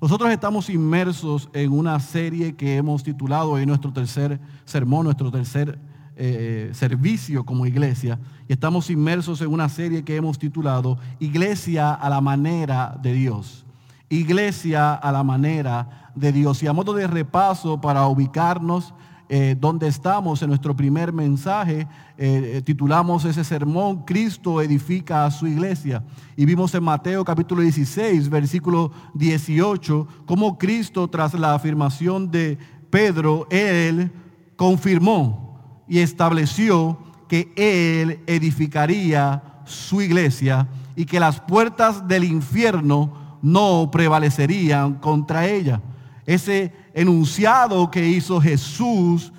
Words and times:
Nosotros 0.00 0.30
estamos 0.30 0.70
inmersos 0.70 1.48
en 1.52 1.72
una 1.72 1.98
serie 1.98 2.54
que 2.54 2.76
hemos 2.76 3.02
titulado 3.02 3.58
en 3.58 3.68
nuestro 3.68 3.92
tercer 3.92 4.38
sermón, 4.64 5.06
nuestro 5.06 5.28
tercer 5.32 5.76
eh, 6.14 6.70
servicio 6.72 7.44
como 7.44 7.66
iglesia. 7.66 8.20
Y 8.46 8.52
estamos 8.52 8.90
inmersos 8.90 9.40
en 9.40 9.48
una 9.48 9.68
serie 9.68 10.04
que 10.04 10.14
hemos 10.14 10.38
titulado 10.38 10.98
Iglesia 11.18 11.92
a 11.92 12.08
la 12.10 12.20
manera 12.20 12.96
de 13.02 13.12
Dios. 13.12 13.66
Iglesia 14.08 14.94
a 14.94 15.10
la 15.10 15.24
manera 15.24 16.12
de 16.14 16.30
Dios. 16.30 16.62
Y 16.62 16.68
a 16.68 16.72
modo 16.72 16.94
de 16.94 17.08
repaso 17.08 17.80
para 17.80 18.06
ubicarnos 18.06 18.94
eh, 19.30 19.54
donde 19.60 19.88
estamos 19.88 20.40
en 20.40 20.48
nuestro 20.48 20.74
primer 20.74 21.12
mensaje, 21.12 21.80
eh, 22.16 22.52
eh, 22.56 22.62
titulamos 22.64 23.26
ese 23.26 23.44
sermón, 23.44 24.04
Cristo 24.04 24.62
edifica 24.62 25.26
a 25.26 25.30
su 25.30 25.46
iglesia. 25.46 26.02
Y 26.34 26.46
vimos 26.46 26.74
en 26.74 26.82
Mateo 26.82 27.24
capítulo 27.26 27.60
16, 27.60 28.30
versículo 28.30 28.90
18, 29.12 30.08
cómo 30.24 30.56
Cristo 30.56 31.08
tras 31.08 31.34
la 31.34 31.52
afirmación 31.52 32.30
de 32.30 32.56
Pedro, 32.88 33.46
Él 33.50 34.10
confirmó 34.56 35.84
y 35.86 35.98
estableció 35.98 36.98
que 37.28 37.52
Él 37.54 38.20
edificaría 38.26 39.42
su 39.66 40.00
iglesia 40.00 40.68
y 40.96 41.04
que 41.04 41.20
las 41.20 41.38
puertas 41.40 42.08
del 42.08 42.24
infierno 42.24 43.38
no 43.42 43.90
prevalecerían 43.90 44.94
contra 44.94 45.46
ella. 45.46 45.82
Ese 46.24 46.72
enunciado 46.94 47.90
que 47.90 48.08
hizo 48.08 48.40
Jesús 48.40 49.32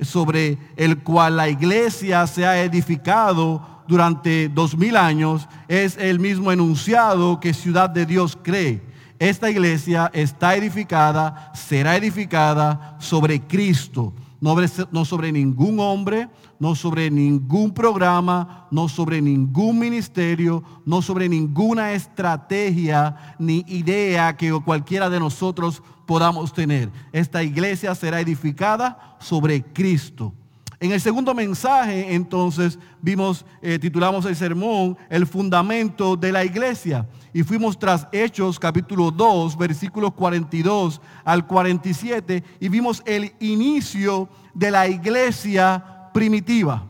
sobre 0.00 0.58
el 0.76 1.02
cual 1.02 1.36
la 1.36 1.48
iglesia 1.48 2.26
se 2.26 2.46
ha 2.46 2.62
edificado 2.62 3.74
durante 3.86 4.48
dos 4.48 4.76
mil 4.76 4.96
años 4.96 5.48
es 5.68 5.96
el 5.98 6.18
mismo 6.18 6.50
enunciado 6.52 7.40
que 7.40 7.54
Ciudad 7.54 7.90
de 7.90 8.06
Dios 8.06 8.38
cree. 8.42 8.82
Esta 9.18 9.50
iglesia 9.50 10.10
está 10.12 10.56
edificada, 10.56 11.52
será 11.54 11.96
edificada 11.96 12.96
sobre 12.98 13.40
Cristo, 13.40 14.12
no 14.40 15.04
sobre 15.04 15.32
ningún 15.32 15.80
hombre, 15.80 16.28
no 16.58 16.74
sobre 16.74 17.10
ningún 17.10 17.72
programa, 17.72 18.66
no 18.70 18.88
sobre 18.88 19.22
ningún 19.22 19.78
ministerio, 19.78 20.62
no 20.84 21.00
sobre 21.00 21.28
ninguna 21.28 21.92
estrategia 21.92 23.36
ni 23.38 23.64
idea 23.68 24.36
que 24.36 24.52
cualquiera 24.64 25.08
de 25.08 25.20
nosotros 25.20 25.82
podamos 26.06 26.52
tener. 26.52 26.90
Esta 27.12 27.42
iglesia 27.42 27.94
será 27.94 28.20
edificada 28.20 29.16
sobre 29.20 29.62
Cristo. 29.62 30.32
En 30.80 30.92
el 30.92 31.00
segundo 31.00 31.34
mensaje, 31.34 32.14
entonces, 32.14 32.78
vimos, 33.00 33.46
eh, 33.62 33.78
titulamos 33.78 34.26
el 34.26 34.36
sermón, 34.36 34.98
el 35.08 35.26
fundamento 35.26 36.16
de 36.16 36.32
la 36.32 36.44
iglesia. 36.44 37.06
Y 37.32 37.42
fuimos 37.42 37.78
tras 37.78 38.06
Hechos 38.12 38.58
capítulo 38.58 39.10
2, 39.10 39.56
versículos 39.56 40.12
42 40.12 41.00
al 41.24 41.46
47, 41.46 42.44
y 42.60 42.68
vimos 42.68 43.02
el 43.06 43.32
inicio 43.40 44.28
de 44.52 44.70
la 44.70 44.86
iglesia 44.86 46.10
primitiva. 46.12 46.84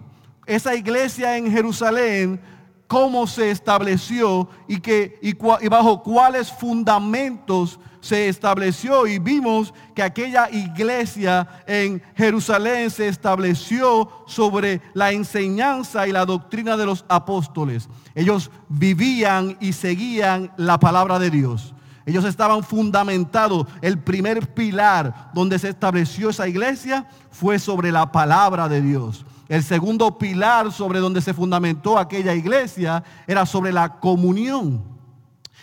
Esa 0.47 0.75
iglesia 0.75 1.37
en 1.37 1.51
Jerusalén, 1.51 2.41
cómo 2.87 3.27
se 3.27 3.51
estableció 3.51 4.49
y, 4.69 4.81
que, 4.81 5.19
y, 5.23 5.31
y 5.31 5.69
bajo 5.69 6.03
cuáles 6.03 6.51
fundamentos 6.53 7.79
se 8.01 8.29
estableció 8.29 9.07
y 9.07 9.19
vimos 9.19 9.73
que 9.95 10.03
aquella 10.03 10.51
iglesia 10.51 11.49
en 11.67 12.03
Jerusalén 12.15 12.91
se 12.91 13.09
estableció 13.09 14.11
sobre 14.27 14.83
la 14.93 15.13
enseñanza 15.13 16.07
y 16.07 16.13
la 16.13 16.27
doctrina 16.27 16.77
de 16.77 16.85
los 16.85 17.07
apóstoles. 17.09 17.89
Ellos 18.15 18.51
vivían 18.69 19.57
y 19.59 19.73
seguían 19.73 20.53
la 20.59 20.79
palabra 20.79 21.19
de 21.19 21.31
Dios. 21.31 21.75
Ellos 22.05 22.27
estaban 22.27 22.63
fundamentados. 22.63 23.67
El 23.81 23.99
primer 23.99 24.53
pilar 24.53 25.31
donde 25.33 25.59
se 25.59 25.71
estableció 25.71 26.29
esa 26.29 26.47
iglesia 26.47 27.07
fue 27.31 27.59
sobre 27.59 27.91
la 27.91 28.13
palabra 28.13 28.69
de 28.69 28.83
Dios. 28.83 29.25
El 29.49 29.63
segundo 29.63 30.17
pilar 30.17 30.73
sobre 30.73 31.01
donde 31.01 31.21
se 31.21 31.35
fundamentó 31.35 31.99
aquella 31.99 32.35
iglesia 32.35 33.05
era 33.27 33.45
sobre 33.45 33.73
la 33.73 34.01
comunión. 34.01 34.95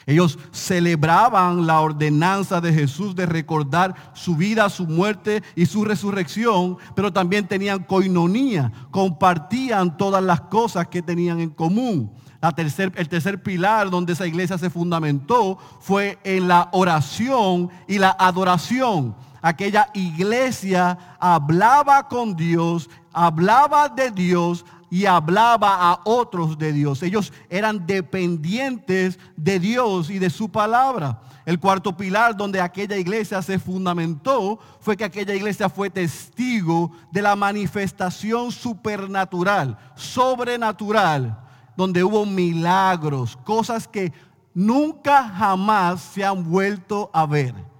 Ellos 0.06 0.39
celebraban 0.51 1.67
la 1.67 1.79
ordenanza 1.79 2.59
de 2.59 2.73
Jesús 2.73 3.16
de 3.16 3.25
recordar 3.25 3.94
su 4.13 4.35
vida, 4.35 4.69
su 4.69 4.88
muerte 4.88 5.44
y 5.56 5.67
su 5.67 5.85
resurrección, 5.85 6.78
pero 6.95 7.13
también 7.13 7.47
tenían 7.47 7.83
coinonía, 7.83 8.72
compartían 8.89 9.97
todas 9.97 10.23
las 10.23 10.41
cosas 10.41 10.88
que 10.88 11.01
tenían 11.01 11.39
en 11.39 11.51
común. 11.51 12.11
el 12.41 13.09
tercer 13.09 13.44
pilar 13.44 13.91
donde 13.91 14.13
esa 14.13 14.25
iglesia 14.25 14.57
se 14.57 14.72
fundamentó 14.72 15.59
fue 15.79 16.17
en 16.23 16.47
la 16.47 16.69
oración 16.72 17.69
y 17.88 18.00
la 18.00 18.16
adoración. 18.17 19.16
Aquella 19.44 19.89
iglesia 19.94 20.97
hablaba 21.19 22.07
con 22.07 22.35
Dios, 22.35 22.89
hablaba 23.13 23.89
de 23.89 24.11
Dios, 24.11 24.66
y 24.91 25.05
hablaba 25.05 25.89
a 25.89 26.01
otros 26.03 26.57
de 26.57 26.73
Dios. 26.73 27.01
Ellos 27.01 27.31
eran 27.49 27.88
dependientes 27.88 29.17
de 29.38 29.57
Dios 29.57 30.09
y 30.09 30.19
de 30.19 30.29
su 30.29 30.49
palabra. 30.49 31.21
El 31.45 31.59
cuarto 31.59 31.95
pilar 31.95 32.35
donde 32.35 32.59
aquella 32.59 32.97
iglesia 32.97 33.41
se 33.41 33.57
fundamentó 33.57 34.59
fue 34.81 34.97
que 34.97 35.05
aquella 35.05 35.33
iglesia 35.33 35.69
fue 35.69 35.89
testigo 35.89 36.91
de 37.09 37.21
la 37.21 37.38
manifestación 37.38 38.51
supernatural, 38.51 39.77
sobrenatural, 39.95 41.39
donde 41.77 42.03
hubo 42.03 42.25
milagros, 42.25 43.38
cosas 43.45 43.88
que 43.88 44.11
nunca 44.53 45.23
jamás 45.29 46.01
se 46.01 46.25
han 46.25 46.44
vuelto 46.44 47.09
a 47.13 47.25
ver. 47.25 47.70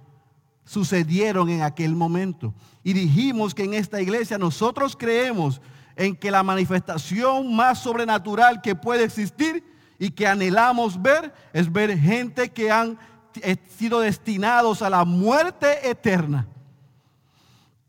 Sucedieron 0.72 1.50
en 1.50 1.60
aquel 1.60 1.94
momento. 1.94 2.54
Y 2.82 2.94
dijimos 2.94 3.54
que 3.54 3.64
en 3.64 3.74
esta 3.74 4.00
iglesia 4.00 4.38
nosotros 4.38 4.96
creemos 4.96 5.60
en 5.96 6.16
que 6.16 6.30
la 6.30 6.42
manifestación 6.42 7.54
más 7.54 7.80
sobrenatural 7.80 8.62
que 8.62 8.74
puede 8.74 9.04
existir 9.04 9.62
y 9.98 10.12
que 10.12 10.26
anhelamos 10.26 11.02
ver 11.02 11.34
es 11.52 11.70
ver 11.70 11.98
gente 11.98 12.48
que 12.48 12.70
han 12.70 12.98
eh, 13.42 13.58
sido 13.76 14.00
destinados 14.00 14.80
a 14.80 14.88
la 14.88 15.04
muerte 15.04 15.90
eterna. 15.90 16.48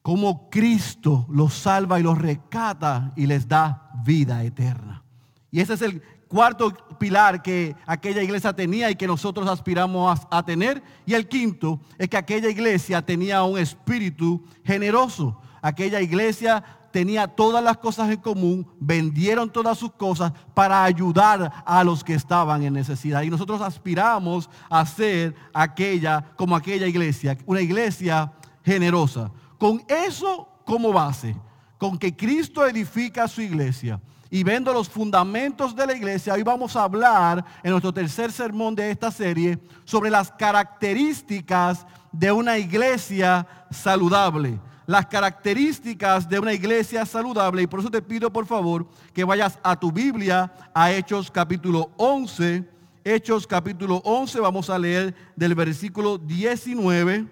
Como 0.02 0.50
Cristo 0.50 1.26
los 1.30 1.54
salva 1.54 2.02
y 2.02 2.04
los 2.04 2.18
rescata 2.18 3.14
y 3.16 3.28
les 3.28 3.48
da 3.48 3.92
vida 4.04 4.44
eterna. 4.44 5.06
Y 5.52 5.62
ese 5.62 5.76
es 5.76 5.82
el 5.82 6.02
cuarto 6.34 6.74
pilar 6.98 7.44
que 7.44 7.76
aquella 7.86 8.24
iglesia 8.24 8.52
tenía 8.54 8.90
y 8.90 8.96
que 8.96 9.06
nosotros 9.06 9.48
aspiramos 9.48 10.20
a, 10.32 10.38
a, 10.40 10.44
tener. 10.44 10.82
Y 11.06 11.14
el 11.14 11.28
quinto 11.28 11.80
es 12.00 12.10
que 12.10 12.18
aquella 12.18 12.50
iglesia 12.50 13.04
tenía 13.04 13.44
un 13.44 13.60
espíritu 13.60 14.44
generoso. 14.64 15.40
Aquella 15.62 16.02
iglesia 16.02 16.64
tenía 16.92 17.28
todas 17.28 17.64
las 17.64 17.78
cosas 17.78 18.10
en 18.10 18.18
común, 18.18 18.66
vendieron 18.80 19.52
todas 19.52 19.78
sus 19.78 19.92
cosas 19.92 20.34
para 20.56 20.84
ayudar 20.84 21.64
a 21.66 21.84
los 21.84 22.04
que 22.04 22.16
estaban 22.16 22.64
en 22.64 22.74
necesidad. 22.74 23.22
Y 23.22 23.30
nosotros 23.30 23.62
aspiramos 23.62 24.50
a 24.72 24.84
ser 24.88 25.36
aquella, 25.54 26.34
como 26.36 26.56
aquella 26.56 26.88
iglesia, 26.88 27.38
una 27.46 27.62
iglesia 27.62 28.34
generosa. 28.66 29.32
Con 29.60 29.84
eso 29.88 30.50
como 30.66 30.92
base, 30.92 31.36
con 31.78 31.96
que 31.96 32.16
Cristo 32.16 32.66
edifica 32.66 33.28
su 33.28 33.42
iglesia 33.42 34.02
y 34.34 34.44
viendo 34.44 34.74
los 34.74 34.90
fundamentos 34.90 35.76
de 35.76 35.86
la 35.86 35.94
iglesia, 35.94 36.34
hoy 36.34 36.42
vamos 36.42 36.76
a 36.76 36.82
hablar 36.82 37.46
en 37.62 37.70
nuestro 37.70 37.94
tercer 37.94 38.32
sermón 38.32 38.74
de 38.74 38.90
esta 38.90 39.12
serie 39.12 39.60
sobre 39.86 40.10
las 40.10 40.32
características 40.32 41.86
de 42.12 42.32
una 42.32 42.58
iglesia 42.58 43.46
saludable 43.70 44.60
las 44.88 45.06
características 45.06 46.28
de 46.28 46.40
una 46.40 46.52
iglesia 46.52 47.06
saludable. 47.06 47.62
Y 47.62 47.68
por 47.68 47.80
eso 47.80 47.92
te 47.92 48.02
pido, 48.02 48.34
por 48.34 48.46
favor, 48.46 48.86
que 49.14 49.24
vayas 49.24 49.58
a 49.64 49.80
tu 49.80 49.92
Biblia, 49.92 50.52
a 50.74 50.92
Hechos 50.92 51.32
capítulo 51.32 51.92
11. 51.96 52.68
Hechos 53.06 53.48
capítulo 53.48 54.02
11, 54.04 54.40
vamos 54.42 54.70
a 54.70 54.80
leer 54.80 55.16
del 55.38 55.56
versículo 55.56 56.18
19 56.18 57.28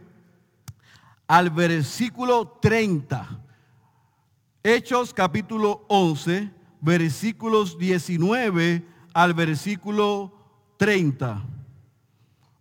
al 1.27 1.50
versículo 1.50 2.48
30. 2.62 3.27
Hechos 4.63 5.13
capítulo 5.13 5.83
11, 5.89 6.61
versículos 6.81 7.78
19 7.78 8.86
al 9.13 9.33
versículo 9.33 10.33
30. 10.78 11.44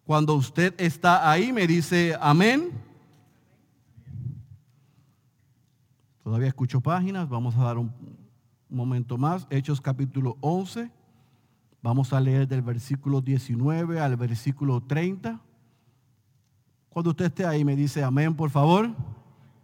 Cuando 0.05 0.35
usted 0.35 0.75
está 0.79 1.31
ahí, 1.31 1.53
me 1.53 1.67
dice 1.67 2.17
amén. 2.21 2.71
Todavía 6.23 6.49
escucho 6.49 6.81
páginas, 6.81 7.29
vamos 7.29 7.57
a 7.57 7.65
dar 7.65 7.79
un, 7.79 7.93
momento 8.69 9.19
más. 9.19 9.47
Hechos 9.51 9.81
capítulo 9.81 10.37
11, 10.41 10.91
vamos 11.83 12.13
a 12.13 12.21
leer 12.21 12.47
del 12.47 12.63
versículo 12.63 13.21
19 13.21 13.99
al 13.99 14.17
versículo 14.17 14.81
30. 14.81 15.41
Cuando 16.89 17.11
usted 17.11 17.27
esté 17.27 17.47
ahí 17.47 17.65
me 17.65 17.75
dice 17.75 18.05
amén, 18.05 18.35
por 18.35 18.51
favor. 18.51 18.91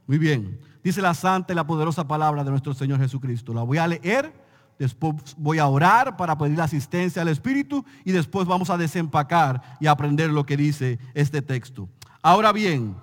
Muy 0.06 0.19
bien. 0.19 0.59
Dice 0.82 1.02
la 1.02 1.14
santa 1.14 1.52
y 1.52 1.56
la 1.56 1.67
poderosa 1.67 2.06
palabra 2.06 2.44
de 2.44 2.50
nuestro 2.50 2.73
Señor 2.75 2.99
Jesucristo. 3.00 3.52
La 3.52 3.62
voy 3.62 3.79
a 3.79 3.88
leer, 3.88 4.32
después 4.78 5.34
voy 5.37 5.58
a 5.58 5.67
orar 5.67 6.17
para 6.17 6.37
pedir 6.37 6.61
asistencia 6.61 7.23
al 7.23 7.28
Espíritu 7.28 7.84
y 8.05 8.12
después 8.12 8.46
vamos 8.46 8.70
a 8.70 8.76
desempacar 8.76 9.62
y 9.81 9.87
aprender 9.87 10.31
lo 10.31 10.44
que 10.44 10.56
dice 10.56 10.99
este 11.14 11.43
texto. 11.43 11.88
Ahora 12.23 12.52
bien, 12.52 12.96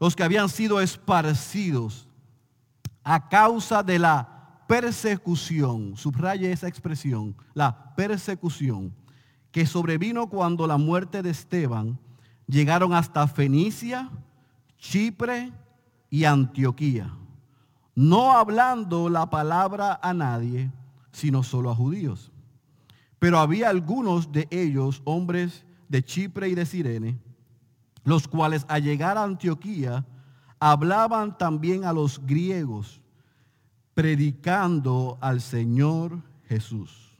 los 0.00 0.14
que 0.14 0.22
habían 0.22 0.48
sido 0.48 0.80
esparcidos 0.80 2.08
a 3.02 3.28
causa 3.28 3.82
de 3.82 3.98
la 3.98 4.62
persecución, 4.66 5.96
subraye 5.96 6.52
esa 6.52 6.68
expresión, 6.68 7.34
la 7.54 7.94
persecución 7.94 8.94
que 9.50 9.66
sobrevino 9.66 10.28
cuando 10.28 10.66
la 10.66 10.76
muerte 10.76 11.22
de 11.22 11.30
Esteban, 11.30 11.98
llegaron 12.46 12.92
hasta 12.92 13.26
Fenicia, 13.26 14.10
Chipre 14.78 15.52
y 16.10 16.24
Antioquía, 16.24 17.12
no 17.94 18.32
hablando 18.32 19.08
la 19.08 19.28
palabra 19.28 19.98
a 20.02 20.14
nadie, 20.14 20.70
sino 21.12 21.42
solo 21.42 21.70
a 21.70 21.74
judíos. 21.74 22.30
Pero 23.18 23.38
había 23.38 23.68
algunos 23.68 24.30
de 24.32 24.46
ellos, 24.50 25.02
hombres 25.04 25.64
de 25.88 26.04
Chipre 26.04 26.48
y 26.48 26.54
de 26.54 26.66
Sirene, 26.66 27.18
los 28.04 28.28
cuales 28.28 28.64
al 28.68 28.82
llegar 28.82 29.18
a 29.18 29.24
Antioquía 29.24 30.06
hablaban 30.60 31.36
también 31.36 31.84
a 31.84 31.92
los 31.92 32.24
griegos, 32.24 33.00
predicando 33.94 35.18
al 35.20 35.40
Señor 35.40 36.22
Jesús. 36.48 37.16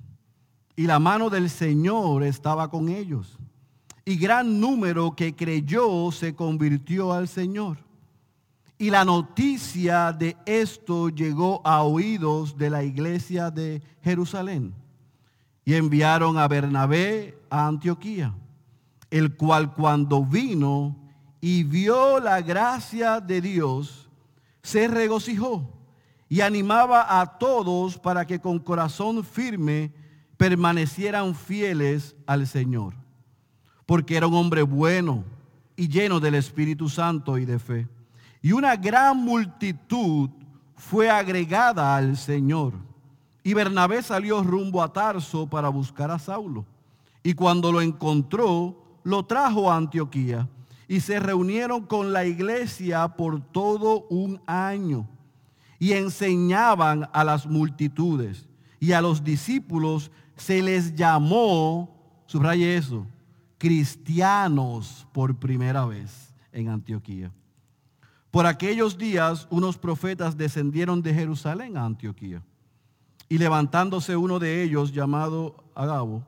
Y 0.76 0.86
la 0.86 0.98
mano 0.98 1.28
del 1.28 1.50
Señor 1.50 2.22
estaba 2.22 2.70
con 2.70 2.88
ellos. 2.88 3.36
Y 4.04 4.16
gran 4.16 4.60
número 4.60 5.14
que 5.16 5.34
creyó 5.34 6.10
se 6.12 6.34
convirtió 6.34 7.12
al 7.12 7.26
Señor. 7.26 7.87
Y 8.80 8.90
la 8.90 9.04
noticia 9.04 10.12
de 10.12 10.36
esto 10.46 11.08
llegó 11.08 11.60
a 11.66 11.82
oídos 11.82 12.56
de 12.56 12.70
la 12.70 12.84
iglesia 12.84 13.50
de 13.50 13.82
Jerusalén. 14.02 14.72
Y 15.64 15.74
enviaron 15.74 16.38
a 16.38 16.46
Bernabé 16.46 17.36
a 17.50 17.66
Antioquía, 17.66 18.32
el 19.10 19.34
cual 19.34 19.74
cuando 19.74 20.24
vino 20.24 20.96
y 21.40 21.64
vio 21.64 22.20
la 22.20 22.40
gracia 22.40 23.20
de 23.20 23.40
Dios, 23.40 24.08
se 24.62 24.86
regocijó 24.86 25.68
y 26.28 26.40
animaba 26.40 27.20
a 27.20 27.38
todos 27.38 27.98
para 27.98 28.26
que 28.26 28.38
con 28.38 28.60
corazón 28.60 29.24
firme 29.24 29.92
permanecieran 30.36 31.34
fieles 31.34 32.14
al 32.26 32.46
Señor. 32.46 32.94
Porque 33.86 34.16
era 34.16 34.28
un 34.28 34.34
hombre 34.34 34.62
bueno 34.62 35.24
y 35.74 35.88
lleno 35.88 36.20
del 36.20 36.36
Espíritu 36.36 36.88
Santo 36.88 37.38
y 37.38 37.44
de 37.44 37.58
fe 37.58 37.88
y 38.42 38.52
una 38.52 38.76
gran 38.76 39.16
multitud 39.16 40.30
fue 40.76 41.10
agregada 41.10 41.96
al 41.96 42.16
Señor. 42.16 42.72
Y 43.42 43.54
Bernabé 43.54 44.02
salió 44.02 44.42
rumbo 44.42 44.82
a 44.82 44.92
Tarso 44.92 45.46
para 45.46 45.68
buscar 45.68 46.10
a 46.10 46.18
Saulo. 46.18 46.64
Y 47.22 47.34
cuando 47.34 47.72
lo 47.72 47.80
encontró, 47.80 49.00
lo 49.02 49.24
trajo 49.24 49.70
a 49.70 49.76
Antioquía. 49.76 50.48
Y 50.86 51.00
se 51.00 51.20
reunieron 51.20 51.84
con 51.84 52.12
la 52.12 52.24
iglesia 52.24 53.08
por 53.08 53.40
todo 53.40 54.06
un 54.08 54.40
año. 54.46 55.08
Y 55.78 55.92
enseñaban 55.92 57.08
a 57.12 57.24
las 57.24 57.46
multitudes. 57.46 58.48
Y 58.80 58.92
a 58.92 59.00
los 59.00 59.24
discípulos 59.24 60.10
se 60.36 60.62
les 60.62 60.94
llamó, 60.94 61.90
subraye 62.26 62.76
eso, 62.76 63.06
cristianos 63.58 65.06
por 65.12 65.36
primera 65.36 65.84
vez 65.84 66.32
en 66.52 66.68
Antioquía. 66.68 67.32
Por 68.38 68.46
aquellos 68.46 68.96
días 68.96 69.48
unos 69.50 69.76
profetas 69.76 70.36
descendieron 70.36 71.02
de 71.02 71.12
Jerusalén 71.12 71.76
a 71.76 71.84
Antioquía. 71.84 72.40
Y 73.28 73.36
levantándose 73.36 74.14
uno 74.14 74.38
de 74.38 74.62
ellos, 74.62 74.92
llamado 74.92 75.64
Agabo, 75.74 76.24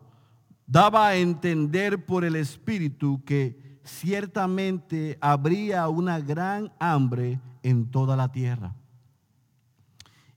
daba 0.67 1.07
a 1.07 1.15
entender 1.15 2.05
por 2.05 2.25
el 2.25 2.35
Espíritu 2.35 3.23
que 3.25 3.79
ciertamente 3.85 5.19
habría 5.21 5.89
una 5.89 6.19
gran 6.19 6.73
hambre 6.81 7.41
en 7.63 7.89
toda 7.93 8.17
la 8.17 8.33
tierra. 8.33 8.75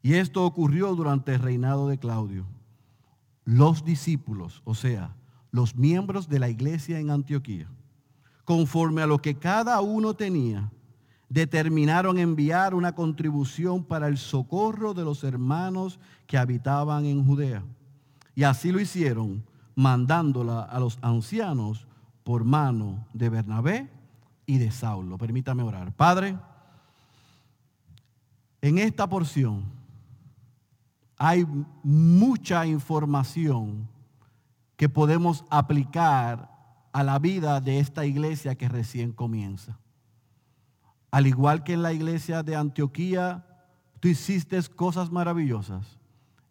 Y 0.03 0.13
esto 0.13 0.45
ocurrió 0.45 0.93
durante 0.93 1.33
el 1.33 1.41
reinado 1.41 1.87
de 1.87 1.97
Claudio. 1.97 2.45
Los 3.45 3.83
discípulos, 3.83 4.61
o 4.63 4.75
sea, 4.75 5.15
los 5.49 5.75
miembros 5.75 6.29
de 6.29 6.37
la 6.37 6.49
iglesia 6.49 6.99
en 6.99 7.09
Antioquía, 7.09 7.67
conforme 8.45 9.01
a 9.01 9.07
lo 9.07 9.17
que 9.23 9.39
cada 9.39 9.81
uno 9.81 10.13
tenía, 10.13 10.71
determinaron 11.33 12.19
enviar 12.19 12.75
una 12.75 12.93
contribución 12.93 13.83
para 13.83 14.07
el 14.07 14.19
socorro 14.19 14.93
de 14.93 15.03
los 15.03 15.23
hermanos 15.23 15.99
que 16.27 16.37
habitaban 16.37 17.05
en 17.05 17.25
Judea. 17.25 17.63
Y 18.35 18.43
así 18.43 18.71
lo 18.71 18.79
hicieron, 18.79 19.43
mandándola 19.73 20.61
a 20.61 20.79
los 20.79 20.99
ancianos 21.01 21.87
por 22.23 22.43
mano 22.43 23.07
de 23.13 23.29
Bernabé 23.29 23.89
y 24.45 24.59
de 24.59 24.69
Saulo. 24.69 25.17
Permítame 25.17 25.63
orar. 25.63 25.91
Padre, 25.93 26.37
en 28.61 28.77
esta 28.77 29.09
porción 29.09 29.63
hay 31.17 31.47
mucha 31.81 32.67
información 32.67 33.89
que 34.77 34.87
podemos 34.87 35.45
aplicar 35.49 36.51
a 36.91 37.01
la 37.01 37.17
vida 37.17 37.59
de 37.59 37.79
esta 37.79 38.05
iglesia 38.05 38.53
que 38.53 38.69
recién 38.69 39.11
comienza. 39.13 39.79
Al 41.13 41.27
igual 41.27 41.63
que 41.63 41.73
en 41.73 41.83
la 41.83 41.93
iglesia 41.93 42.41
de 42.41 42.55
Antioquía, 42.55 43.45
tú 43.99 44.07
hiciste 44.07 44.59
cosas 44.75 45.11
maravillosas. 45.11 45.99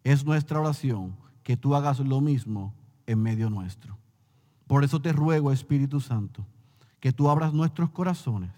Es 0.05 0.23
nuestra 0.23 0.61
oración 0.61 1.17
que 1.43 1.57
tú 1.57 1.75
hagas 1.75 1.99
lo 1.99 2.21
mismo 2.21 2.73
en 3.05 3.21
medio 3.21 3.49
nuestro. 3.49 3.97
Por 4.65 4.85
eso 4.85 5.01
te 5.01 5.11
ruego, 5.11 5.51
Espíritu 5.51 5.99
Santo, 5.99 6.47
que 7.01 7.11
tú 7.11 7.29
abras 7.29 7.51
nuestros 7.51 7.89
corazones 7.89 8.51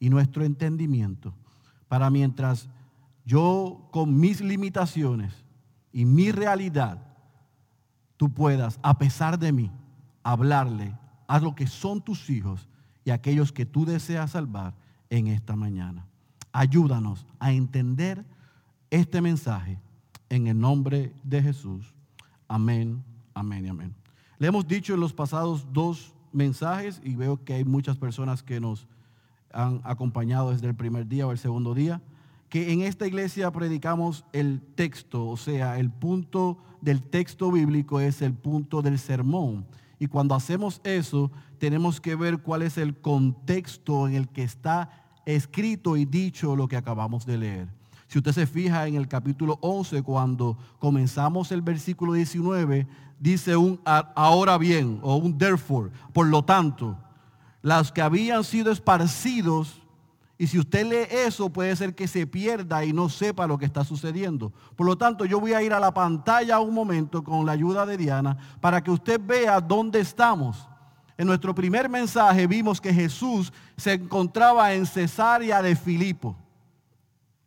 y 0.00 0.08
nuestro 0.08 0.44
entendimiento 0.44 1.34
para 1.88 2.08
mientras 2.08 2.70
yo 3.26 3.86
con 3.90 4.18
mis 4.18 4.40
limitaciones 4.40 5.44
y 5.92 6.06
mi 6.06 6.32
realidad, 6.32 7.06
tú 8.16 8.32
puedas, 8.32 8.80
a 8.82 8.96
pesar 8.96 9.38
de 9.38 9.52
mí, 9.52 9.70
hablarle 10.22 10.96
a 11.26 11.38
lo 11.38 11.54
que 11.54 11.66
son 11.66 12.00
tus 12.00 12.30
hijos 12.30 12.66
y 13.04 13.10
aquellos 13.10 13.52
que 13.52 13.66
tú 13.66 13.84
deseas 13.84 14.30
salvar 14.30 14.82
en 15.10 15.28
esta 15.28 15.56
mañana. 15.56 16.06
Ayúdanos 16.52 17.26
a 17.38 17.52
entender 17.52 18.24
este 18.90 19.20
mensaje 19.20 19.78
en 20.28 20.46
el 20.46 20.58
nombre 20.58 21.12
de 21.22 21.42
Jesús. 21.42 21.94
Amén, 22.48 23.02
amén 23.34 23.66
y 23.66 23.68
amén. 23.68 23.94
Le 24.38 24.48
hemos 24.48 24.66
dicho 24.66 24.94
en 24.94 25.00
los 25.00 25.12
pasados 25.12 25.66
dos 25.72 26.14
mensajes 26.32 27.00
y 27.04 27.14
veo 27.14 27.42
que 27.44 27.54
hay 27.54 27.64
muchas 27.64 27.96
personas 27.96 28.42
que 28.42 28.60
nos 28.60 28.86
han 29.52 29.80
acompañado 29.84 30.50
desde 30.50 30.66
el 30.66 30.74
primer 30.74 31.06
día 31.06 31.26
o 31.26 31.32
el 31.32 31.38
segundo 31.38 31.74
día, 31.74 32.02
que 32.48 32.72
en 32.72 32.82
esta 32.82 33.06
iglesia 33.06 33.50
predicamos 33.50 34.24
el 34.32 34.60
texto, 34.74 35.26
o 35.28 35.36
sea, 35.36 35.78
el 35.78 35.90
punto 35.90 36.58
del 36.80 37.02
texto 37.02 37.50
bíblico 37.50 38.00
es 38.00 38.20
el 38.20 38.34
punto 38.34 38.82
del 38.82 38.98
sermón. 38.98 39.66
Y 39.98 40.08
cuando 40.08 40.34
hacemos 40.34 40.80
eso, 40.84 41.30
tenemos 41.58 42.00
que 42.00 42.14
ver 42.14 42.38
cuál 42.42 42.62
es 42.62 42.76
el 42.76 42.96
contexto 42.96 44.06
en 44.06 44.14
el 44.14 44.28
que 44.28 44.42
está 44.42 45.03
escrito 45.26 45.96
y 45.96 46.04
dicho 46.04 46.56
lo 46.56 46.68
que 46.68 46.76
acabamos 46.76 47.26
de 47.26 47.38
leer. 47.38 47.68
Si 48.06 48.18
usted 48.18 48.32
se 48.32 48.46
fija 48.46 48.86
en 48.86 48.94
el 48.94 49.08
capítulo 49.08 49.58
11, 49.60 50.02
cuando 50.02 50.56
comenzamos 50.78 51.50
el 51.52 51.62
versículo 51.62 52.12
19, 52.12 52.86
dice 53.18 53.56
un 53.56 53.80
ahora 53.84 54.58
bien 54.58 55.00
o 55.02 55.16
un 55.16 55.36
therefore. 55.36 55.90
Por 56.12 56.26
lo 56.26 56.44
tanto, 56.44 56.96
las 57.62 57.90
que 57.90 58.02
habían 58.02 58.44
sido 58.44 58.70
esparcidos, 58.70 59.80
y 60.36 60.46
si 60.46 60.58
usted 60.58 60.86
lee 60.86 61.16
eso, 61.26 61.48
puede 61.48 61.74
ser 61.76 61.94
que 61.94 62.06
se 62.06 62.26
pierda 62.26 62.84
y 62.84 62.92
no 62.92 63.08
sepa 63.08 63.46
lo 63.46 63.56
que 63.56 63.64
está 63.64 63.84
sucediendo. 63.84 64.52
Por 64.76 64.86
lo 64.86 64.98
tanto, 64.98 65.24
yo 65.24 65.40
voy 65.40 65.52
a 65.54 65.62
ir 65.62 65.72
a 65.72 65.80
la 65.80 65.94
pantalla 65.94 66.60
un 66.60 66.74
momento 66.74 67.24
con 67.24 67.46
la 67.46 67.52
ayuda 67.52 67.86
de 67.86 67.96
Diana 67.96 68.36
para 68.60 68.82
que 68.82 68.90
usted 68.90 69.20
vea 69.24 69.60
dónde 69.60 70.00
estamos. 70.00 70.68
En 71.16 71.26
nuestro 71.26 71.54
primer 71.54 71.88
mensaje 71.88 72.46
vimos 72.46 72.80
que 72.80 72.92
Jesús 72.92 73.52
se 73.76 73.92
encontraba 73.92 74.74
en 74.74 74.84
Cesarea 74.84 75.62
de 75.62 75.76
Filipo. 75.76 76.36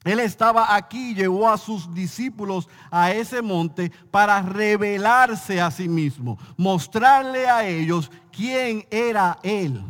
Él 0.05 0.21
estaba 0.21 0.73
aquí, 0.73 1.13
llevó 1.13 1.49
a 1.49 1.57
sus 1.57 1.93
discípulos 1.93 2.69
a 2.89 3.11
ese 3.11 3.41
monte 3.41 3.91
para 4.09 4.41
revelarse 4.41 5.59
a 5.59 5.69
sí 5.69 5.89
mismo, 5.89 6.37
mostrarle 6.55 7.47
a 7.49 7.67
ellos 7.67 8.09
quién 8.31 8.85
era 8.89 9.37
Él. 9.43 9.83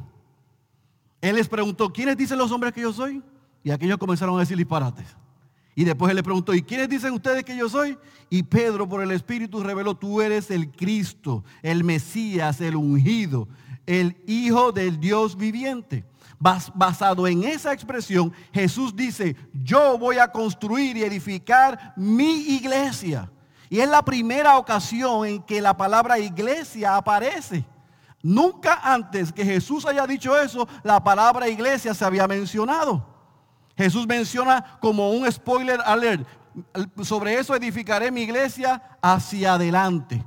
Él 1.21 1.35
les 1.35 1.47
preguntó, 1.47 1.93
¿quiénes 1.93 2.17
dicen 2.17 2.39
los 2.39 2.51
hombres 2.51 2.73
que 2.73 2.81
yo 2.81 2.91
soy? 2.91 3.21
Y 3.63 3.69
aquellos 3.69 3.97
comenzaron 3.97 4.37
a 4.37 4.39
decir 4.39 4.57
disparates. 4.57 5.15
Y 5.75 5.83
después 5.83 6.09
él 6.09 6.15
le 6.15 6.23
preguntó, 6.23 6.55
¿y 6.55 6.63
quiénes 6.63 6.89
dicen 6.89 7.13
ustedes 7.13 7.43
que 7.43 7.55
yo 7.55 7.69
soy? 7.69 7.99
Y 8.31 8.41
Pedro 8.41 8.89
por 8.89 9.03
el 9.03 9.11
Espíritu 9.11 9.61
reveló, 9.61 9.93
tú 9.95 10.21
eres 10.21 10.49
el 10.49 10.71
Cristo, 10.71 11.43
el 11.61 11.83
Mesías, 11.83 12.59
el 12.61 12.75
ungido 12.75 13.47
el 13.87 14.21
Hijo 14.27 14.71
del 14.71 14.99
Dios 14.99 15.35
viviente. 15.35 16.05
Basado 16.39 17.25
en 17.25 17.43
esa 17.43 17.73
expresión, 17.73 18.31
Jesús 18.53 18.95
dice, 18.95 19.35
yo 19.51 19.97
voy 19.97 20.19
a 20.19 20.31
construir 20.31 20.95
y 20.95 21.03
edificar 21.03 21.93
mi 21.95 22.41
iglesia. 22.55 23.31
Y 23.69 23.79
es 23.79 23.89
la 23.89 24.03
primera 24.03 24.57
ocasión 24.59 25.25
en 25.25 25.41
que 25.41 25.59
la 25.59 25.75
palabra 25.75 26.19
iglesia 26.19 26.95
aparece. 26.95 27.65
Nunca 28.21 28.79
antes 28.83 29.33
que 29.33 29.43
Jesús 29.43 29.85
haya 29.85 30.05
dicho 30.05 30.39
eso, 30.39 30.67
la 30.83 31.03
palabra 31.03 31.49
iglesia 31.49 31.93
se 31.93 32.05
había 32.05 32.27
mencionado. 32.27 33.05
Jesús 33.75 34.07
menciona 34.07 34.77
como 34.79 35.11
un 35.11 35.31
spoiler 35.31 35.79
alert, 35.85 36.27
sobre 37.03 37.37
eso 37.37 37.55
edificaré 37.55 38.11
mi 38.11 38.21
iglesia 38.21 38.81
hacia 39.01 39.53
adelante. 39.53 40.23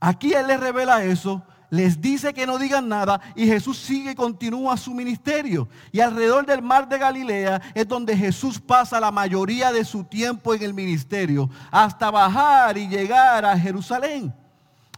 Aquí 0.00 0.32
Él 0.32 0.48
les 0.48 0.60
revela 0.60 1.04
eso, 1.04 1.42
les 1.74 2.00
dice 2.00 2.32
que 2.32 2.46
no 2.46 2.56
digan 2.56 2.88
nada 2.88 3.20
y 3.34 3.46
Jesús 3.46 3.78
sigue 3.78 4.12
y 4.12 4.14
continúa 4.14 4.76
su 4.76 4.94
ministerio. 4.94 5.68
Y 5.90 6.00
alrededor 6.00 6.46
del 6.46 6.62
mar 6.62 6.88
de 6.88 6.98
Galilea 6.98 7.60
es 7.74 7.88
donde 7.88 8.16
Jesús 8.16 8.60
pasa 8.60 9.00
la 9.00 9.10
mayoría 9.10 9.72
de 9.72 9.84
su 9.84 10.04
tiempo 10.04 10.54
en 10.54 10.62
el 10.62 10.72
ministerio, 10.72 11.50
hasta 11.72 12.10
bajar 12.10 12.78
y 12.78 12.86
llegar 12.86 13.44
a 13.44 13.58
Jerusalén. 13.58 14.32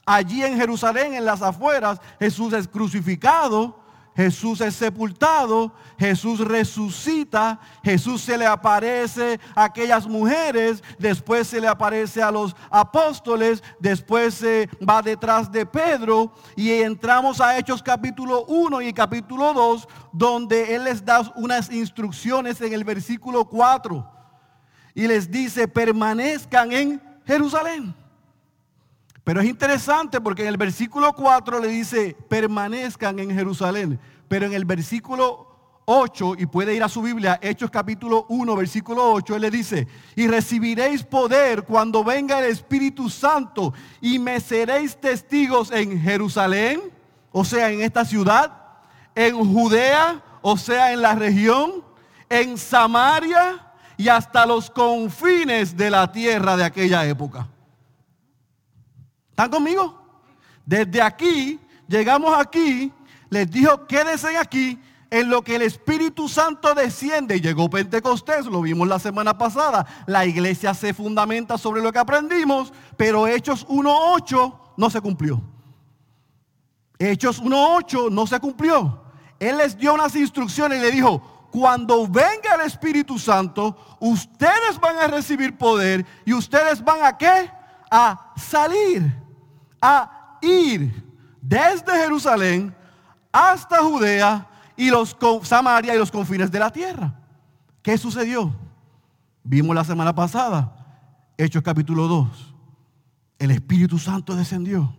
Allí 0.05 0.45
en 0.45 0.57
Jerusalén, 0.57 1.15
en 1.15 1.25
las 1.25 1.41
afueras, 1.41 1.99
Jesús 2.21 2.53
es 2.53 2.69
crucificado, 2.69 3.81
Jesús 4.17 4.63
es 4.63 4.75
sepultado, 4.75 5.75
Jesús 5.99 6.41
resucita, 6.41 7.61
Jesús 7.85 8.23
se 8.23 8.39
le 8.39 8.47
aparece 8.47 9.39
a 9.55 9.65
aquellas 9.65 10.07
mujeres, 10.07 10.83
después 10.99 11.47
se 11.47 11.61
le 11.61 11.69
aparece 11.69 12.23
a 12.23 12.31
los 12.31 12.57
apóstoles, 12.71 13.63
después 13.79 14.33
se 14.33 14.71
va 14.89 15.03
detrás 15.03 15.53
de 15.53 15.67
Pedro 15.67 16.33
y 16.57 16.71
entramos 16.73 17.43
a 17.43 17.59
Hechos 17.59 17.83
capítulo 17.83 18.47
1 18.47 18.81
y 18.81 18.93
capítulo 18.95 19.53
2, 19.53 19.87
donde 20.15 20.75
Él 20.75 20.85
les 20.85 21.05
da 21.05 21.31
unas 21.37 21.71
instrucciones 21.71 22.59
en 22.63 22.73
el 22.73 22.85
versículo 22.85 23.45
4 23.45 24.13
y 24.95 25.07
les 25.07 25.31
dice, 25.31 25.69
permanezcan 25.69 26.73
en 26.73 27.03
Jerusalén. 27.27 27.95
Pero 29.27 29.41
es 29.41 29.49
interesante 29.49 30.21
porque 30.21 30.43
en 30.43 30.49
el 30.51 30.57
versículo 30.57 31.13
4 31.13 31.59
le 31.59 31.67
dice, 31.67 32.17
permanezcan 32.29 33.19
en 33.19 33.33
Jerusalén. 33.33 33.99
Pero 34.29 34.47
en 34.47 34.53
el 34.53 34.65
versículo 34.65 35.83
8, 35.85 36.35
y 36.39 36.47
puede 36.47 36.77
ir 36.77 36.85
a 36.85 36.89
su 36.89 37.03
Biblia, 37.03 37.37
Hechos 37.43 37.69
capítulo 37.73 38.27
1, 38.29 38.55
versículo 38.55 39.11
8, 39.11 39.35
él 39.35 39.43
le 39.43 39.51
dice, 39.51 39.89
y 40.15 40.29
recibiréis 40.29 41.03
poder 41.03 41.65
cuando 41.65 42.05
venga 42.05 42.39
el 42.39 42.45
Espíritu 42.45 43.11
Santo 43.11 43.75
y 44.01 44.21
me 44.21 44.39
seréis 44.39 44.97
testigos 44.97 45.73
en 45.73 46.01
Jerusalén, 46.01 46.81
o 47.33 47.45
sea, 47.45 47.73
en 47.73 47.83
esta 47.83 48.05
ciudad, 48.05 48.53
en 49.17 49.35
Judea, 49.45 50.23
o 50.41 50.57
sea, 50.57 50.93
en 50.93 51.03
la 51.03 51.17
región, 51.17 51.83
en 52.29 52.57
Samaria 52.57 53.75
y 53.97 54.07
hasta 54.07 54.47
los 54.47 54.71
confines 54.71 55.77
de 55.77 55.91
la 55.91 56.13
tierra 56.13 56.57
de 56.57 56.63
aquella 56.63 57.05
época. 57.07 57.49
¿Están 59.37 59.51
conmigo? 59.51 59.95
Desde 60.65 61.03
aquí, 61.03 61.61
llegamos 61.87 62.35
aquí, 62.39 62.91
les 63.29 63.51
dijo, 63.51 63.87
quédense 63.87 64.35
aquí 64.39 64.81
en 65.11 65.29
lo 65.29 65.43
que 65.43 65.57
el 65.57 65.61
Espíritu 65.61 66.27
Santo 66.27 66.75
desciende. 66.75 67.39
Llegó 67.39 67.69
Pentecostés, 67.69 68.47
lo 68.47 68.63
vimos 68.63 68.89
la 68.89 68.99
semana 68.99 69.37
pasada. 69.37 69.87
La 70.07 70.25
iglesia 70.25 70.73
se 70.73 70.95
fundamenta 70.95 71.59
sobre 71.59 71.83
lo 71.83 71.93
que 71.93 71.99
aprendimos, 71.99 72.73
pero 72.97 73.27
Hechos 73.27 73.69
1.8 73.69 74.59
no 74.79 74.89
se 74.89 75.03
cumplió. 75.03 75.43
Hechos 76.99 77.43
1.8 77.43 78.11
no 78.11 78.27
se 78.27 78.41
cumplió. 78.41 79.03
Él 79.39 79.59
les 79.59 79.77
dio 79.77 79.93
unas 79.93 80.17
instrucciones 80.17 80.79
y 80.79 80.81
le 80.81 80.93
dijo, 80.93 81.49
cuando 81.53 82.09
venga 82.09 82.55
el 82.55 82.63
Espíritu 82.63 83.19
Santo, 83.19 83.77
ustedes 84.01 84.81
van 84.81 84.97
a 84.97 85.09
recibir 85.09 85.59
poder 85.59 86.07
y 86.25 86.33
ustedes 86.33 86.83
van 86.83 87.05
a 87.05 87.19
qué? 87.19 87.51
A 87.91 88.33
salir 88.35 89.26
a 89.87 90.39
ir 90.43 91.05
desde 91.41 91.93
Jerusalén 91.93 92.75
hasta 93.31 93.83
Judea 93.83 94.49
y 94.77 94.91
los 94.91 95.17
Samaria 95.43 95.95
y 95.95 95.99
los 95.99 96.11
confines 96.11 96.51
de 96.51 96.59
la 96.59 96.73
tierra. 96.73 97.15
¿Qué 97.83 97.97
sucedió? 97.97 98.53
Vimos 99.45 99.77
la 99.77 99.85
semana 99.85 100.13
pasada, 100.13 100.73
Hechos 101.39 101.63
capítulo 101.63 102.09
2. 102.09 102.55
El 103.39 103.53
Espíritu 103.53 103.99
Santo 103.99 104.35
descendió. 104.35 104.97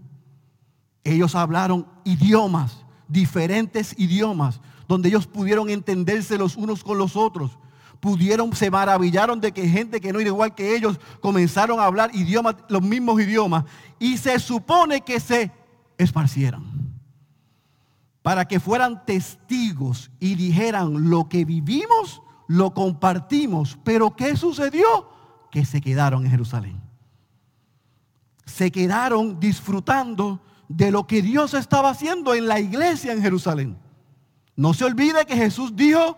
Ellos 1.03 1.36
hablaron 1.36 1.86
idiomas, 2.06 2.86
diferentes 3.10 3.94
idiomas, 3.98 4.62
donde 4.88 5.10
ellos 5.10 5.27
pudieron 5.27 5.70
entenderse 5.70 6.38
los 6.38 6.56
unos 6.56 6.84
con 6.84 6.98
los 6.98 7.17
otros 7.17 7.58
pudieron, 8.00 8.56
se 8.56 8.70
maravillaron 8.70 9.39
de 9.41 9.51
que 9.51 9.67
gente 9.67 10.00
que 10.00 10.13
no 10.13 10.20
era 10.20 10.29
igual 10.29 10.56
que 10.56 10.75
ellos 10.75 11.00
comenzaron 11.22 11.79
a 11.79 11.86
hablar 11.86 12.12
idiomas, 12.13 12.56
los 12.70 12.82
mismos 12.82 13.20
idiomas, 13.20 13.65
y 14.00 14.18
se 14.18 14.39
supone 14.39 15.01
que 15.01 15.20
se 15.20 15.51
esparcieran 15.98 16.77
para 18.27 18.46
que 18.46 18.60
fueran 18.60 19.06
testigos 19.06 20.12
y 20.20 20.36
dijeran 20.36 21.10
lo 21.10 21.30
que 21.30 21.46
vivimos, 21.46 22.22
lo 22.48 22.74
compartimos. 22.74 23.80
Pero 23.86 24.18
¿qué 24.18 24.36
sucedió? 24.36 25.10
Que 25.50 25.63
se 25.63 25.80
quedaron 25.80 26.25
en 26.25 26.32
Jerusalén. 26.32 26.82
Se 28.44 28.70
quedaron 28.70 29.39
disfrutando 29.39 30.42
de 30.68 30.92
lo 30.92 31.08
que 31.08 31.22
Dios 31.22 31.54
estaba 31.54 31.92
haciendo 31.92 32.34
en 32.34 32.50
la 32.50 32.60
iglesia 32.60 33.13
en 33.13 33.22
Jerusalén. 33.22 33.77
No 34.58 34.74
se 34.74 34.84
olvide 34.84 35.25
que 35.25 35.38
Jesús 35.38 35.74
dijo, 35.74 36.18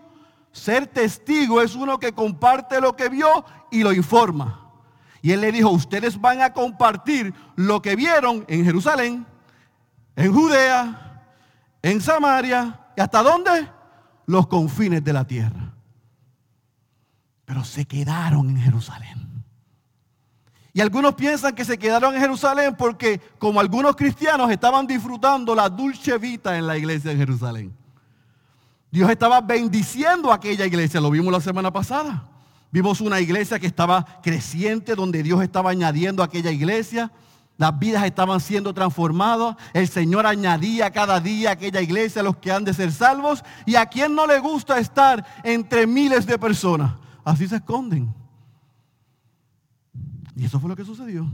ser 0.50 0.88
testigo 0.88 1.62
es 1.62 1.76
uno 1.76 2.00
que 2.00 2.12
comparte 2.12 2.80
lo 2.80 2.96
que 2.96 3.08
vio 3.08 3.44
y 3.70 3.84
lo 3.84 3.92
informa. 3.92 4.69
Y 5.22 5.32
él 5.32 5.40
le 5.42 5.52
dijo, 5.52 5.70
ustedes 5.70 6.20
van 6.20 6.40
a 6.40 6.52
compartir 6.52 7.34
lo 7.56 7.82
que 7.82 7.96
vieron 7.96 8.44
en 8.48 8.64
Jerusalén, 8.64 9.26
en 10.16 10.32
Judea, 10.32 11.24
en 11.82 12.00
Samaria, 12.00 12.80
¿y 12.96 13.00
hasta 13.00 13.22
dónde? 13.22 13.68
Los 14.26 14.46
confines 14.46 15.04
de 15.04 15.12
la 15.12 15.26
tierra. 15.26 15.74
Pero 17.44 17.64
se 17.64 17.84
quedaron 17.84 18.48
en 18.50 18.60
Jerusalén. 18.60 19.44
Y 20.72 20.80
algunos 20.80 21.14
piensan 21.14 21.54
que 21.54 21.64
se 21.64 21.78
quedaron 21.78 22.14
en 22.14 22.20
Jerusalén 22.20 22.76
porque 22.76 23.20
como 23.38 23.60
algunos 23.60 23.96
cristianos 23.96 24.50
estaban 24.50 24.86
disfrutando 24.86 25.54
la 25.54 25.68
dulce 25.68 26.16
vida 26.16 26.56
en 26.56 26.66
la 26.66 26.78
iglesia 26.78 27.10
en 27.10 27.18
Jerusalén. 27.18 27.76
Dios 28.90 29.10
estaba 29.10 29.40
bendiciendo 29.40 30.30
a 30.30 30.36
aquella 30.36 30.66
iglesia, 30.66 31.00
lo 31.00 31.10
vimos 31.10 31.32
la 31.32 31.40
semana 31.40 31.72
pasada. 31.72 32.29
Vimos 32.70 33.00
una 33.00 33.20
iglesia 33.20 33.58
que 33.58 33.66
estaba 33.66 34.04
creciente, 34.22 34.94
donde 34.94 35.22
Dios 35.22 35.42
estaba 35.42 35.70
añadiendo 35.70 36.22
a 36.22 36.26
aquella 36.26 36.50
iglesia. 36.50 37.10
Las 37.56 37.78
vidas 37.78 38.04
estaban 38.04 38.40
siendo 38.40 38.72
transformadas. 38.72 39.56
El 39.72 39.88
Señor 39.88 40.26
añadía 40.26 40.90
cada 40.90 41.20
día 41.20 41.50
a 41.50 41.52
aquella 41.52 41.80
iglesia 41.80 42.20
a 42.20 42.24
los 42.24 42.36
que 42.36 42.52
han 42.52 42.64
de 42.64 42.72
ser 42.72 42.92
salvos. 42.92 43.42
Y 43.66 43.74
a 43.74 43.86
quien 43.86 44.14
no 44.14 44.26
le 44.26 44.38
gusta 44.38 44.78
estar 44.78 45.26
entre 45.42 45.86
miles 45.86 46.26
de 46.26 46.38
personas. 46.38 46.92
Así 47.24 47.48
se 47.48 47.56
esconden. 47.56 48.14
Y 50.36 50.44
eso 50.44 50.58
fue 50.58 50.70
lo 50.70 50.76
que 50.76 50.84
sucedió. 50.84 51.26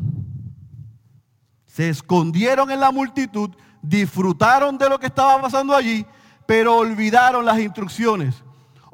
Se 1.67 1.91
escondieron 1.91 2.71
en 2.71 2.81
la 2.81 2.91
multitud, 2.91 3.51
disfrutaron 3.83 4.79
de 4.79 4.89
lo 4.89 4.99
que 4.99 5.07
estaba 5.07 5.41
pasando 5.41 5.77
allí 5.77 6.05
pero 6.47 6.77
olvidaron 6.77 7.45
las 7.45 7.59
instrucciones. 7.59 8.43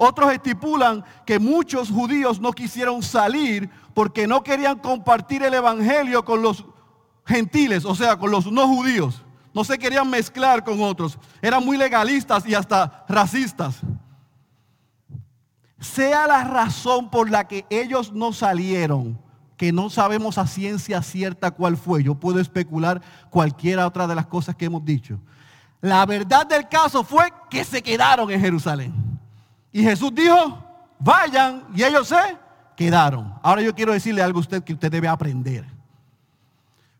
Otros 0.05 0.33
estipulan 0.33 1.05
que 1.25 1.39
muchos 1.39 1.89
judíos 1.89 2.41
no 2.41 2.53
quisieron 2.53 3.05
salir 3.05 3.71
porque 3.95 4.27
no 4.27 4.43
querían 4.43 4.81
compartir 4.81 5.45
el 5.45 5.55
evangelio 5.55 6.25
con 6.25 6.43
los 6.43 6.65
gentiles, 7.25 7.85
o 7.85 7.95
sea, 7.95 8.17
con 8.17 8.33
los 8.33 8.51
no 8.51 8.67
judíos. 8.67 9.23
No 9.55 9.63
se 9.63 9.79
querían 9.79 10.11
mezclar 10.11 10.65
con 10.65 10.83
otros. 10.83 11.21
Eran 11.41 11.65
muy 11.65 11.77
legalistas 11.77 12.45
y 12.49 12.53
hasta 12.57 13.05
racistas. 13.09 13.77
Sea 15.79 16.27
la 16.27 16.43
razón 16.43 17.09
por 17.09 17.31
la 17.31 17.47
que 17.47 17.65
ellos 17.71 18.13
no 18.13 18.33
salieron, 18.33 19.21
que 19.57 19.71
no 19.71 19.89
sabemos 19.89 20.37
a 20.37 20.49
ciencia 20.49 21.01
cierta 21.03 21.53
cuál 21.53 21.77
fue. 21.77 22.03
Yo 22.03 22.17
puedo 22.17 22.41
especular 22.41 23.01
cualquiera 23.31 23.87
otra 23.87 24.09
de 24.09 24.17
las 24.17 24.27
cosas 24.27 24.57
que 24.57 24.65
hemos 24.65 24.85
dicho. 24.85 25.21
La 25.81 26.05
verdad 26.07 26.45
del 26.45 26.69
caso 26.69 27.05
fue 27.05 27.33
que 27.49 27.63
se 27.63 27.81
quedaron 27.81 28.29
en 28.33 28.41
Jerusalén. 28.41 29.12
Y 29.73 29.83
Jesús 29.83 30.15
dijo, 30.15 30.63
vayan, 30.99 31.67
y 31.75 31.83
ellos 31.83 32.09
se 32.09 32.39
quedaron. 32.77 33.35
Ahora 33.43 33.63
yo 33.63 33.75
quiero 33.75 33.93
decirle 33.93 34.23
algo 34.23 34.39
a 34.39 34.43
usted 34.43 34.63
que 34.63 34.75
usted 34.75 34.91
debe 34.91 35.09
aprender. 35.09 35.65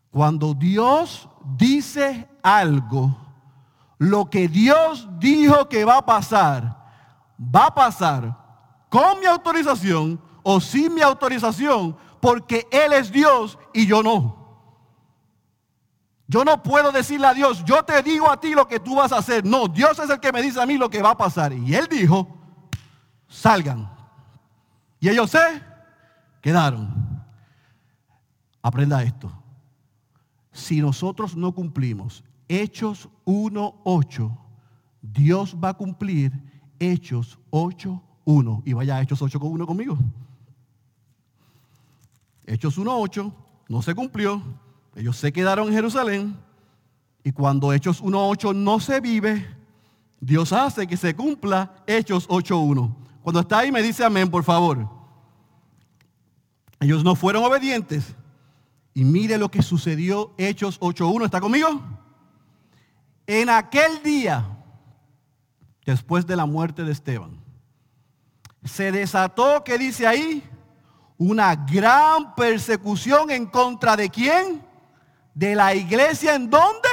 Cuando 0.09 0.53
Dios 0.53 1.29
dice 1.57 2.27
algo, 2.41 3.15
lo 3.97 4.29
que 4.29 4.47
Dios 4.47 5.07
dijo 5.19 5.69
que 5.69 5.85
va 5.85 5.97
a 5.97 6.05
pasar, 6.05 6.77
va 7.39 7.67
a 7.67 7.73
pasar 7.73 8.37
con 8.89 9.19
mi 9.19 9.25
autorización 9.25 10.19
o 10.43 10.59
sin 10.59 10.93
mi 10.93 11.01
autorización, 11.01 11.95
porque 12.19 12.67
Él 12.71 12.93
es 12.93 13.11
Dios 13.11 13.57
y 13.73 13.85
yo 13.85 14.03
no. 14.03 14.43
Yo 16.27 16.43
no 16.43 16.63
puedo 16.63 16.91
decirle 16.91 17.27
a 17.27 17.33
Dios, 17.33 17.63
yo 17.65 17.83
te 17.83 18.01
digo 18.01 18.29
a 18.29 18.39
ti 18.39 18.53
lo 18.53 18.67
que 18.67 18.79
tú 18.79 18.95
vas 18.95 19.11
a 19.11 19.17
hacer. 19.17 19.45
No, 19.45 19.67
Dios 19.67 19.99
es 19.99 20.09
el 20.09 20.19
que 20.19 20.31
me 20.31 20.41
dice 20.41 20.61
a 20.61 20.65
mí 20.65 20.77
lo 20.77 20.89
que 20.89 21.01
va 21.01 21.11
a 21.11 21.17
pasar. 21.17 21.53
Y 21.53 21.75
Él 21.75 21.87
dijo, 21.89 22.27
salgan. 23.33 23.89
Y 24.99 25.09
ellos 25.09 25.31
se 25.31 25.39
quedaron. 26.41 27.23
Aprenda 28.61 29.03
esto. 29.03 29.31
Si 30.51 30.79
nosotros 30.79 31.35
no 31.35 31.53
cumplimos 31.53 32.23
Hechos 32.47 33.09
1.8, 33.25 34.37
Dios 35.01 35.57
va 35.61 35.69
a 35.69 35.73
cumplir 35.73 36.31
Hechos 36.79 37.39
8.1. 37.51 38.61
Y 38.65 38.73
vaya 38.73 38.97
a 38.97 39.01
Hechos 39.01 39.21
8.1 39.21 39.65
conmigo. 39.65 39.97
Hechos 42.45 42.77
1.8 42.77 43.33
no 43.67 43.81
se 43.81 43.95
cumplió. 43.95 44.41
Ellos 44.95 45.17
se 45.17 45.33
quedaron 45.33 45.67
en 45.67 45.73
Jerusalén. 45.73 46.37
Y 47.23 47.31
cuando 47.31 47.73
Hechos 47.73 48.01
1.8 48.03 48.55
no 48.55 48.79
se 48.79 48.99
vive, 48.99 49.47
Dios 50.19 50.53
hace 50.53 50.85
que 50.85 50.97
se 50.97 51.15
cumpla 51.15 51.83
Hechos 51.87 52.29
8.1. 52.29 53.02
Cuando 53.23 53.39
está 53.39 53.59
ahí 53.59 53.71
me 53.71 53.81
dice 53.81 54.03
amén, 54.03 54.29
por 54.29 54.43
favor. 54.43 54.87
Ellos 56.79 57.03
no 57.03 57.15
fueron 57.15 57.45
obedientes. 57.45 58.13
Y 58.93 59.05
mire 59.05 59.37
lo 59.37 59.49
que 59.49 59.61
sucedió 59.61 60.33
Hechos 60.37 60.79
8.1. 60.81 61.25
¿Está 61.25 61.39
conmigo? 61.39 61.81
En 63.25 63.49
aquel 63.49 64.03
día, 64.03 64.45
después 65.85 66.27
de 66.27 66.35
la 66.35 66.45
muerte 66.45 66.83
de 66.83 66.91
Esteban, 66.91 67.41
se 68.65 68.91
desató, 68.91 69.63
¿qué 69.63 69.77
dice 69.77 70.05
ahí? 70.05 70.43
Una 71.17 71.55
gran 71.55 72.35
persecución 72.35 73.31
en 73.31 73.45
contra 73.45 73.95
de 73.95 74.09
quién? 74.09 74.61
De 75.33 75.55
la 75.55 75.73
iglesia 75.73 76.35
en 76.35 76.49
dónde? 76.49 76.89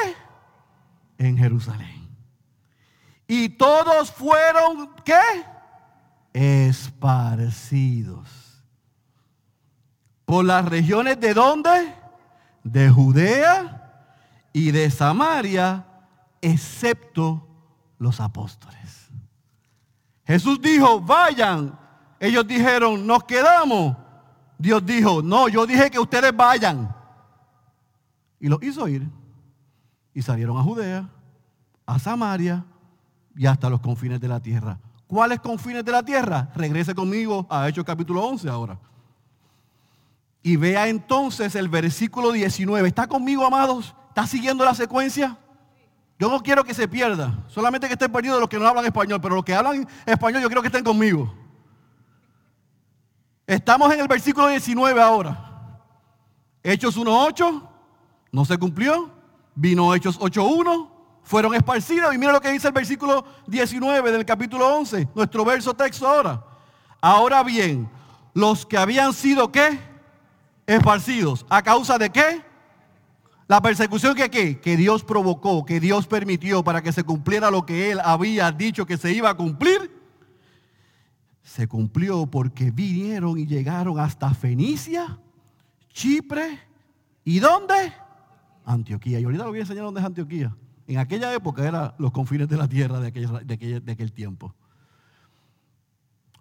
En 1.19 1.37
Jerusalén. 1.37 2.09
Y 3.27 3.49
todos 3.51 4.13
fueron, 4.13 4.95
¿qué? 5.05 5.15
Esparcidos. 6.33 8.29
Por 10.25 10.45
las 10.45 10.65
regiones 10.65 11.19
de 11.21 11.35
dónde? 11.35 11.95
De 12.63 12.89
Judea 12.91 13.77
y 14.53 14.71
de 14.71 14.91
Samaria 14.91 15.87
excepto 16.41 17.47
los 17.99 18.21
apóstoles. 18.21 19.09
Jesús 20.25 20.61
dijo, 20.61 21.01
vayan. 21.01 21.79
Ellos 22.19 22.47
dijeron, 22.47 23.07
nos 23.07 23.25
quedamos. 23.25 23.97
Dios 24.59 24.85
dijo, 24.85 25.23
no, 25.23 25.49
yo 25.49 25.67
dije 25.67 25.91
que 25.91 25.99
ustedes 25.99 26.37
vayan. 26.37 26.95
Y 28.39 28.49
los 28.49 28.63
hizo 28.63 28.87
ir. 28.89 29.09
Y 30.15 30.23
salieron 30.23 30.57
a 30.59 30.63
Judea, 30.63 31.09
a 31.87 31.99
Samaria 31.99 32.65
y 33.35 33.47
hasta 33.47 33.71
los 33.71 33.81
confines 33.81 34.21
de 34.21 34.29
la 34.29 34.41
tierra. 34.41 34.79
¿Cuáles 35.11 35.41
confines 35.41 35.85
de 35.85 35.91
la 35.91 36.05
tierra? 36.05 36.49
Regrese 36.55 36.95
conmigo 36.95 37.45
a 37.51 37.69
Hechos 37.69 37.85
capítulo 37.85 38.25
11 38.25 38.49
ahora. 38.49 38.79
Y 40.41 40.55
vea 40.55 40.87
entonces 40.87 41.57
el 41.57 41.69
versículo 41.69 42.31
19. 42.31 42.87
¿Está 42.87 43.09
conmigo, 43.09 43.45
amados? 43.45 43.93
¿Está 44.11 44.25
siguiendo 44.29 44.65
la 44.65 44.73
secuencia? 44.73 45.37
Yo 46.17 46.31
no 46.31 46.41
quiero 46.41 46.63
que 46.63 46.75
se 46.75 46.87
pierda, 46.87 47.43
solamente 47.49 47.89
que 47.89 47.95
estén 47.95 48.13
perdidos 48.13 48.39
los 48.39 48.49
que 48.49 48.61
no 48.61 48.69
hablan 48.69 48.85
español, 48.85 49.21
pero 49.21 49.35
los 49.35 49.45
que 49.45 49.53
hablan 49.53 49.89
español 50.07 50.43
yo 50.43 50.47
quiero 50.47 50.63
que 50.63 50.69
estén 50.69 50.85
conmigo. 50.85 51.35
Estamos 53.49 53.93
en 53.93 53.99
el 53.99 54.07
versículo 54.07 54.47
19 54.47 55.03
ahora. 55.03 55.81
Hechos 56.63 56.97
1.8, 56.97 57.69
no 58.31 58.45
se 58.45 58.57
cumplió. 58.59 59.11
Vino 59.57 59.93
Hechos 59.93 60.21
8.1, 60.21 60.90
fueron 61.23 61.55
esparcidos. 61.55 62.15
Y 62.15 62.19
mira 62.19 62.33
lo 62.33 62.41
que 62.41 62.53
dice 62.53 62.69
el 62.69 62.73
versículo 62.73 63.25
19 63.47 64.13
del 64.13 64.25
capítulo 64.25 64.77
11, 64.77 65.09
nuestro 65.15 65.45
verso 65.45 65.75
texto 65.75 66.07
ahora. 66.07 66.45
Ahora 67.01 67.43
bien, 67.43 67.89
los 68.35 68.67
que 68.67 68.77
habían 68.77 69.13
sido 69.13 69.51
qué? 69.51 69.79
Esparcidos. 70.67 71.47
¿A 71.49 71.63
causa 71.63 71.99
de 71.99 72.11
qué? 72.11 72.43
La 73.49 73.61
persecución 73.61 74.15
que, 74.15 74.61
que 74.61 74.77
Dios 74.77 75.03
provocó, 75.03 75.65
que 75.65 75.81
Dios 75.81 76.07
permitió 76.07 76.63
para 76.63 76.83
que 76.83 76.93
se 76.93 77.03
cumpliera 77.03 77.51
lo 77.51 77.67
que 77.67 77.91
Él 77.91 78.01
había 78.05 78.53
dicho 78.53 78.87
que 78.87 78.97
se 78.97 79.13
iba 79.13 79.29
a 79.31 79.37
cumplir, 79.37 79.91
se 81.43 81.67
cumplió 81.67 82.27
porque 82.27 82.71
vinieron 82.71 83.37
y 83.37 83.47
llegaron 83.47 83.99
hasta 83.99 84.33
Fenicia, 84.35 85.19
Chipre 85.93 86.61
y 87.25 87.41
¿dónde? 87.41 87.93
Antioquía. 88.65 89.19
Y 89.19 89.25
ahorita 89.25 89.43
lo 89.43 89.51
voy 89.51 89.59
a 89.59 89.63
enseñar 89.63 89.85
dónde 89.85 90.01
es 90.01 90.07
Antioquía. 90.07 90.57
En 90.91 90.99
aquella 90.99 91.33
época 91.33 91.67
eran 91.67 91.95
los 91.99 92.11
confines 92.11 92.49
de 92.49 92.57
la 92.57 92.69
tierra 92.69 92.99
de 92.99 93.09
aquel, 93.09 93.47
de 93.47 93.81
de 93.81 93.93
aquel 93.93 94.13
tiempo. 94.13 94.55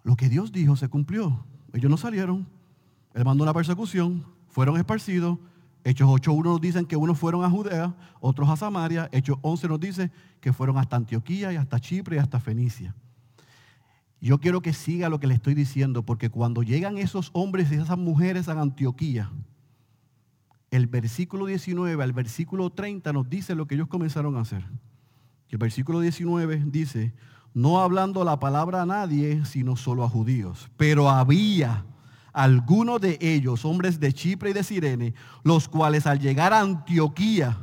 Lo 0.02 0.16
que 0.16 0.28
Dios 0.28 0.50
dijo 0.50 0.74
se 0.74 0.88
cumplió. 0.88 1.44
Ellos 1.72 1.88
no 1.88 1.96
salieron. 1.96 2.48
Él 3.14 3.24
mandó 3.24 3.44
una 3.44 3.54
persecución, 3.54 4.26
fueron 4.48 4.76
esparcidos 4.76 5.38
Hechos 5.84 6.08
8.1 6.08 6.44
nos 6.44 6.60
dicen 6.60 6.84
que 6.84 6.96
unos 6.96 7.18
fueron 7.18 7.44
a 7.44 7.48
Judea, 7.48 7.94
otros 8.20 8.48
a 8.48 8.56
Samaria. 8.56 9.08
Hechos 9.12 9.38
11 9.42 9.68
nos 9.68 9.80
dice 9.80 10.10
que 10.40 10.52
fueron 10.52 10.76
hasta 10.78 10.96
Antioquía 10.96 11.52
y 11.52 11.56
hasta 11.56 11.80
Chipre 11.80 12.16
y 12.16 12.18
hasta 12.18 12.40
Fenicia. 12.40 12.94
Yo 14.20 14.38
quiero 14.38 14.60
que 14.60 14.74
siga 14.74 15.08
lo 15.08 15.20
que 15.20 15.26
le 15.26 15.34
estoy 15.34 15.54
diciendo, 15.54 16.04
porque 16.04 16.28
cuando 16.28 16.62
llegan 16.62 16.98
esos 16.98 17.30
hombres 17.32 17.72
y 17.72 17.76
esas 17.76 17.96
mujeres 17.96 18.48
a 18.48 18.60
Antioquía, 18.60 19.30
el 20.70 20.86
versículo 20.86 21.46
19 21.46 22.02
al 22.02 22.12
versículo 22.12 22.70
30 22.70 23.12
nos 23.12 23.28
dice 23.28 23.54
lo 23.54 23.66
que 23.66 23.74
ellos 23.74 23.88
comenzaron 23.88 24.36
a 24.36 24.40
hacer. 24.40 24.64
El 25.48 25.58
versículo 25.58 26.00
19 26.00 26.62
dice, 26.66 27.12
no 27.54 27.80
hablando 27.80 28.22
la 28.22 28.38
palabra 28.38 28.82
a 28.82 28.86
nadie, 28.86 29.44
sino 29.44 29.74
solo 29.74 30.04
a 30.04 30.08
judíos. 30.08 30.70
Pero 30.76 31.10
había 31.10 31.84
algunos 32.32 33.00
de 33.00 33.18
ellos, 33.20 33.64
hombres 33.64 33.98
de 33.98 34.12
Chipre 34.12 34.50
y 34.50 34.52
de 34.52 34.62
Sirene, 34.62 35.14
los 35.42 35.68
cuales 35.68 36.06
al 36.06 36.20
llegar 36.20 36.52
a 36.52 36.60
Antioquía 36.60 37.58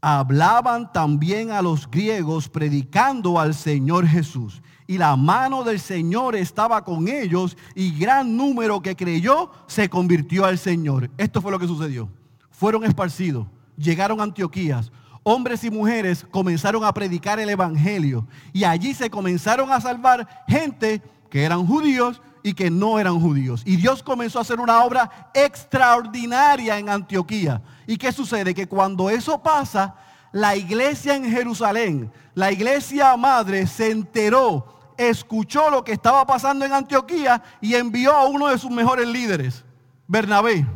hablaban 0.00 0.92
también 0.92 1.50
a 1.50 1.62
los 1.62 1.90
griegos 1.90 2.48
predicando 2.48 3.38
al 3.38 3.54
Señor 3.54 4.06
Jesús. 4.06 4.62
Y 4.92 4.98
la 4.98 5.16
mano 5.16 5.64
del 5.64 5.80
Señor 5.80 6.36
estaba 6.36 6.84
con 6.84 7.08
ellos 7.08 7.56
y 7.74 7.98
gran 7.98 8.36
número 8.36 8.82
que 8.82 8.94
creyó 8.94 9.50
se 9.66 9.88
convirtió 9.88 10.44
al 10.44 10.58
Señor. 10.58 11.10
Esto 11.16 11.40
fue 11.40 11.50
lo 11.50 11.58
que 11.58 11.66
sucedió. 11.66 12.10
Fueron 12.50 12.84
esparcidos, 12.84 13.46
llegaron 13.78 14.20
a 14.20 14.24
Antioquía, 14.24 14.82
hombres 15.22 15.64
y 15.64 15.70
mujeres 15.70 16.26
comenzaron 16.30 16.84
a 16.84 16.92
predicar 16.92 17.40
el 17.40 17.48
Evangelio 17.48 18.28
y 18.52 18.64
allí 18.64 18.92
se 18.92 19.08
comenzaron 19.08 19.72
a 19.72 19.80
salvar 19.80 20.44
gente 20.46 21.00
que 21.30 21.42
eran 21.42 21.66
judíos 21.66 22.20
y 22.42 22.52
que 22.52 22.70
no 22.70 22.98
eran 22.98 23.18
judíos. 23.18 23.62
Y 23.64 23.76
Dios 23.76 24.02
comenzó 24.02 24.40
a 24.40 24.42
hacer 24.42 24.60
una 24.60 24.84
obra 24.84 25.30
extraordinaria 25.32 26.78
en 26.78 26.90
Antioquía. 26.90 27.62
¿Y 27.86 27.96
qué 27.96 28.12
sucede? 28.12 28.52
Que 28.52 28.66
cuando 28.66 29.08
eso 29.08 29.42
pasa, 29.42 29.94
la 30.32 30.54
iglesia 30.54 31.14
en 31.14 31.24
Jerusalén, 31.24 32.12
la 32.34 32.52
iglesia 32.52 33.16
madre, 33.16 33.66
se 33.66 33.90
enteró, 33.90 34.81
escuchó 34.96 35.70
lo 35.70 35.84
que 35.84 35.92
estaba 35.92 36.26
pasando 36.26 36.64
en 36.64 36.72
Antioquía 36.72 37.42
y 37.60 37.74
envió 37.74 38.14
a 38.14 38.26
uno 38.26 38.48
de 38.48 38.58
sus 38.58 38.70
mejores 38.70 39.08
líderes, 39.08 39.64
Bernabé. 40.06 40.66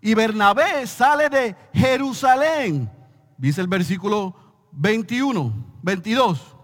Y 0.00 0.14
Bernabé 0.14 0.86
sale 0.86 1.28
de 1.28 1.56
Jerusalén, 1.72 2.90
dice 3.38 3.60
el 3.60 3.68
versículo 3.68 4.34
21, 4.72 5.52
22 5.82 6.54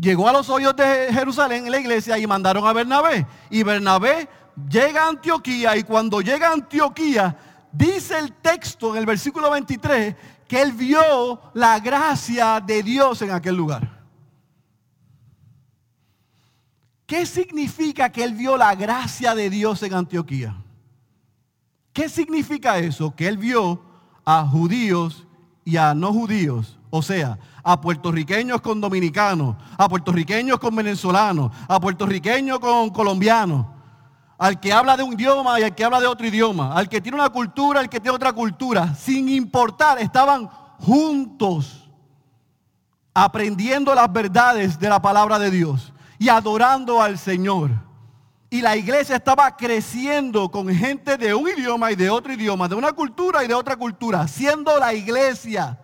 llegó 0.00 0.28
a 0.28 0.32
los 0.32 0.48
hoyos 0.48 0.74
de 0.76 1.08
Jerusalén 1.12 1.66
en 1.66 1.72
la 1.72 1.78
iglesia 1.78 2.18
y 2.18 2.26
mandaron 2.26 2.66
a 2.66 2.72
Bernabé. 2.72 3.26
Y 3.50 3.62
Bernabé 3.62 4.28
llega 4.70 5.04
a 5.04 5.08
Antioquía 5.08 5.76
y 5.76 5.82
cuando 5.82 6.20
llega 6.20 6.48
a 6.48 6.52
Antioquía, 6.52 7.36
dice 7.72 8.18
el 8.18 8.32
texto 8.34 8.92
en 8.92 8.98
el 8.98 9.06
versículo 9.06 9.50
23 9.50 10.14
que 10.46 10.62
él 10.62 10.72
vio 10.72 11.40
la 11.54 11.78
gracia 11.80 12.60
de 12.60 12.82
Dios 12.82 13.20
en 13.22 13.32
aquel 13.32 13.56
lugar. 13.56 13.97
¿Qué 17.08 17.24
significa 17.24 18.12
que 18.12 18.22
él 18.22 18.34
vio 18.34 18.58
la 18.58 18.74
gracia 18.74 19.34
de 19.34 19.48
Dios 19.48 19.82
en 19.82 19.94
Antioquía? 19.94 20.54
¿Qué 21.94 22.06
significa 22.06 22.76
eso? 22.76 23.16
Que 23.16 23.26
él 23.26 23.38
vio 23.38 23.80
a 24.26 24.44
judíos 24.44 25.26
y 25.64 25.78
a 25.78 25.94
no 25.94 26.12
judíos, 26.12 26.78
o 26.90 27.00
sea, 27.00 27.38
a 27.64 27.80
puertorriqueños 27.80 28.60
con 28.60 28.78
dominicanos, 28.82 29.56
a 29.78 29.88
puertorriqueños 29.88 30.58
con 30.58 30.76
venezolanos, 30.76 31.50
a 31.66 31.80
puertorriqueños 31.80 32.58
con 32.58 32.90
colombianos, 32.90 33.64
al 34.36 34.60
que 34.60 34.70
habla 34.70 34.94
de 34.94 35.02
un 35.02 35.14
idioma 35.14 35.58
y 35.58 35.62
al 35.62 35.74
que 35.74 35.84
habla 35.84 36.00
de 36.00 36.06
otro 36.08 36.26
idioma, 36.26 36.74
al 36.74 36.90
que 36.90 37.00
tiene 37.00 37.16
una 37.16 37.30
cultura, 37.30 37.80
al 37.80 37.88
que 37.88 38.00
tiene 38.00 38.16
otra 38.16 38.34
cultura, 38.34 38.94
sin 38.94 39.30
importar, 39.30 39.98
estaban 39.98 40.46
juntos 40.78 41.88
aprendiendo 43.14 43.94
las 43.94 44.12
verdades 44.12 44.78
de 44.78 44.90
la 44.90 45.00
palabra 45.00 45.38
de 45.38 45.50
Dios 45.50 45.94
y 46.18 46.28
adorando 46.28 47.00
al 47.00 47.18
Señor. 47.18 47.70
Y 48.50 48.62
la 48.62 48.76
iglesia 48.76 49.16
estaba 49.16 49.56
creciendo 49.56 50.50
con 50.50 50.68
gente 50.74 51.16
de 51.18 51.34
un 51.34 51.48
idioma 51.48 51.92
y 51.92 51.96
de 51.96 52.08
otro 52.08 52.32
idioma, 52.32 52.66
de 52.66 52.74
una 52.74 52.92
cultura 52.92 53.44
y 53.44 53.48
de 53.48 53.54
otra 53.54 53.76
cultura, 53.76 54.26
siendo 54.26 54.78
la 54.78 54.94
iglesia. 54.94 55.78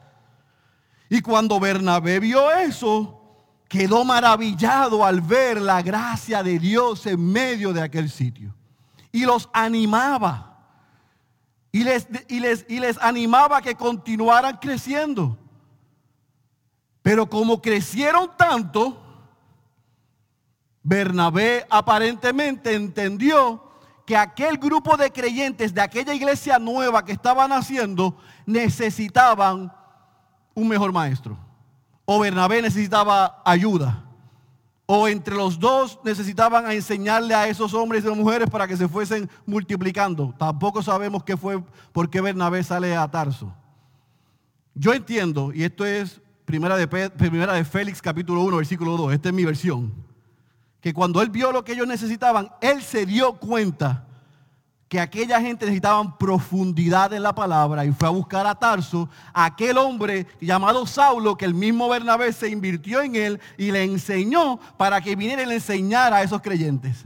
Y 1.10 1.20
cuando 1.20 1.60
Bernabé 1.60 2.20
vio 2.20 2.50
eso, 2.50 3.20
quedó 3.68 4.04
maravillado 4.04 5.04
al 5.04 5.20
ver 5.20 5.60
la 5.60 5.82
gracia 5.82 6.42
de 6.42 6.58
Dios 6.58 7.04
en 7.06 7.32
medio 7.32 7.72
de 7.74 7.82
aquel 7.82 8.10
sitio. 8.10 8.54
Y 9.12 9.26
los 9.26 9.48
animaba. 9.52 10.50
y 11.70 11.84
les, 11.84 12.08
y 12.28 12.40
les, 12.40 12.64
y 12.68 12.80
les 12.80 12.96
animaba 12.98 13.58
a 13.58 13.62
que 13.62 13.74
continuaran 13.74 14.56
creciendo. 14.56 15.36
Pero 17.02 17.28
como 17.28 17.60
crecieron 17.60 18.30
tanto, 18.38 19.03
Bernabé 20.84 21.66
aparentemente 21.70 22.74
entendió 22.74 23.64
que 24.04 24.16
aquel 24.16 24.58
grupo 24.58 24.98
de 24.98 25.10
creyentes 25.10 25.72
de 25.72 25.80
aquella 25.80 26.12
iglesia 26.12 26.58
nueva 26.58 27.04
que 27.04 27.12
estaban 27.12 27.52
haciendo 27.52 28.18
necesitaban 28.44 29.72
un 30.54 30.68
mejor 30.68 30.92
maestro. 30.92 31.38
O 32.04 32.20
Bernabé 32.20 32.60
necesitaba 32.60 33.42
ayuda. 33.46 34.04
O 34.84 35.08
entre 35.08 35.34
los 35.34 35.58
dos 35.58 35.98
necesitaban 36.04 36.70
enseñarle 36.70 37.34
a 37.34 37.48
esos 37.48 37.72
hombres 37.72 38.04
y 38.04 38.08
mujeres 38.08 38.50
para 38.50 38.68
que 38.68 38.76
se 38.76 38.86
fuesen 38.86 39.30
multiplicando. 39.46 40.34
Tampoco 40.38 40.82
sabemos 40.82 41.24
qué 41.24 41.38
fue, 41.38 41.64
por 41.92 42.10
qué 42.10 42.20
Bernabé 42.20 42.62
sale 42.62 42.94
a 42.94 43.10
Tarso. 43.10 43.54
Yo 44.74 44.92
entiendo, 44.92 45.50
y 45.54 45.64
esto 45.64 45.86
es 45.86 46.20
primera 46.44 46.76
de, 46.76 46.86
primera 46.86 47.54
de 47.54 47.64
Félix 47.64 48.02
capítulo 48.02 48.42
1, 48.42 48.58
versículo 48.58 48.98
2, 48.98 49.14
esta 49.14 49.30
es 49.30 49.34
mi 49.34 49.46
versión, 49.46 50.03
que 50.84 50.92
cuando 50.92 51.22
él 51.22 51.30
vio 51.30 51.50
lo 51.50 51.64
que 51.64 51.72
ellos 51.72 51.86
necesitaban, 51.86 52.50
él 52.60 52.82
se 52.82 53.06
dio 53.06 53.32
cuenta 53.36 54.04
que 54.86 55.00
aquella 55.00 55.40
gente 55.40 55.64
necesitaba 55.64 56.18
profundidad 56.18 57.14
en 57.14 57.22
la 57.22 57.34
palabra 57.34 57.86
y 57.86 57.92
fue 57.92 58.06
a 58.06 58.10
buscar 58.10 58.46
a 58.46 58.54
Tarso, 58.54 59.08
aquel 59.32 59.78
hombre 59.78 60.26
llamado 60.42 60.84
Saulo, 60.84 61.38
que 61.38 61.46
el 61.46 61.54
mismo 61.54 61.88
Bernabé 61.88 62.34
se 62.34 62.50
invirtió 62.50 63.00
en 63.00 63.16
él 63.16 63.40
y 63.56 63.70
le 63.70 63.82
enseñó 63.82 64.58
para 64.76 65.00
que 65.00 65.16
viniera 65.16 65.42
y 65.42 65.46
le 65.46 65.54
enseñara 65.54 66.16
a 66.16 66.22
esos 66.22 66.42
creyentes. 66.42 67.02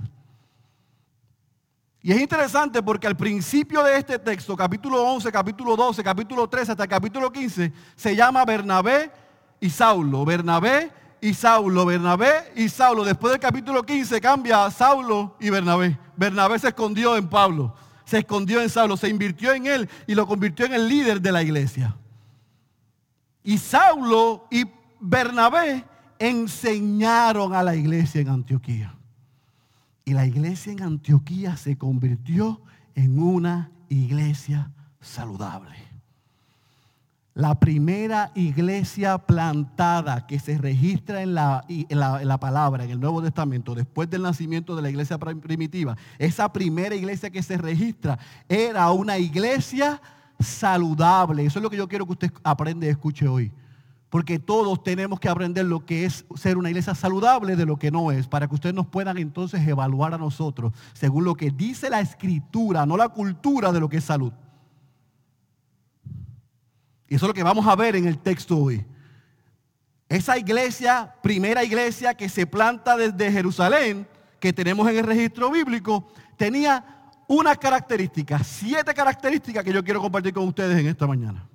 Y 2.03 2.11
es 2.11 2.21
interesante 2.21 2.83
porque 2.83 3.07
al 3.07 3.17
principio 3.17 3.85
de 3.85 3.97
este 3.97 4.19
texto, 4.19 4.57
capítulo 4.57 5.05
11, 5.05 5.31
capítulo 5.31 5.77
12, 5.77 6.03
capítulo 6.03 6.49
13 6.49 6.73
hasta 6.73 6.89
capítulo 6.89 7.31
15, 7.31 7.73
se 7.95 8.17
llama 8.17 8.45
Bernabé 8.45 9.13
y 9.61 9.71
Saulo. 9.71 10.25
Bernabé 10.25 10.91
y 11.21 11.35
Saulo, 11.35 11.85
Bernabé 11.87 12.53
y 12.57 12.69
Saulo. 12.69 13.05
Después 13.05 13.33
del 13.33 13.41
capítulo 13.41 13.83
15 13.83 14.21
cambia 14.21 14.65
a 14.65 14.71
Saulo 14.71 15.37
y 15.41 15.51
Bernabé. 15.51 15.99
Bernabé 16.17 16.59
se 16.59 16.69
escondió 16.69 17.17
en 17.17 17.29
Pablo, 17.29 17.75
se 18.05 18.19
escondió 18.19 18.61
en 18.61 18.69
Saulo, 18.69 18.97
se 18.97 19.09
invirtió 19.09 19.53
en 19.53 19.67
él 19.67 19.89
y 20.07 20.15
lo 20.15 20.27
convirtió 20.27 20.67
en 20.67 20.75
el 20.75 20.89
líder 20.89 21.21
de 21.21 21.33
la 21.33 21.43
iglesia. 21.43 21.97
Y 23.43 23.59
Saulo 23.59 24.47
y 24.51 24.65
Bernabé 25.01 25.85
enseñaron 26.19 27.55
a 27.55 27.63
la 27.63 27.75
iglesia 27.75 28.21
en 28.21 28.29
Antioquía. 28.29 28.95
Y 30.05 30.13
la 30.13 30.27
iglesia 30.27 30.73
en 30.73 30.83
Antioquía 30.83 31.57
se 31.57 31.77
convirtió 31.77 32.61
en 32.95 33.19
una 33.19 33.71
iglesia 33.89 34.71
saludable 35.01 35.88
la 37.39 37.55
primera 37.55 38.33
iglesia 38.35 39.17
plantada 39.17 40.27
que 40.27 40.41
se 40.41 40.59
registra 40.59 41.23
en 41.23 41.35
la, 41.35 42.39
palabra, 42.41 42.83
en 42.83 42.91
el 42.91 42.99
Nuevo 42.99 43.23
Testamento, 43.23 43.77
después 43.77 44.11
del 44.11 44.23
nacimiento 44.23 44.75
de 44.75 44.83
la 44.83 44.91
iglesia 44.91 45.19
primitiva, 45.19 45.97
esa 46.19 46.53
primera 46.53 46.97
iglesia 46.97 47.31
que 47.31 47.41
se 47.45 47.57
registra 47.57 48.19
era 48.49 48.91
una 48.91 49.19
iglesia 49.19 50.03
saludable. 50.41 51.47
Eso 51.47 51.61
es 51.61 51.63
lo 51.63 51.71
que 51.71 51.77
yo 51.77 51.87
quiero 51.87 52.07
que 52.07 52.13
usted 52.15 52.33
aprenda 52.43 52.87
y 52.87 52.89
escuche 52.89 53.29
hoy. 53.29 53.53
Porque 54.11 54.41
todos 54.41 54.83
tenemos 54.83 55.21
que 55.21 55.29
aprender 55.29 55.65
lo 55.65 55.87
que 55.87 56.07
es 56.07 56.25
ser 56.35 56.59
una 56.59 56.71
iglesia 56.71 56.97
saludable 56.97 57.55
de 57.55 57.67
lo 57.67 57.77
que 57.77 57.93
no 57.93 58.11
es, 58.11 58.27
para 58.27 58.49
que 58.49 58.57
ustedes 58.57 58.75
nos 58.75 58.89
puedan 58.89 59.17
entonces 59.17 59.65
evaluar 59.65 60.13
a 60.13 60.19
nosotros 60.19 60.73
según 60.93 61.23
lo 61.23 61.37
que 61.37 61.53
dice 61.53 61.89
la 61.89 62.01
escritura, 62.01 62.85
no 62.85 62.97
la 62.97 63.11
cultura 63.11 63.71
de 63.71 63.79
lo 63.79 63.89
que 63.89 63.99
es 63.99 64.05
salud. 64.05 64.33
Y 67.09 67.15
eso 67.15 67.27
es 67.27 67.29
lo 67.29 67.35
que 67.35 67.43
vamos 67.43 67.67
a 67.67 67.75
ver 67.75 67.97
en 67.97 68.07
el 68.07 68.19
texto 68.19 68.57
hoy. 68.57 68.85
Esa 70.09 70.39
iglesia, 70.39 71.15
primera 71.23 71.65
iglesia 71.65 72.15
que 72.15 72.29
se 72.29 72.47
planta 72.47 72.97
desde 72.97 73.33
Jerusalén, 73.33 74.07
que 74.41 74.53
tenemos 74.53 74.89
en 74.89 74.99
el 74.99 75.05
registro 75.05 75.51
bíblico, 75.51 76.09
tenía 76.37 77.13
una 77.27 77.57
característica, 77.57 78.43
siete 78.43 78.95
características 78.95 79.65
que 79.65 79.73
yo 79.73 79.85
quiero 79.85 80.01
compartir 80.01 80.33
con 80.33 80.49
ustedes 80.49 80.79
en 80.79 80.87
esta 80.87 81.07
mañana. 81.07 81.49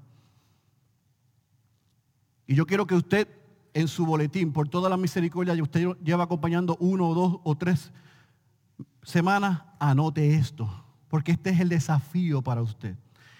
Y 2.46 2.56
yo 2.56 2.66
quiero 2.66 2.86
que 2.86 2.96
usted 2.96 3.28
en 3.74 3.88
su 3.88 4.06
boletín, 4.06 4.54
por 4.54 4.70
toda 4.70 4.89
la 4.89 4.98
misericordia, 4.98 5.56
y 5.56 5.62
usted 5.62 5.88
lleva 6.04 6.26
acompañando 6.26 6.78
uno 6.80 7.10
o 7.10 7.13
dos 7.16 7.39
o 7.44 7.56
tres 7.56 7.92
semanas, 9.02 9.63
anote 9.80 10.36
esto, 10.36 10.70
porque 11.08 11.32
este 11.32 11.50
es 11.50 11.60
el 11.60 11.70
desafío 11.70 12.42
para 12.42 12.62
usted. 12.62 12.96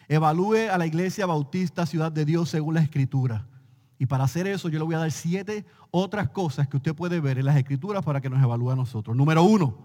Evalúe 0.08 0.70
a 0.72 0.78
la 0.78 0.86
iglesia 0.86 1.26
bautista 1.26 1.86
Ciudad 1.86 2.12
de 2.12 2.26
Dios 2.26 2.50
según 2.50 2.76
la 2.76 2.82
escritura. 2.82 3.48
Y 3.98 4.06
para 4.06 4.26
hacer 4.26 4.48
eso 4.48 4.70
yo 4.70 4.80
le 4.80 4.86
voy 4.86 4.96
a 4.96 5.00
dar 5.00 5.12
siete 5.12 5.66
otras 5.92 6.30
cosas 6.30 6.68
que 6.68 6.78
usted 6.78 6.94
puede 6.94 7.20
ver 7.20 7.38
en 7.38 7.46
las 7.46 7.56
escrituras 7.56 8.04
para 8.04 8.20
que 8.20 8.30
nos 8.30 8.42
evalúe 8.42 8.72
a 8.72 8.76
nosotros. 8.76 9.16
Número 9.16 9.44
uno, 9.44 9.78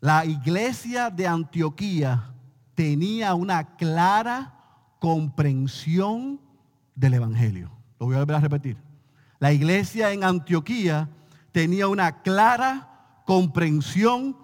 la 0.00 0.24
iglesia 0.24 1.10
de 1.10 1.26
Antioquía 1.26 2.32
tenía 2.74 3.34
una 3.34 3.76
clara 3.76 4.58
comprensión 4.98 6.40
del 6.94 7.14
Evangelio. 7.14 7.70
Lo 7.98 8.06
voy 8.06 8.16
a 8.16 8.20
volver 8.20 8.36
a 8.36 8.40
repetir. 8.40 8.76
La 9.38 9.52
iglesia 9.52 10.12
en 10.12 10.22
Antioquía 10.22 11.08
tenía 11.50 11.88
una 11.88 12.22
clara 12.22 13.22
comprensión 13.26 14.36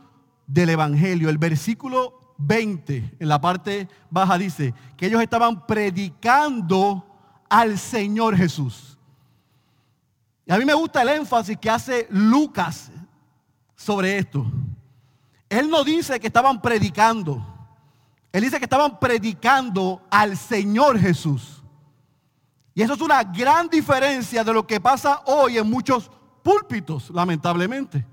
del 0.47 0.71
Evangelio. 0.71 1.29
El 1.29 1.39
versículo 1.39 2.18
20, 2.39 3.17
en 3.19 3.29
la 3.29 3.41
parte 3.41 3.89
baja 4.09 4.39
dice 4.39 4.73
que 4.97 5.07
ellos 5.07 5.21
estaban 5.21 5.67
predicando 5.67 7.05
al 7.49 7.79
Señor 7.79 8.37
Jesús. 8.37 8.97
Y 10.47 10.53
a 10.53 10.57
mí 10.57 10.65
me 10.65 10.75
gusta 10.75 11.03
el 11.03 11.09
énfasis 11.09 11.59
que 11.59 11.69
hace 11.69 12.07
Lucas 12.11 12.91
sobre 13.77 14.19
esto. 14.19 14.47
Él 15.49 15.69
no 15.69 15.85
dice 15.85 16.19
que 16.21 16.29
estaban 16.29 16.63
predicando. 16.63 17.45
Él 18.33 18.45
dice 18.45 18.59
que 18.59 18.65
estaban 18.65 18.99
predicando 18.99 20.03
al 20.11 20.37
Señor 20.37 20.99
Jesús. 20.99 21.63
Y 22.75 22.83
eso 22.83 22.95
es 22.95 23.01
una 23.01 23.25
gran 23.25 23.69
diferencia 23.69 24.45
de 24.45 24.53
lo 24.53 24.67
que 24.67 24.81
pasa 24.81 25.23
hoy 25.27 25.59
en 25.59 25.69
muchos 25.69 26.11
púlpitos, 26.43 27.11
lamentablemente. 27.11 28.07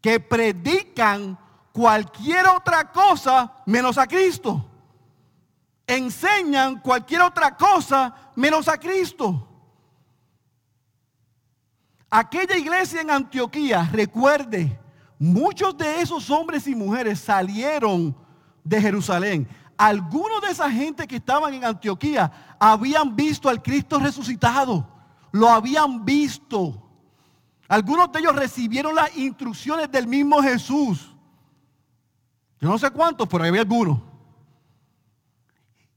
Que 0.00 0.20
predican 0.20 1.36
cualquier 1.72 2.46
otra 2.46 2.90
cosa 2.90 3.52
menos 3.66 3.98
a 3.98 4.06
Cristo. 4.06 4.66
Enseñan 5.86 6.80
cualquier 6.80 7.22
otra 7.22 7.56
cosa 7.56 8.14
menos 8.36 8.68
a 8.68 8.78
Cristo. 8.78 9.46
Aquella 12.08 12.56
iglesia 12.56 13.00
en 13.00 13.10
Antioquía, 13.10 13.88
recuerde, 13.92 14.78
muchos 15.18 15.76
de 15.76 16.00
esos 16.00 16.28
hombres 16.30 16.66
y 16.66 16.74
mujeres 16.74 17.20
salieron 17.20 18.16
de 18.64 18.80
Jerusalén. 18.80 19.48
Algunos 19.76 20.42
de 20.42 20.48
esa 20.48 20.70
gente 20.70 21.06
que 21.06 21.16
estaban 21.16 21.54
en 21.54 21.64
Antioquía 21.64 22.56
habían 22.58 23.14
visto 23.14 23.48
al 23.48 23.62
Cristo 23.62 23.98
resucitado. 23.98 24.86
Lo 25.32 25.48
habían 25.48 26.04
visto. 26.04 26.82
Algunos 27.68 28.10
de 28.10 28.18
ellos 28.18 28.34
recibieron 28.34 28.94
las 28.94 29.16
instrucciones 29.16 29.90
del 29.90 30.06
mismo 30.06 30.42
Jesús. 30.42 31.09
Yo 32.60 32.68
no 32.68 32.78
sé 32.78 32.90
cuántos, 32.90 33.26
pero 33.28 33.44
había 33.44 33.62
algunos. 33.62 33.98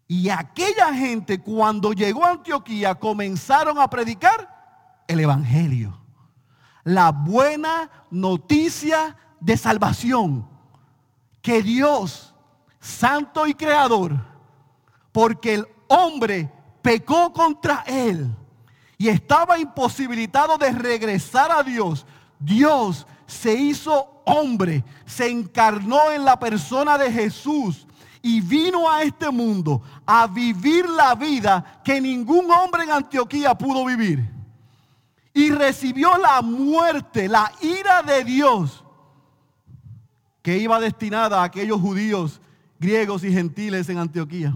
Y 0.07 0.29
aquella 0.29 0.93
gente 0.93 1.39
cuando 1.41 1.91
llegó 1.91 2.23
a 2.23 2.31
Antioquía 2.31 2.95
comenzaron 2.95 3.79
a 3.79 3.89
predicar 3.89 5.03
el 5.07 5.19
Evangelio. 5.19 5.97
La 6.83 7.11
buena 7.11 7.89
noticia 8.11 9.17
de 9.39 9.57
salvación. 9.57 10.47
Que 11.41 11.61
Dios, 11.61 12.33
santo 12.79 13.45
y 13.47 13.53
creador, 13.53 14.13
porque 15.11 15.55
el 15.55 15.67
hombre 15.87 16.49
pecó 16.81 17.33
contra 17.33 17.83
él 17.85 18.33
y 18.97 19.09
estaba 19.09 19.59
imposibilitado 19.59 20.57
de 20.57 20.71
regresar 20.71 21.51
a 21.51 21.63
Dios, 21.63 22.05
Dios 22.39 23.05
se 23.33 23.53
hizo 23.53 24.21
hombre, 24.25 24.83
se 25.05 25.29
encarnó 25.29 26.11
en 26.11 26.23
la 26.23 26.39
persona 26.39 26.97
de 26.97 27.11
Jesús 27.11 27.87
y 28.21 28.39
vino 28.39 28.89
a 28.89 29.03
este 29.03 29.29
mundo 29.29 29.81
a 30.05 30.27
vivir 30.27 30.87
la 30.87 31.15
vida 31.15 31.81
que 31.83 31.99
ningún 31.99 32.49
hombre 32.49 32.83
en 32.83 32.91
Antioquía 32.91 33.53
pudo 33.55 33.85
vivir. 33.85 34.29
Y 35.33 35.49
recibió 35.49 36.17
la 36.17 36.41
muerte, 36.41 37.27
la 37.27 37.51
ira 37.59 38.03
de 38.03 38.23
Dios, 38.23 38.83
que 40.41 40.57
iba 40.57 40.79
destinada 40.79 41.41
a 41.41 41.45
aquellos 41.45 41.81
judíos, 41.81 42.39
griegos 42.79 43.23
y 43.23 43.33
gentiles 43.33 43.89
en 43.89 43.97
Antioquía. 43.97 44.55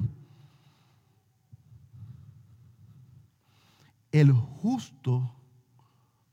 El 4.12 4.32
justo 4.32 5.34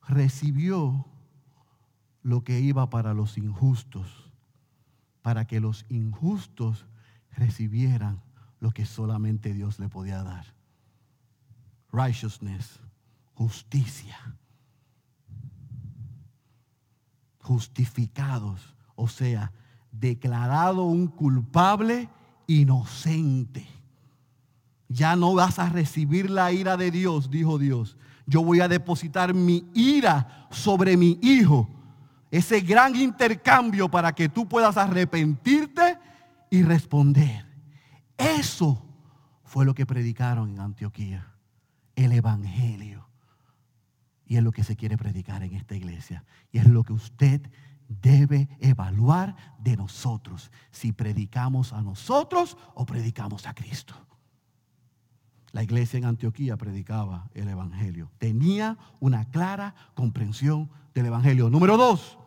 recibió 0.07 1.07
lo 2.25 2.43
que 2.43 2.59
iba 2.59 2.91
para 2.91 3.15
los 3.15 3.39
injustos, 3.39 4.31
para 5.23 5.47
que 5.47 5.61
los 5.61 5.85
injustos 5.91 6.87
recibieran 7.31 8.23
lo 8.61 8.71
que 8.71 8.87
solamente 8.87 9.53
Dios 9.53 9.79
le 9.79 9.89
podía 9.91 10.23
dar. 10.23 10.47
Righteousness, 11.93 12.81
justicia. 13.35 14.17
Justificados, 17.41 18.75
o 18.97 19.07
sea, 19.07 19.53
declarado 19.93 20.85
un 20.85 21.09
culpable 21.09 22.09
inocente. 22.47 23.67
Ya 24.89 25.15
no 25.15 25.35
vas 25.35 25.59
a 25.59 25.69
recibir 25.69 26.31
la 26.31 26.53
ira 26.53 26.79
de 26.79 26.91
Dios, 26.91 27.31
dijo 27.31 27.59
Dios. 27.59 27.99
Yo 28.27 28.43
voy 28.43 28.61
a 28.61 28.69
depositar 28.69 29.35
mi 29.35 29.67
ira 29.75 30.49
sobre 30.51 30.97
mi 30.97 31.19
hijo. 31.21 31.69
Ese 32.35 32.63
gran 32.63 32.97
intercambio 32.97 33.89
para 33.89 34.13
que 34.13 34.29
tú 34.29 34.49
puedas 34.49 34.77
arrepentirte 34.77 35.97
y 36.51 36.65
responder. 36.65 37.47
Eso 38.19 38.85
fue 39.45 39.65
lo 39.65 39.73
que 39.73 39.87
predicaron 39.87 40.51
en 40.51 40.59
Antioquía. 40.59 41.33
El 41.95 42.11
Evangelio. 42.11 43.09
Y 44.27 44.37
es 44.37 44.43
lo 44.43 44.51
que 44.51 44.65
se 44.65 44.75
quiere 44.75 44.97
predicar 44.97 45.45
en 45.45 45.55
esta 45.55 45.77
iglesia. 45.77 46.25
Y 46.51 46.59
es 46.59 46.67
lo 46.67 46.83
que 46.83 46.93
usted 46.93 47.41
debe 47.87 48.49
evaluar 48.59 49.37
de 49.61 49.77
nosotros. 49.77 50.51
Si 50.73 50.91
predicamos 50.91 51.73
a 51.73 51.83
nosotros 51.83 52.57
o 52.75 52.85
predicamos 52.85 53.47
a 53.47 53.55
Cristo. 53.55 53.95
La 55.53 55.63
iglesia 55.63 55.99
en 55.99 56.07
Antioquía 56.07 56.57
predicaba 56.57 57.31
el 57.33 57.47
Evangelio. 57.47 58.11
Tenía 58.19 58.77
una 58.99 59.25
clara 59.27 59.77
comprensión 59.95 60.69
del 60.95 61.07
Evangelio. 61.07 61.49
Número 61.49 61.77
dos, 61.77 62.19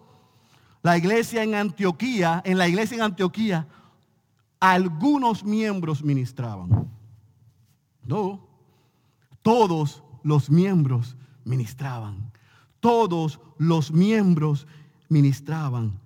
la 0.87 0.97
iglesia 0.97 1.43
en 1.43 1.53
Antioquía, 1.53 2.41
en 2.45 2.57
la 2.57 2.65
iglesia 2.65 2.95
en 2.95 3.01
Antioquía, 3.01 3.67
algunos 4.57 5.43
miembros 5.43 6.01
ministraban. 6.01 6.89
No, 8.03 8.47
todos 9.41 10.01
los 10.23 10.49
miembros 10.49 11.17
ministraban. 11.43 12.31
Todos 12.79 13.41
los 13.57 13.91
miembros 13.91 14.65
ministraban. 15.09 15.99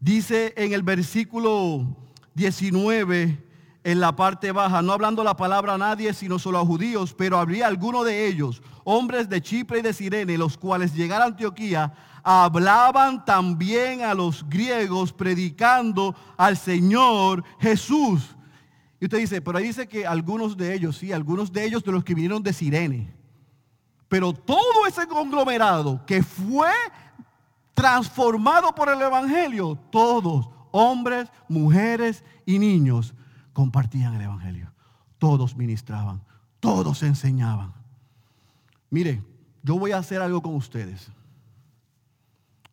Dice 0.00 0.52
en 0.58 0.74
el 0.74 0.82
versículo 0.82 1.96
19, 2.34 3.42
en 3.86 4.00
la 4.00 4.16
parte 4.16 4.50
baja, 4.50 4.82
no 4.82 4.92
hablando 4.92 5.22
la 5.22 5.36
palabra 5.36 5.74
a 5.74 5.78
nadie, 5.78 6.12
sino 6.12 6.40
solo 6.40 6.58
a 6.58 6.66
judíos, 6.66 7.14
pero 7.16 7.38
habría 7.38 7.68
alguno 7.68 8.02
de 8.02 8.26
ellos, 8.26 8.60
hombres 8.82 9.28
de 9.28 9.40
Chipre 9.40 9.78
y 9.78 9.82
de 9.82 9.92
Sirene, 9.92 10.36
los 10.36 10.58
cuales 10.58 10.92
llegaron 10.92 11.22
a 11.22 11.26
Antioquía, 11.26 11.92
hablaban 12.24 13.24
también 13.24 14.02
a 14.02 14.12
los 14.12 14.44
griegos 14.48 15.12
predicando 15.12 16.16
al 16.36 16.56
Señor 16.56 17.44
Jesús. 17.60 18.34
Y 18.98 19.04
usted 19.04 19.18
dice, 19.18 19.40
pero 19.40 19.58
ahí 19.58 19.68
dice 19.68 19.86
que 19.86 20.04
algunos 20.04 20.56
de 20.56 20.74
ellos, 20.74 20.96
sí, 20.96 21.12
algunos 21.12 21.52
de 21.52 21.64
ellos 21.64 21.84
de 21.84 21.92
los 21.92 22.02
que 22.02 22.14
vinieron 22.14 22.42
de 22.42 22.52
Sirene. 22.52 23.14
Pero 24.08 24.32
todo 24.32 24.84
ese 24.88 25.06
conglomerado 25.06 26.04
que 26.04 26.24
fue 26.24 26.72
transformado 27.72 28.74
por 28.74 28.88
el 28.88 29.00
Evangelio, 29.00 29.78
todos, 29.92 30.48
hombres, 30.72 31.28
mujeres 31.48 32.24
y 32.44 32.58
niños, 32.58 33.14
compartían 33.56 34.14
el 34.14 34.20
Evangelio. 34.20 34.70
Todos 35.16 35.56
ministraban, 35.56 36.20
todos 36.60 37.02
enseñaban. 37.02 37.72
Mire, 38.90 39.24
yo 39.62 39.78
voy 39.78 39.92
a 39.92 39.96
hacer 39.96 40.20
algo 40.20 40.42
con 40.42 40.54
ustedes. 40.54 41.10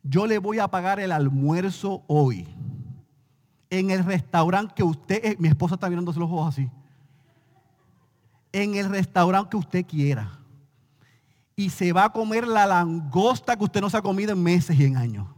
Yo 0.04 0.28
le 0.28 0.40
voy 0.40 0.60
a 0.60 0.68
pagar 0.68 1.00
el 1.00 1.14
almuerzo 1.14 2.04
hoy 2.08 2.46
en 3.70 3.92
el 3.92 4.04
restaurante 4.04 4.74
que 4.76 4.84
usted, 4.84 5.24
eh, 5.24 5.38
mi 5.40 5.48
esposa 5.48 5.76
está 5.76 5.88
mirándose 5.88 6.20
los 6.20 6.30
ojos 6.30 6.50
así, 6.50 6.70
en 8.52 8.76
el 8.76 8.90
restaurante 8.90 9.52
que 9.52 9.58
usted 9.58 9.86
quiera 9.86 10.38
y 11.56 11.70
se 11.70 11.94
va 11.94 12.04
a 12.04 12.12
comer 12.12 12.46
la 12.46 12.66
langosta 12.66 13.56
que 13.56 13.64
usted 13.64 13.80
no 13.80 13.90
se 13.90 13.96
ha 13.96 14.02
comido 14.02 14.34
en 14.34 14.44
meses 14.44 14.78
y 14.78 14.84
en 14.84 14.98
años. 14.98 15.30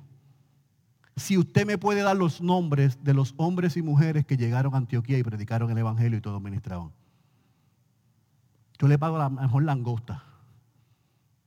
Si 1.18 1.38
usted 1.38 1.66
me 1.66 1.78
puede 1.78 2.02
dar 2.02 2.18
los 2.18 2.42
nombres 2.42 3.04
de 3.04 3.14
los 3.14 3.34
hombres 3.38 3.78
y 3.78 3.82
mujeres 3.82 4.26
que 4.26 4.36
llegaron 4.36 4.74
a 4.74 4.78
Antioquía 4.78 5.18
y 5.18 5.24
predicaron 5.24 5.72
el 5.72 5.78
Evangelio 5.78 6.18
y 6.18 6.22
todos 6.22 6.42
ministraban. 6.42 6.92
Yo 8.78 8.88
le 8.88 9.00
pago 9.00 9.18
la 9.18 9.30
mejor 9.30 9.64
langosta. 9.64 10.24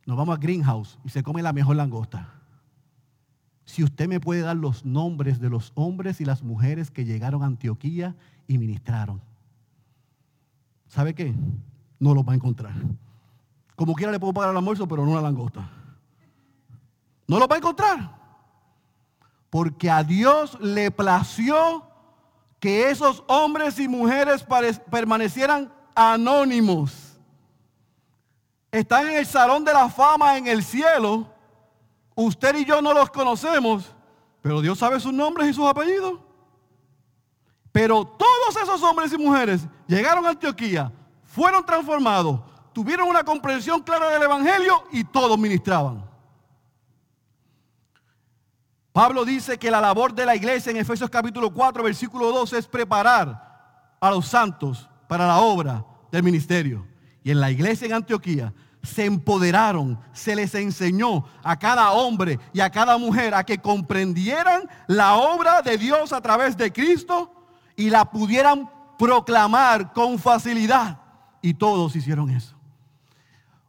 Nos 0.07 0.16
vamos 0.16 0.37
a 0.37 0.40
Greenhouse 0.40 0.98
y 1.04 1.11
se 1.11 1.22
come 1.22 1.42
la 1.42 1.52
mejor 1.52 1.76
langosta. 1.76 2.33
Si 3.66 3.85
usted 3.85 4.09
me 4.09 4.20
puede 4.20 4.40
dar 4.40 4.57
los 4.57 4.87
nombres 4.87 5.38
de 5.38 5.50
los 5.50 5.72
hombres 5.74 6.22
y 6.22 6.24
las 6.24 6.42
mujeres 6.42 6.90
que 6.90 7.04
llegaron 7.04 7.42
a 7.42 7.46
Antioquía 7.46 8.16
y 8.46 8.57
ministraron. 8.57 9.20
¿Sabe 10.87 11.14
qué? 11.14 11.35
No 11.98 12.14
los 12.14 12.26
va 12.26 12.33
a 12.33 12.37
encontrar. 12.37 12.72
Como 13.76 13.94
quiera 13.94 14.11
le 14.11 14.18
puedo 14.18 14.33
pagar 14.33 14.50
el 14.50 14.57
almuerzo, 14.57 14.88
pero 14.88 15.04
no 15.04 15.12
una 15.12 15.20
langosta. 15.20 15.68
No 17.26 17.38
lo 17.38 17.46
va 17.46 17.57
a 17.57 17.59
encontrar. 17.59 18.18
Porque 19.50 19.90
a 19.90 20.02
Dios 20.04 20.58
le 20.61 20.90
plació 20.90 21.87
que 22.61 22.90
esos 22.90 23.22
hombres 23.28 23.78
y 23.78 23.88
mujeres 23.88 24.44
permanecieran 24.90 25.72
anónimos. 25.94 27.18
Están 28.70 29.08
en 29.08 29.16
el 29.16 29.26
salón 29.26 29.64
de 29.64 29.72
la 29.72 29.88
fama 29.88 30.37
en 30.37 30.46
el 30.46 30.62
cielo. 30.62 31.26
Usted 32.14 32.56
y 32.56 32.64
yo 32.64 32.82
no 32.82 32.92
los 32.92 33.11
conocemos, 33.11 33.94
pero 34.42 34.61
Dios 34.61 34.78
sabe 34.78 35.00
sus 35.00 35.12
nombres 35.12 35.48
y 35.48 35.54
sus 35.54 35.66
apellidos. 35.66 36.20
Pero 37.70 38.04
todos 38.04 38.56
esos 38.62 38.82
hombres 38.82 39.12
y 39.12 39.18
mujeres 39.18 39.62
llegaron 39.87 40.26
a 40.26 40.30
Antioquía, 40.30 40.92
fueron 41.22 41.64
transformados, 41.64 42.40
tuvieron 42.72 43.08
una 43.08 43.22
comprensión 43.22 43.80
clara 43.82 44.11
del 44.11 44.22
Evangelio 44.22 44.84
y 44.90 45.04
todos 45.04 45.38
ministraban. 45.38 46.08
Pablo 48.92 49.24
dice 49.24 49.59
que 49.59 49.70
la 49.70 49.81
labor 49.81 50.14
de 50.14 50.27
la 50.27 50.35
iglesia 50.35 50.70
en 50.70 50.77
Efesios 50.79 51.11
capítulo 51.11 51.53
4, 51.53 51.83
versículo 51.83 52.33
2 52.33 52.53
es 52.55 52.66
preparar 52.66 53.96
a 54.01 54.11
los 54.11 54.27
santos 54.27 54.88
para 55.07 55.27
la 55.27 55.38
obra 55.38 55.85
del 56.11 56.22
ministerio. 56.22 56.87
Y 57.22 57.31
en 57.31 57.40
la 57.40 57.51
iglesia 57.51 57.87
en 57.87 57.94
Antioquía 57.94 58.53
se 58.83 59.05
empoderaron, 59.05 59.98
se 60.12 60.35
les 60.35 60.55
enseñó 60.55 61.24
a 61.42 61.59
cada 61.59 61.92
hombre 61.92 62.38
y 62.53 62.61
a 62.61 62.70
cada 62.70 62.96
mujer 62.96 63.35
a 63.35 63.44
que 63.44 63.59
comprendieran 63.59 64.68
la 64.87 65.16
obra 65.16 65.62
de 65.62 65.77
Dios 65.77 66.12
a 66.12 66.20
través 66.20 66.57
de 66.57 66.72
Cristo 66.72 67.33
y 67.77 67.90
la 67.90 68.11
pudieran 68.11 68.70
proclamar 68.98 69.92
con 69.92 70.18
facilidad. 70.18 71.01
Y 71.40 71.55
todos 71.55 71.94
hicieron 71.94 72.31
eso. 72.31 72.57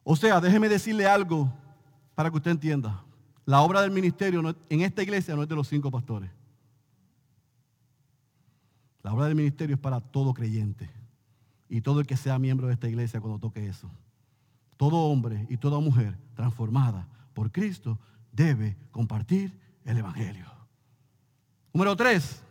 O 0.04 0.16
sea, 0.16 0.40
déjeme 0.40 0.70
decirle 0.70 1.06
algo 1.06 1.52
para 2.16 2.32
que 2.32 2.38
usted 2.38 2.52
entienda. 2.52 3.04
La 3.50 3.62
obra 3.62 3.82
del 3.82 3.90
ministerio 3.90 4.56
en 4.70 4.82
esta 4.82 5.02
iglesia 5.02 5.36
no 5.36 5.42
es 5.42 5.50
de 5.50 5.56
los 5.56 5.68
cinco 5.68 5.90
pastores. 5.90 6.30
La 9.02 9.12
obra 9.12 9.26
del 9.26 9.34
ministerio 9.34 9.74
es 9.74 9.82
para 9.82 10.00
todo 10.00 10.36
creyente 10.36 10.88
y 11.68 11.82
todo 11.82 12.00
el 12.00 12.06
que 12.06 12.16
sea 12.16 12.38
miembro 12.38 12.68
de 12.68 12.74
esta 12.74 12.88
iglesia 12.88 13.20
cuando 13.20 13.40
toque 13.40 13.66
eso. 13.66 13.90
Todo 14.78 14.98
hombre 14.98 15.48
y 15.50 15.58
toda 15.58 15.80
mujer 15.80 16.16
transformada 16.36 17.08
por 17.34 17.52
Cristo 17.52 17.98
debe 18.32 18.78
compartir 18.92 19.60
el 19.84 19.98
Evangelio. 19.98 20.46
Número 21.74 21.96
tres, 21.96 22.44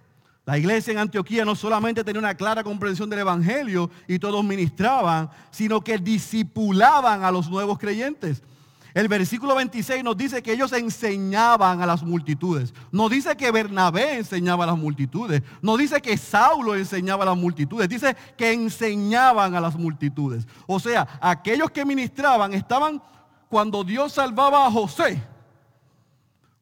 la 0.44 0.58
iglesia 0.58 0.90
en 0.90 0.98
Antioquía 0.98 1.44
no 1.44 1.54
solamente 1.54 2.02
tenía 2.02 2.18
una 2.18 2.34
clara 2.34 2.64
comprensión 2.64 3.08
del 3.08 3.20
Evangelio 3.20 3.88
y 4.08 4.18
todos 4.18 4.44
ministraban, 4.44 5.30
sino 5.52 5.80
que 5.80 5.96
discipulaban 5.96 7.22
a 7.22 7.30
los 7.30 7.48
nuevos 7.48 7.78
creyentes. 7.78 8.42
El 8.94 9.09
versículo 9.09 9.55
26 9.55 10.03
nos 10.03 10.16
dice 10.16 10.42
que 10.42 10.53
ellos 10.53 10.72
enseñaban 10.72 11.83
a 11.83 11.87
las 11.87 12.03
multitudes. 12.03 12.72
No 12.90 13.09
dice 13.09 13.37
que 13.37 13.51
Bernabé 13.51 14.18
enseñaba 14.18 14.64
a 14.64 14.68
las 14.68 14.79
multitudes. 14.79 15.42
No 15.61 15.77
dice 15.77 16.01
que 16.01 16.16
Saulo 16.16 16.74
enseñaba 16.74 17.24
a 17.24 17.27
las 17.27 17.37
multitudes. 17.37 17.88
Dice 17.88 18.16
que 18.37 18.53
enseñaban 18.53 19.55
a 19.55 19.61
las 19.61 19.77
multitudes. 19.77 20.46
O 20.66 20.81
sea, 20.81 21.07
aquellos 21.20 21.70
que 21.70 21.85
ministraban 21.85 22.55
estaban 22.55 23.03
cuando 23.48 23.85
Dios 23.85 24.12
salvaba 24.12 24.66
a 24.66 24.70
José 24.70 25.22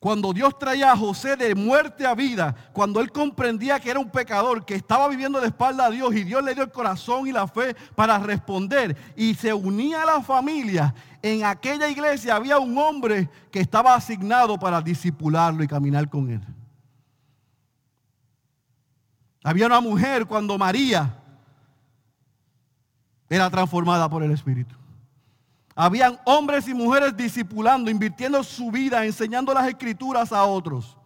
cuando 0.07 0.33
Dios 0.33 0.57
traía 0.57 0.93
a 0.93 0.97
José 0.97 1.35
de 1.35 1.53
muerte 1.57 2.07
a 2.07 2.15
vida, 2.15 2.55
cuando 2.73 3.01
él 3.01 3.11
comprendía 3.11 3.81
que 3.81 3.91
era 3.91 3.99
un 3.99 4.09
pecador, 4.09 4.65
que 4.65 4.77
estaba 4.77 5.09
viviendo 5.09 5.41
de 5.41 5.49
espalda 5.49 5.87
a 5.87 5.91
Dios 5.91 6.15
y 6.15 6.23
Dios 6.23 6.45
le 6.45 6.55
dio 6.55 6.63
el 6.63 6.71
corazón 6.71 7.27
y 7.27 7.33
la 7.33 7.49
fe 7.49 7.75
para 7.97 8.19
responder 8.19 8.97
y 9.17 9.35
se 9.35 9.53
unía 9.53 10.03
a 10.03 10.07
la 10.07 10.23
familia, 10.23 10.95
en 11.27 11.45
aquella 11.45 11.89
iglesia 11.89 12.37
había 12.37 12.59
un 12.59 12.77
hombre 12.79 13.29
que 13.51 13.61
estaba 13.61 13.95
asignado 13.95 14.59
para 14.59 14.81
disipularlo 14.81 15.63
y 15.63 15.67
caminar 15.69 16.09
con 16.09 16.31
él. 16.31 16.41
Había 19.43 19.67
una 19.67 19.81
mujer 19.81 20.27
cuando 20.27 20.59
María 20.59 21.23
era 23.29 23.49
transformada 23.51 24.09
por 24.09 24.23
el 24.23 24.31
Espíritu. 24.33 24.75
Habían 25.75 26.19
hombres 26.25 26.67
y 26.69 26.75
mujeres 26.75 27.17
discipulando, 27.17 27.91
invirtiendo 27.91 28.43
su 28.43 28.71
vida, 28.71 29.05
enseñando 29.05 29.53
las 29.53 29.69
escrituras 29.69 30.33
a 30.33 30.45
otros. 30.45 30.97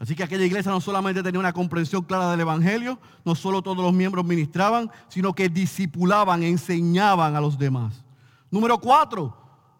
Así 0.00 0.16
que 0.16 0.24
aquella 0.24 0.46
iglesia 0.46 0.72
no 0.72 0.80
solamente 0.80 1.22
tenía 1.22 1.38
una 1.38 1.52
comprensión 1.52 2.02
clara 2.02 2.30
del 2.30 2.40
Evangelio, 2.40 2.98
no 3.22 3.34
solo 3.34 3.60
todos 3.60 3.84
los 3.84 3.92
miembros 3.92 4.24
ministraban, 4.24 4.90
sino 5.08 5.34
que 5.34 5.50
discipulaban, 5.50 6.42
enseñaban 6.42 7.36
a 7.36 7.40
los 7.40 7.58
demás. 7.58 8.02
Número 8.50 8.78
cuatro, 8.78 9.36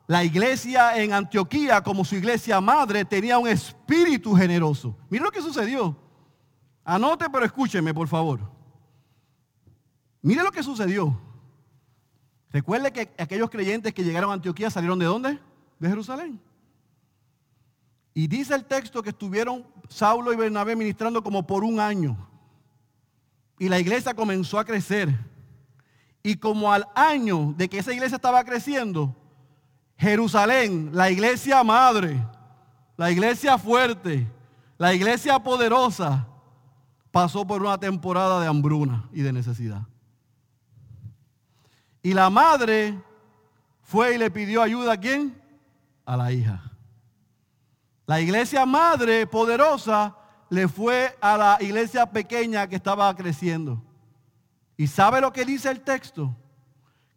la 0.06 0.22
iglesia 0.22 1.02
en 1.02 1.14
Antioquía, 1.14 1.82
como 1.82 2.04
su 2.04 2.16
iglesia 2.16 2.60
madre, 2.60 3.02
tenía 3.06 3.38
un 3.38 3.48
espíritu 3.48 4.34
generoso. 4.34 4.94
Miren 5.08 5.24
lo 5.24 5.30
que 5.30 5.40
sucedió. 5.40 5.96
Anote, 6.84 7.30
pero 7.30 7.46
escúcheme, 7.46 7.94
por 7.94 8.06
favor. 8.06 8.40
Mire 10.20 10.42
lo 10.42 10.52
que 10.52 10.62
sucedió. 10.62 11.18
Recuerde 12.50 12.92
que 12.92 13.10
aquellos 13.16 13.48
creyentes 13.48 13.94
que 13.94 14.04
llegaron 14.04 14.30
a 14.30 14.34
Antioquía 14.34 14.68
salieron 14.68 14.98
de 14.98 15.06
dónde? 15.06 15.38
De 15.78 15.88
Jerusalén. 15.88 16.38
Y 18.14 18.26
dice 18.26 18.54
el 18.54 18.64
texto 18.64 19.02
que 19.02 19.10
estuvieron 19.10 19.66
Saulo 19.88 20.32
y 20.32 20.36
Bernabé 20.36 20.76
ministrando 20.76 21.22
como 21.22 21.46
por 21.46 21.64
un 21.64 21.78
año. 21.78 22.16
Y 23.58 23.68
la 23.68 23.78
iglesia 23.78 24.14
comenzó 24.14 24.58
a 24.58 24.64
crecer. 24.64 25.14
Y 26.22 26.36
como 26.36 26.72
al 26.72 26.86
año 26.94 27.54
de 27.56 27.68
que 27.68 27.78
esa 27.78 27.92
iglesia 27.92 28.16
estaba 28.16 28.44
creciendo, 28.44 29.14
Jerusalén, 29.96 30.90
la 30.92 31.10
iglesia 31.10 31.62
madre, 31.62 32.24
la 32.96 33.10
iglesia 33.10 33.58
fuerte, 33.58 34.26
la 34.78 34.94
iglesia 34.94 35.38
poderosa, 35.38 36.26
pasó 37.10 37.46
por 37.46 37.60
una 37.60 37.78
temporada 37.78 38.40
de 38.40 38.46
hambruna 38.46 39.08
y 39.12 39.22
de 39.22 39.32
necesidad. 39.32 39.82
Y 42.02 42.14
la 42.14 42.30
madre 42.30 42.98
fue 43.82 44.14
y 44.14 44.18
le 44.18 44.30
pidió 44.30 44.62
ayuda 44.62 44.92
a 44.92 44.96
quién? 44.96 45.38
A 46.06 46.16
la 46.16 46.32
hija. 46.32 46.69
La 48.10 48.20
iglesia 48.20 48.66
madre 48.66 49.24
poderosa 49.24 50.16
le 50.48 50.66
fue 50.66 51.16
a 51.20 51.36
la 51.36 51.58
iglesia 51.60 52.10
pequeña 52.10 52.66
que 52.66 52.74
estaba 52.74 53.14
creciendo. 53.14 53.84
¿Y 54.76 54.88
sabe 54.88 55.20
lo 55.20 55.32
que 55.32 55.44
dice 55.44 55.70
el 55.70 55.82
texto? 55.82 56.36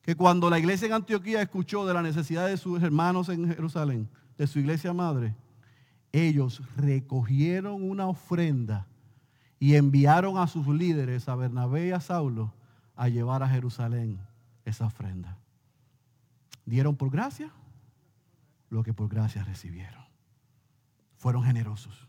Que 0.04 0.16
cuando 0.16 0.52
la 0.52 0.60
iglesia 0.60 0.86
en 0.86 0.94
Antioquía 0.94 1.42
escuchó 1.42 1.88
de 1.88 1.96
la 1.96 2.04
necesidad 2.04 2.46
de 2.46 2.58
sus 2.58 2.84
hermanos 2.84 3.30
en 3.30 3.48
Jerusalén, 3.48 4.08
de 4.38 4.46
su 4.46 4.60
iglesia 4.60 4.94
madre, 4.94 5.36
ellos 6.12 6.62
recogieron 6.78 7.90
una 7.90 8.06
ofrenda 8.06 8.86
y 9.58 9.74
enviaron 9.74 10.38
a 10.38 10.46
sus 10.46 10.68
líderes, 10.68 11.28
a 11.28 11.34
Bernabé 11.34 11.88
y 11.88 11.92
a 11.92 12.02
Saulo, 12.02 12.54
a 12.96 13.10
llevar 13.10 13.42
a 13.42 13.50
Jerusalén 13.50 14.20
esa 14.64 14.86
ofrenda. 14.86 15.40
Dieron 16.68 16.96
por 16.96 17.10
gracia 17.10 17.50
lo 18.70 18.84
que 18.84 18.94
por 18.94 19.10
gracia 19.10 19.44
recibieron 19.44 20.03
fueron 21.24 21.42
generosos. 21.42 22.06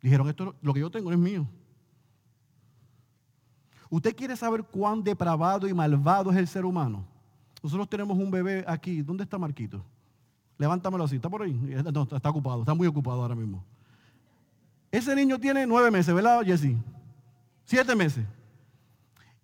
Dijeron, 0.00 0.26
esto 0.30 0.54
lo 0.62 0.72
que 0.72 0.80
yo 0.80 0.90
tengo 0.90 1.12
es 1.12 1.18
mío. 1.18 1.46
¿Usted 3.90 4.16
quiere 4.16 4.34
saber 4.34 4.62
cuán 4.62 5.04
depravado 5.04 5.68
y 5.68 5.74
malvado 5.74 6.30
es 6.30 6.38
el 6.38 6.48
ser 6.48 6.64
humano? 6.64 7.04
Nosotros 7.62 7.86
tenemos 7.86 8.16
un 8.16 8.30
bebé 8.30 8.64
aquí. 8.66 9.02
¿Dónde 9.02 9.24
está 9.24 9.36
Marquito? 9.36 9.84
Levántamelo 10.56 11.04
así. 11.04 11.16
¿Está 11.16 11.28
por 11.28 11.42
ahí? 11.42 11.52
No, 11.52 12.08
está 12.10 12.30
ocupado. 12.30 12.60
Está 12.60 12.72
muy 12.72 12.86
ocupado 12.86 13.20
ahora 13.20 13.34
mismo. 13.34 13.62
Ese 14.90 15.14
niño 15.14 15.38
tiene 15.38 15.66
nueve 15.66 15.90
meses, 15.90 16.14
¿verdad, 16.14 16.40
Jesse? 16.42 16.74
Siete 17.66 17.94
meses. 17.94 18.24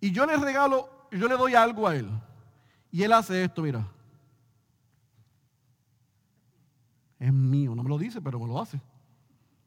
Y 0.01 0.11
yo 0.11 0.25
le 0.25 0.37
regalo, 0.37 0.89
yo 1.11 1.27
le 1.27 1.37
doy 1.37 1.53
algo 1.53 1.87
a 1.87 1.95
él. 1.95 2.09
Y 2.91 3.03
él 3.03 3.13
hace 3.13 3.43
esto, 3.43 3.61
mira. 3.61 3.85
es 7.19 7.33
mío. 7.33 7.75
No 7.75 7.76
lo 7.87 7.97
dice, 7.97 8.21
pero 8.21 8.39
me 8.39 8.47
lo 8.47 8.59
hace. 8.59 8.81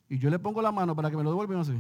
Y 0.09 0.19
yo 0.19 0.31
le 0.31 0.39
pongo 0.39 0.61
la 0.63 0.73
mano 0.73 0.95
para 0.95 1.11
que 1.11 1.17
me 1.17 1.23
lo 1.23 1.31
devuelvan 1.31 1.61
así. 1.61 1.79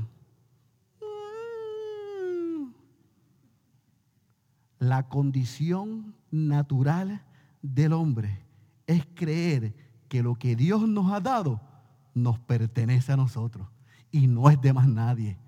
La 4.79 5.09
condición 5.09 6.14
natural 6.31 7.22
del 7.61 7.92
hombre 7.92 8.44
es 8.87 9.07
creer 9.14 9.74
que 10.09 10.22
lo 10.22 10.35
que 10.37 10.57
Dios 10.57 10.88
nos 10.88 11.12
ha 11.12 11.20
dado 11.20 11.61
nos 12.14 12.38
pertenece 12.38 13.12
a 13.12 13.16
nosotros 13.16 13.68
y 14.11 14.26
no 14.26 14.48
es 14.48 14.61
de 14.61 14.72
más 14.72 14.88
nadie. 14.88 15.38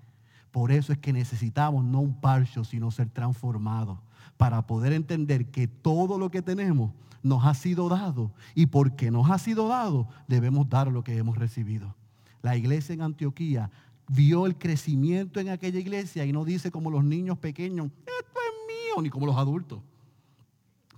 Por 0.51 0.71
eso 0.71 0.93
es 0.93 0.99
que 0.99 1.13
necesitamos 1.13 1.83
no 1.83 1.99
un 1.99 2.21
parcho, 2.21 2.63
sino 2.63 2.91
ser 2.91 3.09
transformados 3.09 3.99
para 4.37 4.65
poder 4.67 4.93
entender 4.93 5.47
que 5.51 5.67
todo 5.67 6.17
lo 6.17 6.31
que 6.31 6.41
tenemos 6.41 6.91
nos 7.23 7.45
ha 7.45 7.53
sido 7.53 7.89
dado. 7.89 8.31
Y 8.53 8.67
porque 8.67 9.09
nos 9.09 9.31
ha 9.31 9.39
sido 9.39 9.67
dado, 9.67 10.07
debemos 10.27 10.69
dar 10.69 10.91
lo 10.91 11.03
que 11.03 11.17
hemos 11.17 11.37
recibido. 11.37 11.95
La 12.41 12.57
iglesia 12.57 12.93
en 12.93 13.01
Antioquía 13.01 13.71
vio 14.07 14.45
el 14.45 14.57
crecimiento 14.57 15.39
en 15.39 15.49
aquella 15.49 15.79
iglesia 15.79 16.25
y 16.25 16.33
no 16.33 16.43
dice 16.43 16.71
como 16.71 16.91
los 16.91 17.03
niños 17.03 17.37
pequeños, 17.37 17.87
esto 17.87 18.39
es 18.39 18.67
mío, 18.67 19.01
ni 19.01 19.09
como 19.09 19.25
los 19.25 19.37
adultos. 19.37 19.79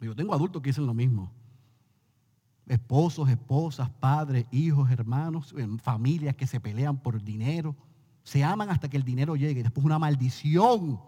Yo 0.01 0.15
tengo 0.15 0.33
adultos 0.33 0.61
que 0.61 0.69
dicen 0.69 0.85
lo 0.85 0.93
mismo. 0.93 1.31
Esposos, 2.67 3.29
esposas, 3.29 3.89
padres, 3.89 4.45
hijos, 4.51 4.89
hermanos, 4.89 5.53
familias 5.81 6.35
que 6.35 6.47
se 6.47 6.59
pelean 6.59 6.97
por 6.97 7.21
dinero. 7.21 7.75
Se 8.23 8.43
aman 8.43 8.69
hasta 8.71 8.89
que 8.89 8.97
el 8.97 9.03
dinero 9.03 9.35
llegue. 9.35 9.61
Después 9.61 9.85
una 9.85 9.99
maldición 9.99 10.99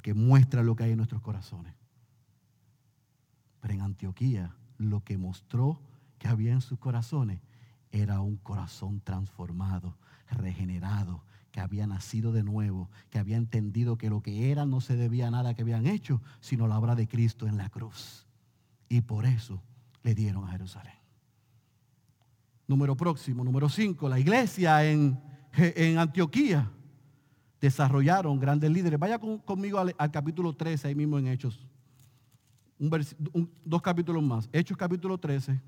que 0.00 0.14
muestra 0.14 0.62
lo 0.62 0.76
que 0.76 0.84
hay 0.84 0.90
en 0.92 0.96
nuestros 0.96 1.22
corazones. 1.22 1.74
Pero 3.60 3.74
en 3.74 3.80
Antioquía 3.80 4.54
lo 4.78 5.04
que 5.04 5.18
mostró 5.18 5.80
que 6.18 6.28
había 6.28 6.52
en 6.52 6.60
sus 6.60 6.78
corazones 6.78 7.40
era 7.92 8.20
un 8.20 8.36
corazón 8.36 9.00
transformado, 9.00 9.96
regenerado, 10.30 11.24
que 11.50 11.60
había 11.60 11.86
nacido 11.86 12.32
de 12.32 12.44
nuevo, 12.44 12.88
que 13.10 13.18
había 13.18 13.36
entendido 13.36 13.98
que 13.98 14.10
lo 14.10 14.22
que 14.22 14.52
era 14.52 14.66
no 14.66 14.80
se 14.80 14.96
debía 14.96 15.28
a 15.28 15.30
nada 15.30 15.54
que 15.54 15.62
habían 15.62 15.86
hecho, 15.86 16.22
sino 16.40 16.68
la 16.68 16.78
obra 16.78 16.94
de 16.94 17.08
Cristo 17.08 17.48
en 17.48 17.56
la 17.56 17.68
cruz. 17.68 18.26
Y 18.88 19.00
por 19.00 19.26
eso 19.26 19.62
le 20.02 20.14
dieron 20.14 20.44
a 20.44 20.52
Jerusalén. 20.52 20.94
Número 22.68 22.96
próximo, 22.96 23.42
número 23.42 23.68
5, 23.68 24.08
la 24.08 24.20
iglesia 24.20 24.84
en, 24.88 25.20
en 25.52 25.98
Antioquía 25.98 26.70
desarrollaron 27.60 28.38
grandes 28.40 28.70
líderes. 28.70 28.98
Vaya 28.98 29.18
conmigo 29.18 29.78
al, 29.78 30.10
capítulo 30.10 30.54
13, 30.54 30.88
ahí 30.88 30.94
mismo 30.94 31.18
en 31.18 31.26
Hechos. 31.26 31.66
dos 33.64 33.82
capítulos 33.82 34.22
más. 34.22 34.48
Hechos 34.52 34.76
capítulo 34.76 35.18
13. 35.18 35.60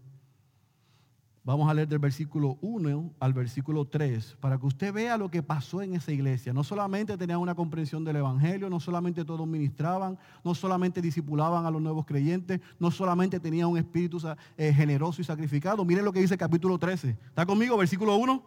Vamos 1.44 1.68
a 1.68 1.74
leer 1.74 1.88
del 1.88 1.98
versículo 1.98 2.56
1 2.60 3.14
al 3.18 3.32
versículo 3.32 3.84
3 3.84 4.36
para 4.38 4.58
que 4.58 4.66
usted 4.66 4.92
vea 4.92 5.16
lo 5.16 5.28
que 5.28 5.42
pasó 5.42 5.82
en 5.82 5.96
esa 5.96 6.12
iglesia. 6.12 6.52
No 6.52 6.62
solamente 6.62 7.18
tenían 7.18 7.40
una 7.40 7.56
comprensión 7.56 8.04
del 8.04 8.14
Evangelio, 8.14 8.70
no 8.70 8.78
solamente 8.78 9.24
todos 9.24 9.44
ministraban, 9.44 10.16
no 10.44 10.54
solamente 10.54 11.02
discipulaban 11.02 11.66
a 11.66 11.70
los 11.72 11.82
nuevos 11.82 12.06
creyentes, 12.06 12.60
no 12.78 12.92
solamente 12.92 13.40
tenían 13.40 13.66
un 13.66 13.76
espíritu 13.76 14.18
eh, 14.56 14.72
generoso 14.72 15.20
y 15.20 15.24
sacrificado. 15.24 15.84
Miren 15.84 16.04
lo 16.04 16.12
que 16.12 16.20
dice 16.20 16.34
el 16.34 16.38
capítulo 16.38 16.78
13. 16.78 17.10
¿Está 17.10 17.44
conmigo? 17.44 17.76
Versículo 17.76 18.14
1. 18.18 18.40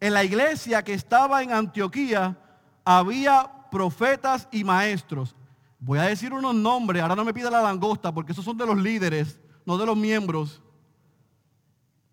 En 0.00 0.12
la 0.12 0.24
iglesia 0.24 0.82
que 0.82 0.94
estaba 0.94 1.40
en 1.44 1.52
Antioquía, 1.52 2.36
había 2.88 3.50
profetas 3.70 4.48
y 4.50 4.64
maestros. 4.64 5.36
Voy 5.78 5.98
a 5.98 6.04
decir 6.04 6.32
unos 6.32 6.54
nombres, 6.54 7.02
ahora 7.02 7.14
no 7.14 7.22
me 7.22 7.34
pida 7.34 7.50
la 7.50 7.60
langosta 7.60 8.14
porque 8.14 8.32
esos 8.32 8.46
son 8.46 8.56
de 8.56 8.64
los 8.64 8.78
líderes, 8.78 9.38
no 9.66 9.76
de 9.76 9.84
los 9.84 9.94
miembros. 9.94 10.62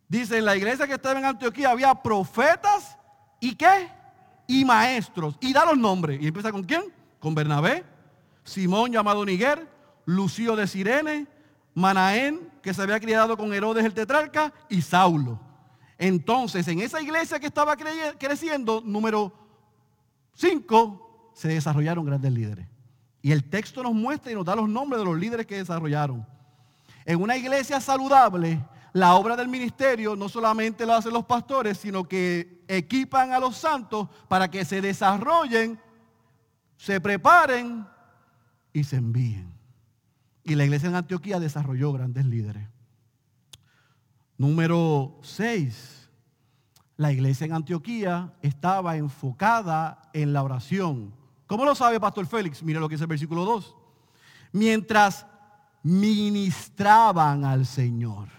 Dice, 0.09 0.37
en 0.37 0.43
la 0.43 0.57
iglesia 0.57 0.85
que 0.85 0.95
estaba 0.95 1.17
en 1.17 1.23
Antioquía 1.23 1.69
había 1.69 1.95
profetas 1.95 2.97
y 3.39 3.55
qué? 3.55 3.89
Y 4.47 4.65
maestros. 4.65 5.37
Y 5.39 5.53
da 5.53 5.65
los 5.65 5.77
nombres. 5.77 6.21
¿Y 6.21 6.27
empieza 6.27 6.51
con 6.51 6.63
quién? 6.65 6.83
Con 7.21 7.33
Bernabé, 7.33 7.85
Simón 8.43 8.91
llamado 8.91 9.25
Niguer, 9.25 9.69
Lucio 10.03 10.57
de 10.57 10.67
Sirene, 10.67 11.25
Manaén, 11.73 12.51
que 12.61 12.73
se 12.73 12.81
había 12.81 12.99
criado 12.99 13.37
con 13.37 13.53
Herodes 13.53 13.85
el 13.85 13.93
tetrarca, 13.93 14.53
y 14.67 14.81
Saulo. 14.81 15.39
Entonces, 15.97 16.67
en 16.67 16.81
esa 16.81 17.01
iglesia 17.01 17.39
que 17.39 17.47
estaba 17.47 17.77
creciendo, 17.77 18.81
número 18.85 19.44
Cinco, 20.35 21.31
se 21.33 21.47
desarrollaron 21.47 22.05
grandes 22.05 22.31
líderes. 22.31 22.67
Y 23.21 23.31
el 23.31 23.43
texto 23.49 23.81
nos 23.81 23.93
muestra 23.93 24.31
y 24.31 24.35
nos 24.35 24.45
da 24.45 24.55
los 24.55 24.69
nombres 24.69 24.99
de 24.99 25.05
los 25.05 25.17
líderes 25.17 25.47
que 25.47 25.55
desarrollaron. 25.55 26.27
En 27.05 27.21
una 27.21 27.37
iglesia 27.37 27.79
saludable, 27.79 28.63
la 28.93 29.15
obra 29.15 29.35
del 29.35 29.47
ministerio 29.47 30.15
no 30.15 30.29
solamente 30.29 30.85
lo 30.85 30.93
hacen 30.93 31.13
los 31.13 31.25
pastores, 31.25 31.77
sino 31.77 32.07
que 32.07 32.63
equipan 32.67 33.31
a 33.31 33.39
los 33.39 33.57
santos 33.57 34.09
para 34.27 34.49
que 34.49 34.63
se 34.65 34.81
desarrollen, 34.81 35.79
se 36.77 37.01
preparen 37.01 37.87
y 38.73 38.83
se 38.83 38.97
envíen. 38.97 39.51
Y 40.43 40.55
la 40.55 40.65
iglesia 40.65 40.89
en 40.89 40.95
Antioquía 40.95 41.39
desarrolló 41.39 41.93
grandes 41.93 42.25
líderes. 42.25 42.67
Número 44.37 45.17
6 45.23 45.94
la 46.97 47.11
iglesia 47.11 47.45
en 47.45 47.53
Antioquía 47.53 48.33
estaba 48.41 48.95
enfocada 48.97 50.01
en 50.13 50.33
la 50.33 50.43
oración. 50.43 51.13
¿Cómo 51.47 51.65
lo 51.65 51.75
sabe 51.75 51.99
Pastor 51.99 52.25
Félix? 52.25 52.63
Mire 52.63 52.79
lo 52.79 52.87
que 52.87 52.95
dice 52.95 53.03
el 53.03 53.09
versículo 53.09 53.45
2. 53.45 53.75
Mientras 54.53 55.25
ministraban 55.83 57.45
al 57.45 57.65
Señor, 57.65 58.29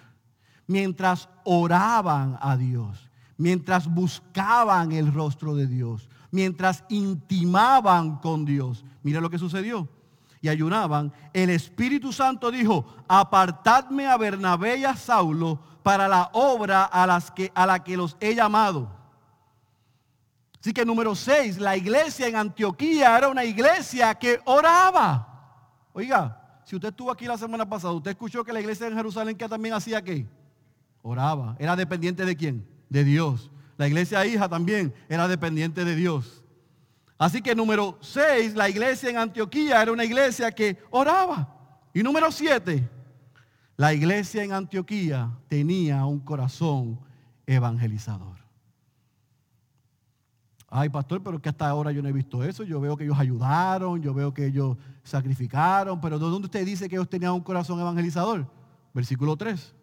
mientras 0.66 1.28
oraban 1.44 2.38
a 2.40 2.56
Dios, 2.56 3.10
mientras 3.36 3.86
buscaban 3.86 4.92
el 4.92 5.12
rostro 5.12 5.54
de 5.54 5.66
Dios, 5.66 6.08
mientras 6.30 6.84
intimaban 6.88 8.16
con 8.16 8.44
Dios. 8.44 8.84
Mira 9.02 9.20
lo 9.20 9.30
que 9.30 9.38
sucedió. 9.38 9.88
Y 10.40 10.48
ayunaban. 10.48 11.12
El 11.32 11.50
Espíritu 11.50 12.12
Santo 12.12 12.50
dijo, 12.50 12.84
apartadme 13.08 14.06
a 14.06 14.16
Bernabé 14.16 14.78
y 14.78 14.84
a 14.84 14.94
Saulo 14.94 15.60
para 15.86 16.08
la 16.08 16.30
obra 16.32 16.82
a, 16.82 17.06
las 17.06 17.30
que, 17.30 17.52
a 17.54 17.64
la 17.64 17.84
que 17.84 17.96
los 17.96 18.16
he 18.18 18.34
llamado. 18.34 18.90
Así 20.60 20.72
que 20.72 20.84
número 20.84 21.14
6, 21.14 21.58
la 21.58 21.76
iglesia 21.76 22.26
en 22.26 22.34
Antioquía 22.34 23.16
era 23.16 23.28
una 23.28 23.44
iglesia 23.44 24.12
que 24.16 24.40
oraba. 24.46 25.86
Oiga, 25.92 26.60
si 26.64 26.74
usted 26.74 26.88
estuvo 26.88 27.08
aquí 27.08 27.26
la 27.26 27.38
semana 27.38 27.68
pasada, 27.68 27.92
usted 27.92 28.10
escuchó 28.10 28.42
que 28.42 28.52
la 28.52 28.58
iglesia 28.58 28.88
en 28.88 28.96
Jerusalén 28.96 29.38
también 29.38 29.76
hacía 29.76 30.02
qué? 30.02 30.26
Oraba. 31.02 31.54
Era 31.56 31.76
dependiente 31.76 32.24
de 32.24 32.34
quién? 32.34 32.66
De 32.88 33.04
Dios. 33.04 33.52
La 33.76 33.86
iglesia 33.86 34.26
hija 34.26 34.48
también 34.48 34.92
era 35.08 35.28
dependiente 35.28 35.84
de 35.84 35.94
Dios. 35.94 36.42
Así 37.16 37.40
que 37.40 37.54
número 37.54 37.96
6, 38.00 38.56
la 38.56 38.68
iglesia 38.68 39.08
en 39.08 39.18
Antioquía 39.18 39.82
era 39.82 39.92
una 39.92 40.04
iglesia 40.04 40.50
que 40.50 40.78
oraba. 40.90 41.48
Y 41.94 42.02
número 42.02 42.32
7, 42.32 42.95
la 43.76 43.92
iglesia 43.92 44.42
en 44.42 44.52
Antioquía 44.52 45.30
tenía 45.48 46.04
un 46.06 46.20
corazón 46.20 46.98
evangelizador. 47.46 48.36
Ay, 50.68 50.88
pastor, 50.88 51.22
pero 51.22 51.40
que 51.40 51.48
hasta 51.48 51.68
ahora 51.68 51.92
yo 51.92 52.02
no 52.02 52.08
he 52.08 52.12
visto 52.12 52.42
eso. 52.42 52.64
Yo 52.64 52.80
veo 52.80 52.96
que 52.96 53.04
ellos 53.04 53.18
ayudaron, 53.18 54.02
yo 54.02 54.12
veo 54.12 54.34
que 54.34 54.46
ellos 54.46 54.76
sacrificaron, 55.04 56.00
pero 56.00 56.18
¿de 56.18 56.26
dónde 56.26 56.46
usted 56.46 56.64
dice 56.64 56.88
que 56.88 56.96
ellos 56.96 57.08
tenían 57.08 57.32
un 57.32 57.42
corazón 57.42 57.78
evangelizador? 57.80 58.50
Versículo 58.92 59.36
3. 59.36 59.74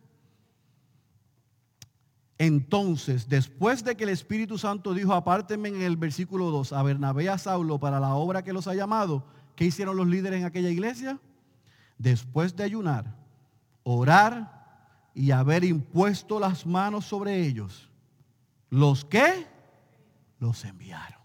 Entonces, 2.38 3.30
después 3.30 3.84
de 3.84 3.96
que 3.96 4.04
el 4.04 4.10
Espíritu 4.10 4.58
Santo 4.58 4.94
dijo, 4.94 5.14
apártenme 5.14 5.70
en 5.70 5.82
el 5.82 5.96
versículo 5.96 6.50
2 6.50 6.74
a 6.74 6.84
Bernabé 6.84 7.26
y 7.26 7.28
a 7.28 7.38
Saulo 7.38 7.80
para 7.80 8.00
la 8.00 8.16
obra 8.16 8.44
que 8.44 8.52
los 8.52 8.68
ha 8.68 8.74
llamado, 8.74 9.24
¿qué 9.56 9.66
hicieron 9.66 9.96
los 9.96 10.08
líderes 10.08 10.40
en 10.40 10.46
aquella 10.46 10.70
iglesia? 10.70 11.20
Después 11.98 12.56
de 12.56 12.64
ayunar, 12.64 13.23
orar 13.84 15.12
y 15.14 15.32
haber 15.32 15.64
impuesto 15.64 16.40
las 16.40 16.66
manos 16.66 17.06
sobre 17.06 17.46
ellos, 17.46 17.90
¿los 18.70 19.06
qué? 19.06 19.48
Los 20.40 20.66
enviaron, 20.66 21.22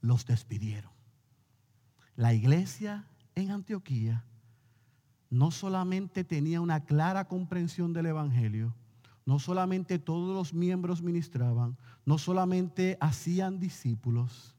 los 0.00 0.26
despidieron. 0.26 0.92
La 2.16 2.32
iglesia 2.32 3.06
en 3.34 3.50
Antioquía 3.50 4.24
no 5.28 5.50
solamente 5.50 6.24
tenía 6.24 6.60
una 6.60 6.84
clara 6.84 7.28
comprensión 7.28 7.92
del 7.92 8.06
Evangelio, 8.06 8.74
no 9.26 9.38
solamente 9.38 9.98
todos 9.98 10.34
los 10.34 10.54
miembros 10.54 11.02
ministraban, 11.02 11.76
no 12.04 12.16
solamente 12.16 12.96
hacían 13.00 13.58
discípulos, 13.58 14.55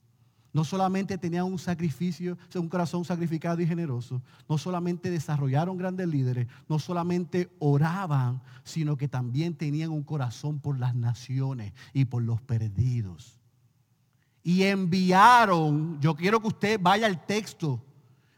no 0.58 0.64
solamente 0.64 1.20
tenían 1.20 1.43
un 1.43 1.60
sacrificio, 1.60 2.36
un 2.55 2.68
corazón 2.68 3.05
sacrificado 3.05 3.62
y 3.62 3.68
generoso, 3.68 4.24
no 4.49 4.58
solamente 4.58 5.12
desarrollaron 5.12 5.78
grandes 5.78 6.08
líderes, 6.08 6.47
no 6.68 6.80
solamente 6.80 7.47
oraban, 7.60 8.41
sino 8.64 8.97
que 8.97 9.08
también 9.08 9.53
tenían 9.53 9.91
un 9.91 10.01
corazón 10.01 10.60
por 10.60 10.80
las 10.80 10.95
naciones 10.95 11.74
y 11.93 12.05
por 12.05 12.24
los 12.24 12.41
perdidos. 12.41 13.39
Y 14.41 14.64
enviaron, 14.64 16.01
yo 16.01 16.16
quiero 16.16 16.41
que 16.41 16.47
usted 16.47 16.80
vaya 16.82 17.05
al 17.05 17.24
texto, 17.24 17.80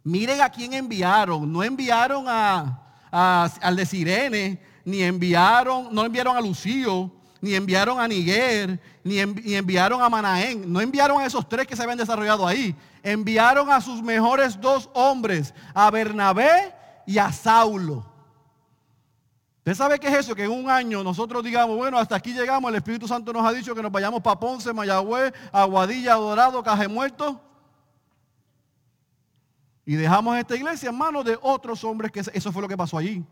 miren 0.03 0.41
a 0.41 0.49
quién 0.49 0.73
enviaron, 0.73 1.49
no 1.49 1.63
enviaron 1.63 2.25
a, 2.27 3.45
al 3.61 3.75
de 3.77 3.85
Sirene, 3.85 4.61
ni 4.83 5.03
enviaron, 5.03 5.87
no 5.95 6.03
enviaron 6.03 6.35
a 6.35 6.41
Lucio, 6.41 7.13
ni 7.41 7.55
enviaron 7.55 7.99
a 7.99 8.07
Niguer, 8.07 8.79
ni, 9.03 9.19
enviaron 9.19 10.01
a 10.01 10.09
Manaén, 10.09 10.71
no 10.71 10.81
enviaron 10.81 11.21
a 11.21 11.25
esos 11.25 11.47
tres 11.47 11.65
que 11.65 11.75
se 11.75 11.83
habían 11.83 11.97
desarrollado 11.97 12.45
ahí, 12.45 12.75
enviaron 13.03 13.69
a 13.69 13.81
sus 13.81 14.01
mejores 14.01 14.59
dos 14.59 14.89
hombres, 14.93 15.53
a 15.73 15.89
Bernabé 15.89 16.73
y 17.05 17.17
a 17.17 17.31
Saulo. 17.31 18.05
¿Usted 19.59 19.75
sabe 19.75 19.99
qué 19.99 20.07
es 20.07 20.19
eso? 20.19 20.35
Que 20.35 20.45
en 20.45 20.51
un 20.51 20.69
año 20.69 21.03
nosotros 21.03 21.43
digamos, 21.43 21.77
bueno, 21.77 21.97
hasta 21.97 22.15
aquí 22.15 22.33
llegamos, 22.33 22.69
el 22.69 22.77
Espíritu 22.77 23.07
Santo 23.07 23.31
nos 23.31 23.45
ha 23.45 23.51
dicho 23.51 23.75
que 23.75 23.81
nos 23.81 23.91
vayamos 23.91 24.21
para 24.21 24.39
Ponce, 24.39 24.73
Mayagüez, 24.73 25.33
Aguadilla, 25.51 26.15
Dorado, 26.15 26.63
Cajemuerto. 26.63 27.41
Y 29.85 29.95
dejamos 29.95 30.37
esta 30.37 30.55
iglesia 30.55 30.89
en 30.89 30.97
manos 30.97 31.25
de 31.25 31.37
otros 31.41 31.83
hombres, 31.83 32.11
que 32.11 32.19
eso 32.19 32.51
fue 32.51 32.61
lo 32.61 32.67
que 32.67 32.77
pasó 32.77 32.97
allí 32.97 33.25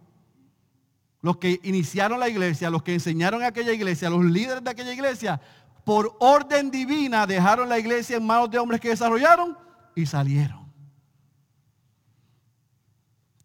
los 1.21 1.37
que 1.37 1.59
iniciaron 1.63 2.19
la 2.19 2.29
iglesia, 2.29 2.69
los 2.69 2.83
que 2.83 2.93
enseñaron 2.93 3.43
a 3.43 3.47
aquella 3.47 3.73
iglesia, 3.73 4.09
los 4.09 4.23
líderes 4.23 4.63
de 4.63 4.69
aquella 4.69 4.93
iglesia, 4.93 5.41
por 5.83 6.15
orden 6.19 6.69
divina 6.69 7.25
dejaron 7.25 7.69
la 7.69 7.79
iglesia 7.79 8.17
en 8.17 8.25
manos 8.25 8.51
de 8.51 8.59
hombres 8.59 8.81
que 8.81 8.89
desarrollaron 8.89 9.57
y 9.95 10.05
salieron. 10.05 10.67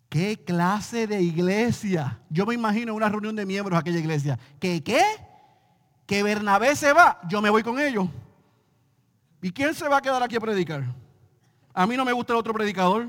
¿Qué 0.08 0.44
clase 0.44 1.06
de 1.06 1.22
iglesia? 1.22 2.20
Yo 2.28 2.44
me 2.44 2.54
imagino 2.54 2.94
una 2.94 3.08
reunión 3.08 3.34
de 3.34 3.46
miembros 3.46 3.76
de 3.76 3.80
aquella 3.80 3.98
iglesia. 3.98 4.38
¿Qué 4.60 4.82
qué? 4.82 5.02
Que 6.04 6.22
Bernabé 6.22 6.76
se 6.76 6.92
va, 6.92 7.20
yo 7.28 7.40
me 7.40 7.48
voy 7.48 7.62
con 7.62 7.78
ellos. 7.78 8.08
¿Y 9.40 9.50
quién 9.50 9.74
se 9.74 9.88
va 9.88 9.96
a 9.96 10.02
quedar 10.02 10.22
aquí 10.22 10.36
a 10.36 10.40
predicar? 10.40 10.84
A 11.72 11.86
mí 11.86 11.96
no 11.96 12.04
me 12.04 12.12
gusta 12.12 12.32
el 12.32 12.38
otro 12.38 12.52
predicador. 12.52 13.08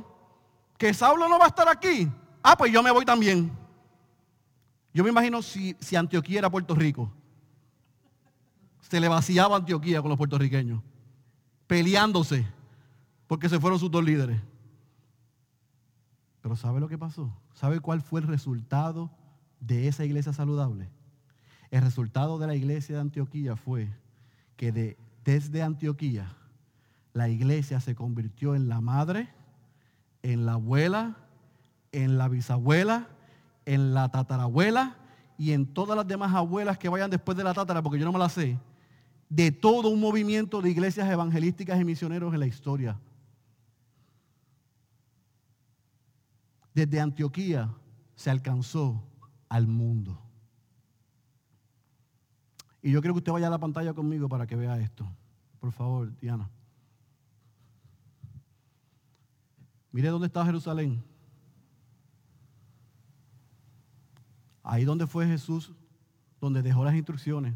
Que 0.77 0.93
Saulo 0.93 1.27
no 1.27 1.37
va 1.37 1.45
a 1.45 1.49
estar 1.49 1.67
aquí. 1.67 2.09
Ah, 2.41 2.57
pues 2.57 2.71
yo 2.71 2.81
me 2.81 2.91
voy 2.91 3.03
también. 3.03 3.51
Yo 4.93 5.03
me 5.03 5.09
imagino 5.09 5.41
si, 5.41 5.75
Antioquía 5.95 6.39
era 6.39 6.51
Puerto 6.51 6.75
Rico. 6.75 7.11
Se 8.81 8.99
le 8.99 9.07
vaciaba 9.07 9.57
Antioquía 9.57 10.01
con 10.01 10.09
los 10.09 10.17
puertorriqueños. 10.17 10.81
Peleándose. 11.65 12.45
Porque 13.25 13.49
se 13.49 13.59
fueron 13.59 13.79
sus 13.79 13.89
dos 13.89 14.03
líderes. 14.03 14.39
Pero 16.41 16.55
¿sabe 16.55 16.79
lo 16.79 16.87
que 16.87 16.97
pasó? 16.97 17.33
¿Sabe 17.55 17.79
cuál 17.79 18.01
fue 18.01 18.21
el 18.21 18.27
resultado 18.27 19.09
de 19.59 19.87
esa 19.87 20.05
iglesia 20.05 20.31
saludable? 20.31 20.89
El 21.71 21.81
resultado 21.81 22.37
de 22.37 22.45
la 22.45 22.55
iglesia 22.55 22.95
de 22.95 23.01
Antioquía 23.01 23.55
fue 23.55 23.89
que 24.57 24.97
desde 25.23 25.63
Antioquía 25.63 26.35
la 27.13 27.29
iglesia 27.29 27.79
se 27.79 27.95
convirtió 27.95 28.53
en 28.53 28.69
la 28.69 28.79
madre, 28.81 29.29
en 30.21 30.45
la 30.45 30.53
abuela, 30.53 31.17
en 31.91 32.19
la 32.19 32.27
bisabuela 32.27 33.07
en 33.65 33.93
la 33.93 34.09
tatarabuela 34.09 34.97
y 35.37 35.51
en 35.51 35.65
todas 35.65 35.97
las 35.97 36.07
demás 36.07 36.33
abuelas 36.33 36.77
que 36.77 36.89
vayan 36.89 37.09
después 37.09 37.37
de 37.37 37.43
la 37.43 37.53
tatara, 37.53 37.81
porque 37.81 37.99
yo 37.99 38.05
no 38.05 38.11
me 38.11 38.19
la 38.19 38.29
sé, 38.29 38.59
de 39.29 39.51
todo 39.51 39.89
un 39.89 39.99
movimiento 39.99 40.61
de 40.61 40.69
iglesias 40.69 41.09
evangelísticas 41.09 41.79
y 41.79 41.85
misioneros 41.85 42.33
en 42.33 42.39
la 42.39 42.47
historia. 42.47 42.99
Desde 46.73 46.99
Antioquía 46.99 47.73
se 48.15 48.29
alcanzó 48.29 49.03
al 49.49 49.67
mundo. 49.67 50.19
Y 52.81 52.91
yo 52.91 53.01
quiero 53.01 53.13
que 53.13 53.19
usted 53.19 53.31
vaya 53.31 53.47
a 53.47 53.51
la 53.51 53.59
pantalla 53.59 53.93
conmigo 53.93 54.27
para 54.27 54.45
que 54.45 54.55
vea 54.55 54.79
esto. 54.79 55.07
Por 55.59 55.71
favor, 55.71 56.15
Diana. 56.19 56.49
Mire 59.91 60.09
dónde 60.09 60.27
está 60.27 60.43
Jerusalén. 60.43 61.03
Ahí 64.63 64.85
donde 64.85 65.05
fue 65.05 65.27
Jesús, 65.27 65.73
donde 66.39 66.61
dejó 66.61 66.83
las 66.85 66.95
instrucciones. 66.95 67.53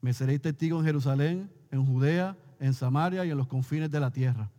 Me 0.00 0.12
seréis 0.12 0.40
testigo 0.40 0.78
en 0.78 0.84
Jerusalén, 0.84 1.50
en 1.70 1.84
Judea, 1.84 2.36
en 2.58 2.74
Samaria 2.74 3.24
y 3.24 3.30
en 3.30 3.38
los 3.38 3.46
confines 3.46 3.90
de 3.90 4.00
la 4.00 4.10
tierra. 4.10 4.50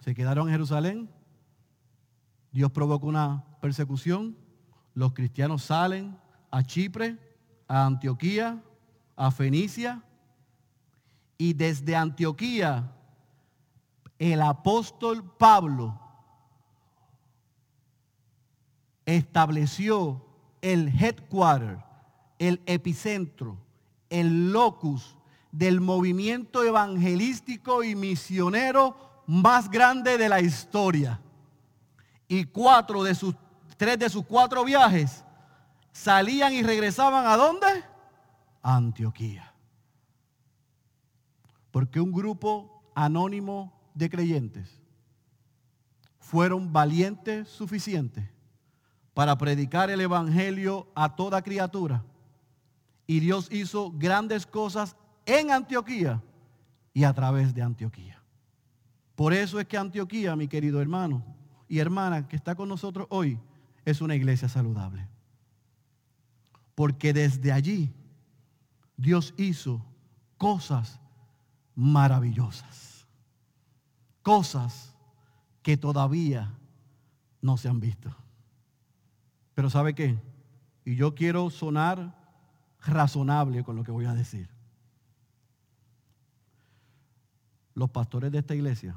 Se 0.00 0.14
quedaron 0.14 0.48
en 0.48 0.54
Jerusalén. 0.54 1.10
Dios 2.50 2.72
provocó 2.72 3.06
una 3.06 3.44
persecución. 3.60 4.36
Los 4.94 5.12
cristianos 5.12 5.62
salen 5.62 6.16
a 6.50 6.62
Chipre, 6.62 7.18
a 7.66 7.86
Antioquía, 7.86 8.62
a 9.16 9.30
Fenicia. 9.30 10.02
Y 11.36 11.52
desde 11.52 11.94
Antioquía, 11.94 12.90
el 14.18 14.40
apóstol 14.42 15.22
Pablo 15.38 16.07
estableció 19.16 20.22
el 20.60 20.88
headquarter, 20.88 21.78
el 22.38 22.60
epicentro, 22.66 23.56
el 24.10 24.52
locus 24.52 25.16
del 25.50 25.80
movimiento 25.80 26.62
evangelístico 26.62 27.82
y 27.82 27.94
misionero 27.94 29.22
más 29.26 29.70
grande 29.70 30.18
de 30.18 30.28
la 30.28 30.42
historia. 30.42 31.22
Y 32.28 32.44
cuatro 32.44 33.02
de 33.02 33.14
sus, 33.14 33.34
tres 33.78 33.98
de 33.98 34.10
sus 34.10 34.26
cuatro 34.26 34.62
viajes 34.62 35.24
salían 35.90 36.52
y 36.52 36.62
regresaban 36.62 37.26
a 37.26 37.36
dónde? 37.38 37.66
A 38.60 38.76
Antioquía. 38.76 39.54
Porque 41.70 41.98
un 41.98 42.12
grupo 42.12 42.82
anónimo 42.94 43.72
de 43.94 44.10
creyentes 44.10 44.78
fueron 46.18 46.70
valientes 46.74 47.48
suficientes 47.48 48.37
para 49.18 49.36
predicar 49.36 49.90
el 49.90 50.00
Evangelio 50.00 50.86
a 50.94 51.16
toda 51.16 51.42
criatura. 51.42 52.04
Y 53.04 53.18
Dios 53.18 53.48
hizo 53.50 53.90
grandes 53.90 54.46
cosas 54.46 54.94
en 55.26 55.50
Antioquía 55.50 56.22
y 56.94 57.02
a 57.02 57.12
través 57.12 57.52
de 57.52 57.60
Antioquía. 57.60 58.22
Por 59.16 59.32
eso 59.32 59.58
es 59.58 59.66
que 59.66 59.76
Antioquía, 59.76 60.36
mi 60.36 60.46
querido 60.46 60.80
hermano 60.80 61.24
y 61.66 61.80
hermana 61.80 62.28
que 62.28 62.36
está 62.36 62.54
con 62.54 62.68
nosotros 62.68 63.08
hoy, 63.10 63.40
es 63.84 64.00
una 64.00 64.14
iglesia 64.14 64.48
saludable. 64.48 65.08
Porque 66.76 67.12
desde 67.12 67.50
allí 67.50 67.92
Dios 68.96 69.34
hizo 69.36 69.84
cosas 70.36 71.00
maravillosas. 71.74 73.08
Cosas 74.22 74.94
que 75.60 75.76
todavía 75.76 76.54
no 77.42 77.56
se 77.56 77.68
han 77.68 77.80
visto. 77.80 78.14
Pero 79.58 79.70
¿sabe 79.70 79.92
qué? 79.92 80.16
Y 80.84 80.94
yo 80.94 81.16
quiero 81.16 81.50
sonar 81.50 82.14
razonable 82.80 83.64
con 83.64 83.74
lo 83.74 83.82
que 83.82 83.90
voy 83.90 84.04
a 84.04 84.14
decir. 84.14 84.48
Los 87.74 87.90
pastores 87.90 88.30
de 88.30 88.38
esta 88.38 88.54
iglesia 88.54 88.96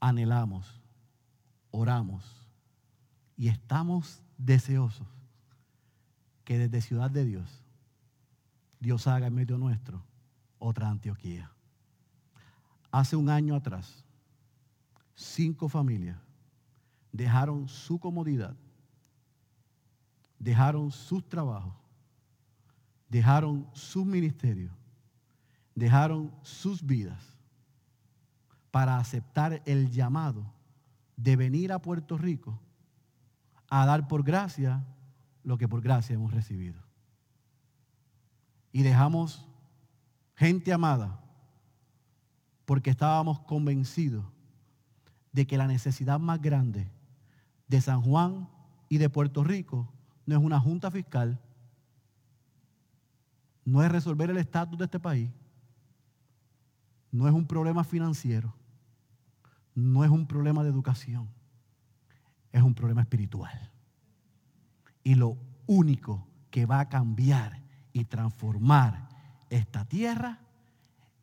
anhelamos, 0.00 0.82
oramos 1.70 2.46
y 3.38 3.48
estamos 3.48 4.22
deseosos 4.36 5.08
que 6.44 6.58
desde 6.58 6.82
Ciudad 6.82 7.10
de 7.10 7.24
Dios, 7.24 7.64
Dios 8.80 9.06
haga 9.06 9.28
en 9.28 9.34
medio 9.34 9.56
nuestro 9.56 10.04
otra 10.58 10.90
Antioquía. 10.90 11.50
Hace 12.90 13.16
un 13.16 13.30
año 13.30 13.54
atrás, 13.54 14.04
cinco 15.14 15.70
familias 15.70 16.18
dejaron 17.12 17.66
su 17.66 17.98
comodidad, 17.98 18.54
dejaron 20.40 20.90
sus 20.90 21.28
trabajos, 21.28 21.74
dejaron 23.08 23.68
su 23.74 24.04
ministerio, 24.04 24.72
dejaron 25.74 26.34
sus 26.42 26.84
vidas 26.84 27.22
para 28.70 28.98
aceptar 28.98 29.62
el 29.66 29.90
llamado 29.90 30.52
de 31.16 31.36
venir 31.36 31.72
a 31.72 31.80
Puerto 31.80 32.16
Rico 32.16 32.58
a 33.68 33.84
dar 33.84 34.08
por 34.08 34.24
gracia 34.24 34.84
lo 35.44 35.58
que 35.58 35.68
por 35.68 35.82
gracia 35.82 36.14
hemos 36.14 36.32
recibido. 36.32 36.82
Y 38.72 38.82
dejamos 38.82 39.46
gente 40.36 40.72
amada 40.72 41.20
porque 42.64 42.90
estábamos 42.90 43.40
convencidos 43.40 44.24
de 45.32 45.46
que 45.46 45.58
la 45.58 45.66
necesidad 45.66 46.18
más 46.18 46.40
grande 46.40 46.90
de 47.68 47.80
San 47.80 48.00
Juan 48.00 48.48
y 48.88 48.98
de 48.98 49.10
Puerto 49.10 49.44
Rico 49.44 49.92
no 50.26 50.36
es 50.36 50.42
una 50.42 50.60
junta 50.60 50.90
fiscal, 50.90 51.40
no 53.64 53.82
es 53.82 53.90
resolver 53.90 54.30
el 54.30 54.38
estatus 54.38 54.78
de 54.78 54.84
este 54.84 54.98
país, 54.98 55.30
no 57.12 57.26
es 57.26 57.34
un 57.34 57.46
problema 57.46 57.84
financiero, 57.84 58.54
no 59.74 60.04
es 60.04 60.10
un 60.10 60.26
problema 60.26 60.62
de 60.62 60.70
educación, 60.70 61.28
es 62.52 62.62
un 62.62 62.74
problema 62.74 63.00
espiritual. 63.00 63.70
Y 65.02 65.14
lo 65.14 65.36
único 65.66 66.26
que 66.50 66.66
va 66.66 66.80
a 66.80 66.88
cambiar 66.88 67.62
y 67.92 68.04
transformar 68.04 69.08
esta 69.50 69.84
tierra 69.84 70.40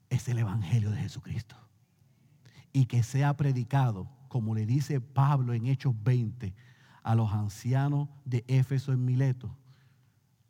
es 0.10 0.28
el 0.28 0.40
Evangelio 0.40 0.92
de 0.92 1.02
Jesucristo 1.02 1.56
y 2.74 2.86
que 2.86 3.04
sea 3.04 3.36
predicado, 3.36 4.10
como 4.28 4.56
le 4.56 4.66
dice 4.66 5.02
Pablo 5.02 5.54
en 5.54 5.68
Hechos 5.68 5.96
20 6.04 6.54
a 7.08 7.16
los 7.16 7.32
ancianos 7.32 8.10
de 8.26 8.44
Éfeso 8.50 8.92
en 8.92 9.06
Mileto, 9.06 9.56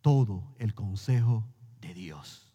todo 0.02 0.44
el 0.58 0.74
consejo 0.74 1.46
de 1.82 1.94
Dios, 1.94 2.52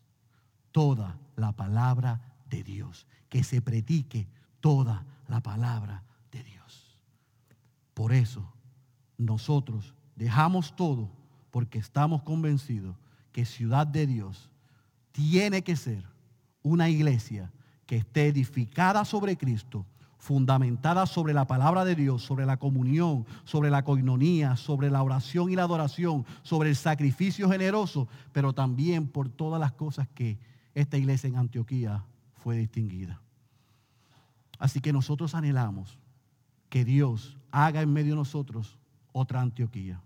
toda 0.72 1.20
la 1.36 1.53
palabra 1.53 2.20
de 2.50 2.64
Dios, 2.64 3.07
que 3.28 3.44
se 3.44 3.62
predique 3.62 4.26
toda 4.59 5.07
la 5.28 5.40
palabra 5.40 6.03
de 6.32 6.42
Dios. 6.42 6.98
Por 7.94 8.12
eso 8.12 8.53
nosotros 9.18 9.94
dejamos 10.16 10.74
todo 10.74 11.09
porque 11.53 11.78
estamos 11.78 12.24
convencidos 12.24 12.96
que 13.30 13.44
ciudad 13.44 13.86
de 13.86 14.09
Dios 14.09 14.50
tiene 15.12 15.62
que 15.62 15.76
ser 15.76 16.05
una 16.64 16.88
iglesia 16.88 17.53
que 17.86 17.98
esté 17.98 18.26
edificada 18.26 19.05
sobre 19.05 19.36
Cristo, 19.36 19.86
fundamentada 20.22 21.04
sobre 21.06 21.34
la 21.34 21.48
palabra 21.48 21.84
de 21.84 21.96
Dios, 21.96 22.22
sobre 22.22 22.46
la 22.46 22.56
comunión, 22.56 23.26
sobre 23.42 23.70
la 23.70 23.82
coinonía, 23.82 24.54
sobre 24.54 24.88
la 24.88 25.02
oración 25.02 25.50
y 25.50 25.56
la 25.56 25.64
adoración, 25.64 26.24
sobre 26.44 26.68
el 26.68 26.76
sacrificio 26.76 27.50
generoso, 27.50 28.06
pero 28.30 28.52
también 28.52 29.08
por 29.08 29.28
todas 29.28 29.58
las 29.58 29.72
cosas 29.72 30.06
que 30.14 30.38
esta 30.76 30.96
iglesia 30.96 31.26
en 31.26 31.38
Antioquía 31.38 32.04
fue 32.36 32.56
distinguida. 32.56 33.20
Así 34.60 34.80
que 34.80 34.92
nosotros 34.92 35.34
anhelamos 35.34 35.98
que 36.68 36.84
Dios 36.84 37.36
haga 37.50 37.82
en 37.82 37.92
medio 37.92 38.12
de 38.12 38.18
nosotros 38.18 38.78
otra 39.10 39.40
Antioquía, 39.40 40.00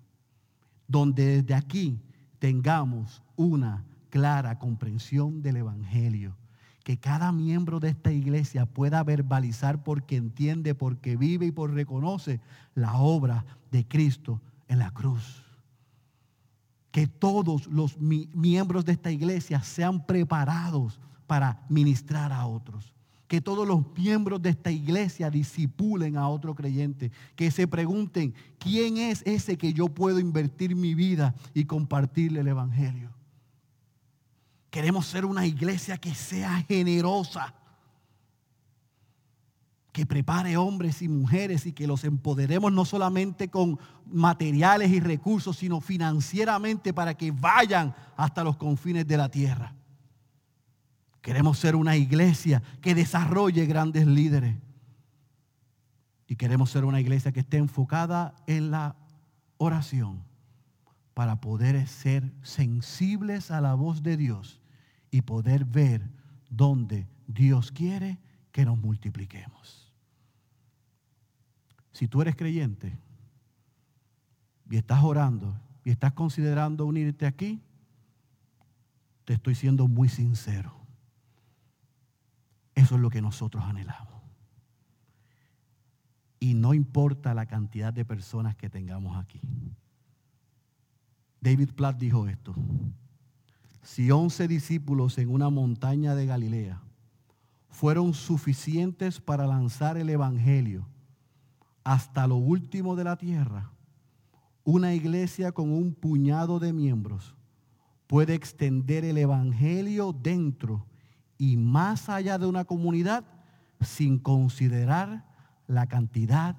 donde 0.89 1.43
desde 1.43 1.53
aquí 1.53 2.01
tengamos 2.39 3.23
una 3.37 3.85
clara 4.09 4.59
comprensión 4.59 5.43
del 5.43 5.57
Evangelio 5.57 6.39
que 6.87 6.99
cada 6.99 7.33
miembro 7.33 7.81
de 7.81 7.89
esta 7.89 8.13
iglesia 8.13 8.65
pueda 8.65 9.03
verbalizar 9.03 9.83
porque 9.83 10.15
entiende, 10.15 10.73
porque 10.77 11.17
vive 11.17 11.47
y 11.47 11.51
por 11.51 11.73
reconoce 11.73 12.41
la 12.77 12.95
obra 12.95 13.45
de 13.73 13.85
Cristo 13.89 14.41
en 14.69 14.79
la 14.79 14.93
cruz. 14.93 15.43
Que 16.93 17.09
todos 17.09 17.67
los 17.67 17.99
miembros 17.99 18.85
de 18.85 18.93
esta 18.93 19.11
iglesia 19.11 19.65
sean 19.65 20.07
preparados 20.07 21.01
para 21.27 21.67
ministrar 21.69 22.33
a 22.33 22.47
otros. 22.47 22.95
Que 23.27 23.41
todos 23.41 23.67
los 23.67 23.85
miembros 23.99 24.41
de 24.41 24.51
esta 24.51 24.71
iglesia 24.71 25.29
disipulen 25.29 26.17
a 26.17 26.29
otro 26.29 26.55
creyente. 26.55 27.11
Que 27.35 27.51
se 27.51 27.67
pregunten, 27.67 28.33
¿quién 28.61 28.99
es 28.99 29.25
ese 29.27 29.59
que 29.59 29.73
yo 29.73 29.89
puedo 29.89 30.21
invertir 30.21 30.77
mi 30.77 30.95
vida 30.95 31.35
y 31.53 31.65
compartirle 31.65 32.39
el 32.39 32.47
Evangelio? 32.47 33.16
Queremos 34.77 35.07
ser 35.07 35.25
una 35.25 35.47
iglesia 35.47 35.97
que 35.97 36.15
sea 36.15 36.63
generosa, 36.69 37.55
que 39.91 40.05
prepare 40.05 40.59
hombres 40.59 41.01
y 41.01 41.09
mujeres 41.09 41.65
y 41.65 41.73
que 41.73 41.87
los 41.87 42.05
empoderemos 42.05 42.71
no 42.71 42.85
solamente 42.85 43.49
con 43.49 43.79
materiales 44.05 44.91
y 44.91 45.01
recursos, 45.01 45.57
sino 45.57 45.81
financieramente 45.81 46.93
para 46.93 47.15
que 47.15 47.31
vayan 47.31 47.95
hasta 48.19 48.45
los 48.45 48.59
confines 48.59 49.07
de 49.07 49.17
la 49.17 49.31
tierra. 49.31 49.75
Queremos 51.23 51.59
ser 51.59 51.75
una 51.75 51.97
iglesia 51.97 52.63
que 52.83 52.95
desarrolle 52.95 53.65
grandes 53.65 54.07
líderes. 54.07 54.57
Y 56.27 56.37
queremos 56.37 56.71
ser 56.71 56.85
una 56.85 57.01
iglesia 57.01 57.33
que 57.33 57.41
esté 57.41 57.57
enfocada 57.57 58.35
en 58.47 58.71
la 58.71 58.95
oración 59.57 60.23
para 61.15 61.41
poder 61.41 61.89
ser 61.89 62.31
sensibles 62.43 63.51
a 63.51 63.63
la 63.63 63.73
voz 63.73 64.03
de 64.03 64.19
Dios 64.19 64.61
y 65.11 65.23
poder 65.23 65.65
ver 65.65 66.09
dónde 66.49 67.09
Dios 67.27 67.73
quiere 67.73 68.19
que 68.53 68.65
nos 68.65 68.79
multipliquemos. 68.79 69.93
Si 71.93 72.09
tú 72.09 72.23
eres 72.23 72.37
creyente 72.37 72.99
y 74.71 74.77
estás 74.77 75.03
orando 75.03 75.59
y 75.85 75.91
estás 75.91 76.13
considerando 76.13 76.85
unirte 76.85 77.27
aquí, 77.27 77.63
te 79.25 79.35
estoy 79.35 79.55
siendo 79.55 79.89
muy 79.89 80.09
sincero. 80.09 80.73
Eso 82.75 82.97
es 82.97 83.01
lo 83.01 83.11
que 83.11 83.23
nosotros 83.23 83.65
anhelamos. 83.65 84.23
Y 86.39 86.55
no 86.55 86.75
importa 86.75 87.35
la 87.35 87.47
cantidad 87.47 87.93
de 87.93 88.05
personas 88.05 88.57
que 88.57 88.69
tengamos 88.69 89.17
aquí. 89.17 89.41
David 91.41 91.71
Platt 91.75 91.99
dijo 91.99 92.29
esto 92.29 92.55
si 93.87 94.11
once 94.11 94.49
discípulos 94.49 95.17
en 95.17 95.31
una 95.31 95.49
montaña 95.49 96.17
de 96.17 96.27
Galilea 96.27 96.83
fueron 97.69 98.15
suficientes 98.15 99.21
para 99.21 99.47
lanzar 99.47 99.97
el 99.97 100.11
Evangelio 100.11 100.89
hasta 101.85 102.27
lo 102.27 102.35
último 102.35 102.97
de 102.97 103.05
la 103.05 103.17
tierra, 103.17 103.71
una 104.65 104.93
iglesia 104.93 105.53
con 105.53 105.71
un 105.71 105.95
puñado 105.95 106.59
de 106.59 106.73
miembros 106.73 107.37
puede 108.09 108.35
extender 108.35 109.05
el 109.05 109.19
Evangelio 109.19 110.13
dentro 110.13 110.85
y 111.39 111.57
más 111.57 112.09
allá 112.09 112.39
de 112.39 112.47
una 112.47 112.65
comunidad 112.65 113.25
sin 113.81 114.19
considerar 114.19 115.25
la 115.69 115.87
cantidad 115.87 116.57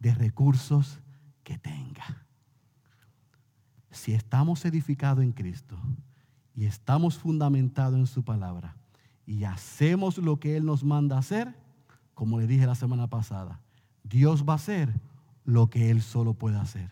de 0.00 0.12
recursos 0.12 0.98
que 1.44 1.56
tenga. 1.56 2.26
Si 3.92 4.12
estamos 4.12 4.64
edificados 4.64 5.22
en 5.22 5.30
Cristo, 5.30 5.78
y 6.54 6.66
estamos 6.66 7.18
fundamentados 7.18 7.98
en 7.98 8.06
su 8.06 8.22
palabra 8.22 8.76
y 9.26 9.44
hacemos 9.44 10.18
lo 10.18 10.38
que 10.38 10.56
Él 10.56 10.64
nos 10.64 10.84
manda 10.84 11.18
hacer, 11.18 11.54
como 12.14 12.38
le 12.38 12.46
dije 12.46 12.66
la 12.66 12.74
semana 12.74 13.08
pasada, 13.08 13.60
Dios 14.02 14.44
va 14.48 14.52
a 14.52 14.56
hacer 14.56 14.92
lo 15.44 15.68
que 15.68 15.90
Él 15.90 16.02
solo 16.02 16.34
puede 16.34 16.58
hacer. 16.58 16.90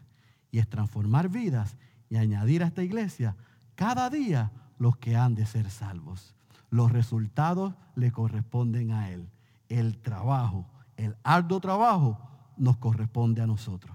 Y 0.50 0.58
es 0.58 0.68
transformar 0.68 1.28
vidas 1.28 1.76
y 2.10 2.16
añadir 2.16 2.62
a 2.62 2.66
esta 2.66 2.82
iglesia 2.82 3.36
cada 3.74 4.10
día 4.10 4.50
los 4.78 4.96
que 4.96 5.16
han 5.16 5.34
de 5.34 5.46
ser 5.46 5.70
salvos. 5.70 6.34
Los 6.70 6.90
resultados 6.90 7.74
le 7.94 8.10
corresponden 8.10 8.92
a 8.92 9.10
Él. 9.10 9.28
El 9.68 9.98
trabajo, 9.98 10.66
el 10.96 11.16
arduo 11.22 11.60
trabajo 11.60 12.18
nos 12.56 12.76
corresponde 12.78 13.42
a 13.42 13.46
nosotros. 13.46 13.94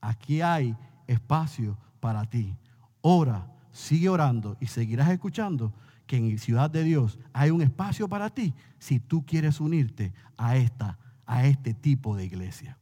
Aquí 0.00 0.42
hay 0.42 0.76
espacio 1.06 1.76
para 2.00 2.24
ti. 2.24 2.54
Ora, 3.00 3.46
sigue 3.76 4.08
orando 4.08 4.56
y 4.58 4.68
seguirás 4.68 5.10
escuchando 5.10 5.72
que 6.06 6.16
en 6.16 6.38
Ciudad 6.38 6.70
de 6.70 6.82
Dios 6.82 7.18
hay 7.34 7.50
un 7.50 7.60
espacio 7.60 8.08
para 8.08 8.30
ti 8.30 8.54
si 8.78 8.98
tú 8.98 9.26
quieres 9.26 9.60
unirte 9.60 10.14
a 10.38 10.56
esta 10.56 10.98
a 11.26 11.44
este 11.46 11.74
tipo 11.74 12.16
de 12.16 12.24
iglesia. 12.24 12.78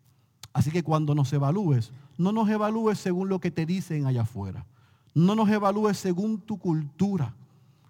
Así 0.52 0.70
que 0.70 0.84
cuando 0.84 1.14
nos 1.14 1.32
evalúes, 1.32 1.92
no 2.16 2.30
nos 2.30 2.48
evalúes 2.48 2.98
según 2.98 3.28
lo 3.28 3.40
que 3.40 3.50
te 3.50 3.66
dicen 3.66 4.06
allá 4.06 4.22
afuera. 4.22 4.66
No 5.14 5.34
nos 5.34 5.48
evalúes 5.48 5.98
según 5.98 6.38
tu 6.38 6.58
cultura 6.58 7.34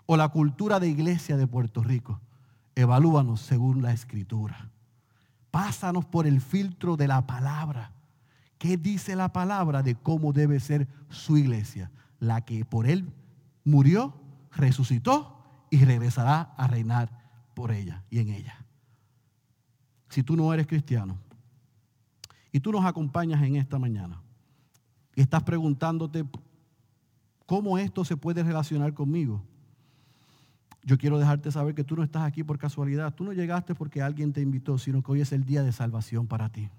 o 0.06 0.16
la 0.16 0.28
cultura 0.28 0.80
de 0.80 0.88
iglesia 0.88 1.36
de 1.36 1.46
Puerto 1.46 1.82
Rico. 1.82 2.20
Evalúanos 2.74 3.40
según 3.40 3.82
la 3.82 3.92
escritura. 3.92 4.70
Pásanos 5.50 6.06
por 6.06 6.26
el 6.26 6.40
filtro 6.40 6.96
de 6.96 7.08
la 7.08 7.26
palabra. 7.26 7.92
¿Qué 8.56 8.76
dice 8.76 9.14
la 9.14 9.32
palabra 9.32 9.82
de 9.82 9.94
cómo 9.94 10.32
debe 10.32 10.58
ser 10.60 10.88
su 11.10 11.36
iglesia? 11.36 11.90
La 12.24 12.42
que 12.42 12.64
por 12.64 12.86
él 12.86 13.12
murió, 13.64 14.14
resucitó 14.50 15.42
y 15.68 15.84
regresará 15.84 16.54
a 16.56 16.66
reinar 16.66 17.10
por 17.52 17.70
ella 17.70 18.02
y 18.08 18.18
en 18.18 18.30
ella. 18.30 18.64
Si 20.08 20.22
tú 20.22 20.34
no 20.36 20.52
eres 20.54 20.66
cristiano 20.66 21.18
y 22.50 22.60
tú 22.60 22.72
nos 22.72 22.84
acompañas 22.86 23.42
en 23.42 23.56
esta 23.56 23.78
mañana 23.78 24.22
y 25.14 25.20
estás 25.20 25.42
preguntándote 25.42 26.24
cómo 27.44 27.76
esto 27.76 28.04
se 28.06 28.16
puede 28.16 28.42
relacionar 28.42 28.94
conmigo, 28.94 29.42
yo 30.82 30.96
quiero 30.96 31.18
dejarte 31.18 31.52
saber 31.52 31.74
que 31.74 31.84
tú 31.84 31.94
no 31.94 32.02
estás 32.02 32.22
aquí 32.22 32.42
por 32.42 32.58
casualidad. 32.58 33.14
Tú 33.14 33.24
no 33.24 33.32
llegaste 33.32 33.74
porque 33.74 34.00
alguien 34.00 34.32
te 34.32 34.40
invitó, 34.40 34.78
sino 34.78 35.02
que 35.02 35.12
hoy 35.12 35.20
es 35.20 35.32
el 35.32 35.44
día 35.44 35.62
de 35.62 35.72
salvación 35.72 36.26
para 36.26 36.50
ti. 36.50 36.70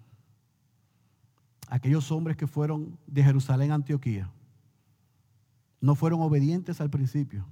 Aquellos 1.69 2.11
hombres 2.11 2.35
que 2.35 2.47
fueron 2.47 2.97
de 3.05 3.23
Jerusalén 3.23 3.71
a 3.71 3.75
Antioquía 3.75 4.29
no 5.85 5.95
fueron 5.95 6.21
obedientes 6.21 6.81
al 6.81 6.89
principio, 6.89 7.45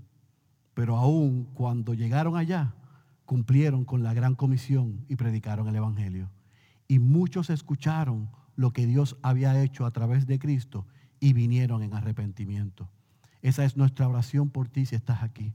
pero 0.73 0.97
aún 0.97 1.45
cuando 1.53 1.93
llegaron 1.93 2.35
allá, 2.35 2.73
cumplieron 3.25 3.85
con 3.85 4.03
la 4.03 4.13
gran 4.13 4.35
comisión 4.35 5.05
y 5.07 5.15
predicaron 5.15 5.67
el 5.67 5.75
Evangelio. 5.75 6.31
Y 6.87 6.99
muchos 6.99 7.49
escucharon 7.49 8.29
lo 8.55 8.71
que 8.71 8.85
Dios 8.87 9.17
había 9.21 9.61
hecho 9.61 9.85
a 9.85 9.91
través 9.91 10.25
de 10.25 10.39
Cristo 10.39 10.87
y 11.19 11.33
vinieron 11.33 11.83
en 11.83 11.93
arrepentimiento. 11.93 12.89
Esa 13.41 13.65
es 13.65 13.77
nuestra 13.77 14.07
oración 14.07 14.49
por 14.49 14.67
ti 14.67 14.85
si 14.85 14.95
estás 14.95 15.21
aquí 15.21 15.53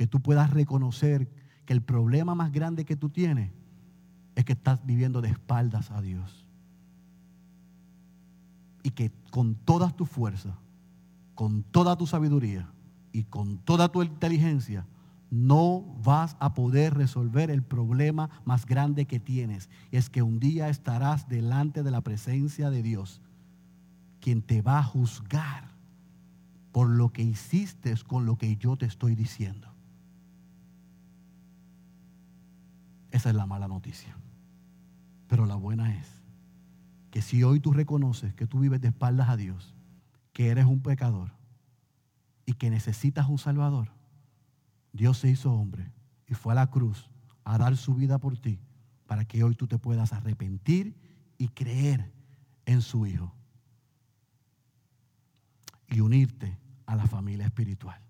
que 0.00 0.06
tú 0.06 0.20
puedas 0.20 0.48
reconocer 0.48 1.28
que 1.66 1.74
el 1.74 1.82
problema 1.82 2.34
más 2.34 2.52
grande 2.52 2.86
que 2.86 2.96
tú 2.96 3.10
tienes 3.10 3.52
es 4.34 4.46
que 4.46 4.54
estás 4.54 4.84
viviendo 4.86 5.20
de 5.20 5.28
espaldas 5.28 5.90
a 5.90 6.00
Dios. 6.00 6.46
Y 8.82 8.92
que 8.92 9.12
con 9.30 9.56
todas 9.56 9.94
tus 9.94 10.08
fuerzas, 10.08 10.54
con 11.40 11.62
toda 11.62 11.96
tu 11.96 12.06
sabiduría 12.06 12.70
y 13.12 13.24
con 13.24 13.56
toda 13.56 13.90
tu 13.90 14.02
inteligencia, 14.02 14.86
no 15.30 15.80
vas 16.04 16.36
a 16.38 16.52
poder 16.52 16.92
resolver 16.92 17.50
el 17.50 17.62
problema 17.62 18.28
más 18.44 18.66
grande 18.66 19.06
que 19.06 19.20
tienes. 19.20 19.70
Es 19.90 20.10
que 20.10 20.20
un 20.20 20.38
día 20.38 20.68
estarás 20.68 21.30
delante 21.30 21.82
de 21.82 21.90
la 21.90 22.02
presencia 22.02 22.68
de 22.68 22.82
Dios, 22.82 23.22
quien 24.20 24.42
te 24.42 24.60
va 24.60 24.80
a 24.80 24.84
juzgar 24.84 25.70
por 26.72 26.90
lo 26.90 27.10
que 27.10 27.22
hiciste 27.22 27.94
con 28.06 28.26
lo 28.26 28.36
que 28.36 28.58
yo 28.58 28.76
te 28.76 28.84
estoy 28.84 29.14
diciendo. 29.14 29.72
Esa 33.12 33.30
es 33.30 33.34
la 33.34 33.46
mala 33.46 33.66
noticia. 33.66 34.14
Pero 35.26 35.46
la 35.46 35.54
buena 35.54 35.96
es 35.96 36.06
que 37.10 37.22
si 37.22 37.42
hoy 37.44 37.60
tú 37.60 37.72
reconoces 37.72 38.34
que 38.34 38.46
tú 38.46 38.58
vives 38.58 38.82
de 38.82 38.88
espaldas 38.88 39.30
a 39.30 39.38
Dios, 39.38 39.74
que 40.32 40.48
eres 40.48 40.64
un 40.66 40.80
pecador 40.80 41.32
y 42.46 42.54
que 42.54 42.70
necesitas 42.70 43.28
un 43.28 43.38
Salvador, 43.38 43.92
Dios 44.92 45.18
se 45.18 45.30
hizo 45.30 45.52
hombre 45.52 45.92
y 46.26 46.34
fue 46.34 46.52
a 46.52 46.56
la 46.56 46.70
cruz 46.70 47.10
a 47.44 47.58
dar 47.58 47.76
su 47.76 47.94
vida 47.94 48.18
por 48.18 48.38
ti 48.38 48.60
para 49.06 49.24
que 49.24 49.42
hoy 49.42 49.54
tú 49.54 49.66
te 49.66 49.78
puedas 49.78 50.12
arrepentir 50.12 50.96
y 51.38 51.48
creer 51.48 52.12
en 52.66 52.82
su 52.82 53.06
Hijo 53.06 53.34
y 55.88 56.00
unirte 56.00 56.58
a 56.86 56.94
la 56.94 57.06
familia 57.06 57.46
espiritual, 57.46 58.00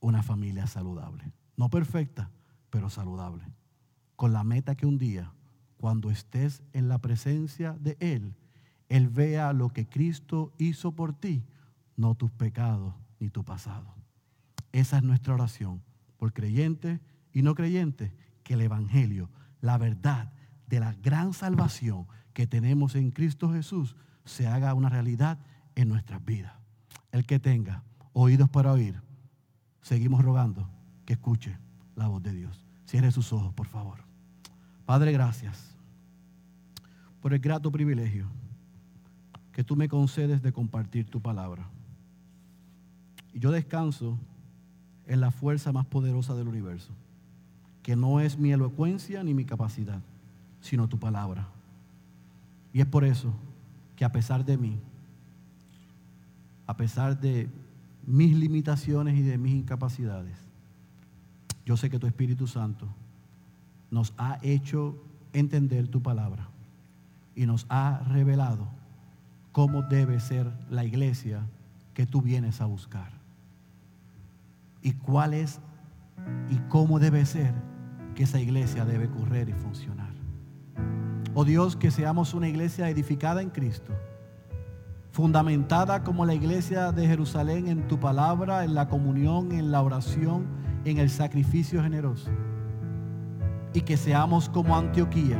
una 0.00 0.22
familia 0.22 0.66
saludable, 0.66 1.32
no 1.56 1.68
perfecta, 1.68 2.30
pero 2.70 2.90
saludable. 2.90 3.44
Con 4.16 4.32
la 4.32 4.44
meta 4.44 4.74
que 4.74 4.86
un 4.86 4.98
día, 4.98 5.32
cuando 5.76 6.10
estés 6.10 6.62
en 6.72 6.88
la 6.88 6.98
presencia 6.98 7.74
de 7.78 7.96
Él, 8.00 8.34
Él 8.88 9.08
vea 9.08 9.52
lo 9.52 9.68
que 9.70 9.86
Cristo 9.86 10.52
hizo 10.58 10.92
por 10.92 11.12
ti, 11.12 11.44
no 11.96 12.14
tus 12.14 12.30
pecados 12.30 12.94
ni 13.20 13.28
tu 13.28 13.44
pasado. 13.44 13.94
Esa 14.72 14.98
es 14.98 15.02
nuestra 15.02 15.34
oración 15.34 15.82
por 16.16 16.32
creyentes 16.32 17.00
y 17.32 17.42
no 17.42 17.54
creyentes, 17.54 18.12
que 18.42 18.54
el 18.54 18.62
Evangelio, 18.62 19.30
la 19.60 19.76
verdad 19.76 20.32
de 20.66 20.80
la 20.80 20.94
gran 20.94 21.32
salvación 21.32 22.06
que 22.32 22.46
tenemos 22.46 22.94
en 22.94 23.10
Cristo 23.10 23.52
Jesús, 23.52 23.96
se 24.24 24.46
haga 24.46 24.74
una 24.74 24.88
realidad 24.88 25.38
en 25.74 25.88
nuestras 25.88 26.24
vidas. 26.24 26.52
El 27.12 27.26
que 27.26 27.38
tenga 27.38 27.82
oídos 28.12 28.48
para 28.48 28.72
oír, 28.72 29.00
seguimos 29.82 30.22
rogando 30.22 30.70
que 31.04 31.14
escuche 31.14 31.58
la 31.94 32.08
voz 32.08 32.22
de 32.22 32.32
Dios. 32.32 32.64
Cierre 32.86 33.10
sus 33.10 33.32
ojos, 33.32 33.52
por 33.54 33.66
favor. 33.66 33.98
Padre, 34.86 35.12
gracias 35.12 35.76
por 37.20 37.34
el 37.34 37.40
grato 37.40 37.70
privilegio 37.70 38.30
que 39.58 39.64
tú 39.64 39.74
me 39.74 39.88
concedes 39.88 40.40
de 40.40 40.52
compartir 40.52 41.06
tu 41.10 41.20
palabra. 41.20 41.66
Y 43.34 43.40
yo 43.40 43.50
descanso 43.50 44.16
en 45.04 45.20
la 45.20 45.32
fuerza 45.32 45.72
más 45.72 45.84
poderosa 45.84 46.36
del 46.36 46.46
universo, 46.46 46.92
que 47.82 47.96
no 47.96 48.20
es 48.20 48.38
mi 48.38 48.52
elocuencia 48.52 49.24
ni 49.24 49.34
mi 49.34 49.44
capacidad, 49.44 50.00
sino 50.60 50.88
tu 50.88 51.00
palabra. 51.00 51.48
Y 52.72 52.82
es 52.82 52.86
por 52.86 53.02
eso 53.02 53.34
que 53.96 54.04
a 54.04 54.12
pesar 54.12 54.44
de 54.44 54.56
mí, 54.56 54.78
a 56.68 56.76
pesar 56.76 57.20
de 57.20 57.48
mis 58.06 58.36
limitaciones 58.36 59.18
y 59.18 59.22
de 59.22 59.38
mis 59.38 59.54
incapacidades, 59.54 60.38
yo 61.66 61.76
sé 61.76 61.90
que 61.90 61.98
tu 61.98 62.06
Espíritu 62.06 62.46
Santo 62.46 62.86
nos 63.90 64.14
ha 64.18 64.38
hecho 64.40 64.96
entender 65.32 65.88
tu 65.88 66.00
palabra 66.00 66.46
y 67.34 67.46
nos 67.46 67.66
ha 67.68 68.04
revelado 68.06 68.77
cómo 69.58 69.82
debe 69.82 70.20
ser 70.20 70.48
la 70.70 70.84
iglesia 70.84 71.44
que 71.92 72.06
tú 72.06 72.22
vienes 72.22 72.60
a 72.60 72.66
buscar. 72.66 73.10
Y 74.82 74.92
cuál 74.92 75.34
es 75.34 75.58
y 76.48 76.58
cómo 76.68 77.00
debe 77.00 77.26
ser 77.26 77.52
que 78.14 78.22
esa 78.22 78.38
iglesia 78.38 78.84
debe 78.84 79.10
correr 79.10 79.48
y 79.48 79.54
funcionar. 79.54 80.12
Oh 81.34 81.44
Dios, 81.44 81.74
que 81.74 81.90
seamos 81.90 82.34
una 82.34 82.46
iglesia 82.46 82.88
edificada 82.88 83.42
en 83.42 83.50
Cristo, 83.50 83.92
fundamentada 85.10 86.04
como 86.04 86.24
la 86.24 86.34
iglesia 86.34 86.92
de 86.92 87.08
Jerusalén 87.08 87.66
en 87.66 87.88
tu 87.88 87.98
palabra, 87.98 88.62
en 88.62 88.74
la 88.74 88.86
comunión, 88.86 89.50
en 89.50 89.72
la 89.72 89.82
oración, 89.82 90.46
en 90.84 90.98
el 90.98 91.10
sacrificio 91.10 91.82
generoso 91.82 92.30
y 93.74 93.80
que 93.80 93.96
seamos 93.96 94.48
como 94.48 94.76
Antioquía, 94.76 95.36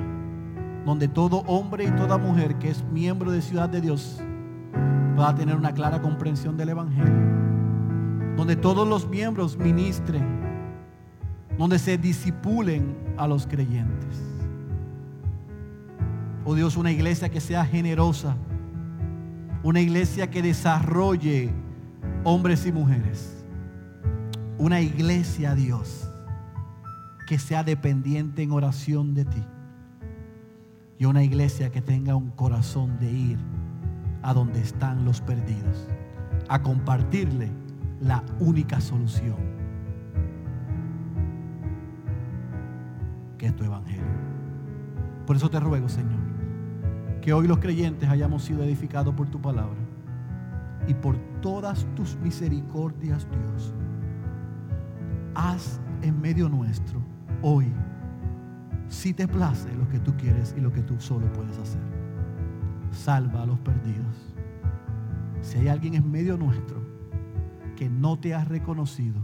donde 0.84 1.08
todo 1.08 1.38
hombre 1.46 1.84
y 1.84 1.90
toda 1.90 2.18
mujer 2.18 2.56
que 2.56 2.70
es 2.70 2.84
miembro 2.84 3.30
de 3.30 3.42
Ciudad 3.42 3.68
de 3.68 3.80
Dios 3.80 4.20
pueda 5.16 5.34
tener 5.34 5.56
una 5.56 5.72
clara 5.72 6.00
comprensión 6.00 6.56
del 6.56 6.70
Evangelio, 6.70 7.14
donde 8.36 8.56
todos 8.56 8.86
los 8.86 9.08
miembros 9.08 9.58
ministren, 9.58 10.24
donde 11.58 11.78
se 11.78 11.98
disipulen 11.98 12.96
a 13.16 13.26
los 13.26 13.46
creyentes. 13.46 14.22
Oh 16.44 16.54
Dios, 16.54 16.76
una 16.76 16.92
iglesia 16.92 17.28
que 17.28 17.40
sea 17.40 17.64
generosa, 17.64 18.36
una 19.62 19.80
iglesia 19.80 20.30
que 20.30 20.40
desarrolle 20.40 21.52
hombres 22.24 22.64
y 22.64 22.72
mujeres, 22.72 23.44
una 24.56 24.80
iglesia, 24.80 25.54
Dios 25.54 26.08
que 27.28 27.38
sea 27.38 27.62
dependiente 27.62 28.42
en 28.42 28.52
oración 28.52 29.12
de 29.12 29.26
ti. 29.26 29.44
Y 30.98 31.04
una 31.04 31.22
iglesia 31.22 31.70
que 31.70 31.80
tenga 31.80 32.16
un 32.16 32.30
corazón 32.30 32.98
de 32.98 33.10
ir 33.10 33.38
a 34.22 34.34
donde 34.34 34.60
están 34.60 35.04
los 35.04 35.20
perdidos, 35.20 35.88
a 36.48 36.60
compartirle 36.60 37.50
la 38.00 38.22
única 38.40 38.80
solución, 38.80 39.36
que 43.38 43.46
es 43.46 43.56
tu 43.56 43.64
evangelio. 43.64 44.02
Por 45.26 45.36
eso 45.36 45.50
te 45.50 45.60
ruego, 45.60 45.88
Señor, 45.88 46.18
Que 47.20 47.32
hoy 47.34 47.46
los 47.46 47.58
creyentes 47.58 48.08
hayamos 48.08 48.44
sido 48.44 48.64
edificados 48.64 49.14
por 49.14 49.28
tu 49.28 49.40
palabra 49.40 49.76
y 50.86 50.94
por 50.94 51.18
todas 51.42 51.86
tus 51.94 52.16
misericordias, 52.16 53.26
Dios. 53.30 53.74
Haz 55.34 55.78
en 56.00 56.18
medio 56.20 56.48
nuestro 56.48 57.00
hoy, 57.42 57.66
si 58.88 59.12
te 59.12 59.28
place 59.28 59.72
lo 59.74 59.88
que 59.88 59.98
tú 59.98 60.14
quieres 60.16 60.54
y 60.56 60.60
lo 60.60 60.72
que 60.72 60.82
tú 60.82 60.98
solo 60.98 61.30
puedes 61.32 61.56
hacer. 61.58 61.80
Salva 62.90 63.42
a 63.42 63.46
los 63.46 63.58
perdidos. 63.60 64.34
Si 65.42 65.58
hay 65.58 65.68
alguien 65.68 65.94
en 65.94 66.10
medio 66.10 66.36
nuestro 66.36 66.80
que 67.76 67.88
no 67.88 68.18
te 68.18 68.34
ha 68.34 68.44
reconocido 68.44 69.22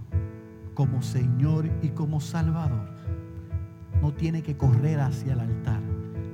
como 0.75 1.03
Señor 1.03 1.71
y 1.83 1.89
como 1.89 2.21
Salvador, 2.21 2.89
no 4.01 4.13
tiene 4.13 4.43
que 4.43 4.57
correr 4.57 5.01
hacia 5.01 5.33
el 5.33 5.41
altar, 5.41 5.81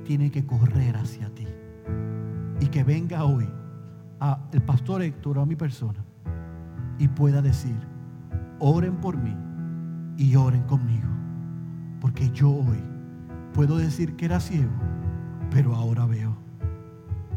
tiene 0.03 0.29
que 0.29 0.45
correr 0.45 0.97
hacia 0.97 1.33
ti. 1.33 1.47
Y 2.59 2.67
que 2.67 2.83
venga 2.83 3.23
hoy 3.23 3.47
a 4.19 4.39
el 4.51 4.61
pastor 4.61 5.01
Héctor 5.01 5.37
o 5.37 5.41
a 5.41 5.45
mi 5.45 5.55
persona 5.55 6.03
y 6.99 7.07
pueda 7.07 7.41
decir, 7.41 7.75
oren 8.59 8.97
por 8.97 9.17
mí 9.17 9.35
y 10.17 10.35
oren 10.35 10.63
conmigo. 10.63 11.09
Porque 11.99 12.29
yo 12.31 12.51
hoy 12.51 12.90
puedo 13.53 13.77
decir 13.77 14.15
que 14.15 14.25
era 14.25 14.39
ciego, 14.39 14.71
pero 15.49 15.75
ahora 15.75 16.05
veo. 16.05 16.35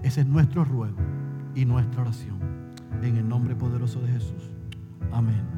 Ese 0.02 0.20
es 0.20 0.26
nuestro 0.26 0.64
ruego 0.64 0.98
y 1.54 1.64
nuestra 1.64 2.02
oración. 2.02 2.38
En 3.02 3.16
el 3.16 3.28
nombre 3.28 3.54
poderoso 3.54 4.00
de 4.00 4.12
Jesús. 4.12 4.50
Amén. 5.12 5.53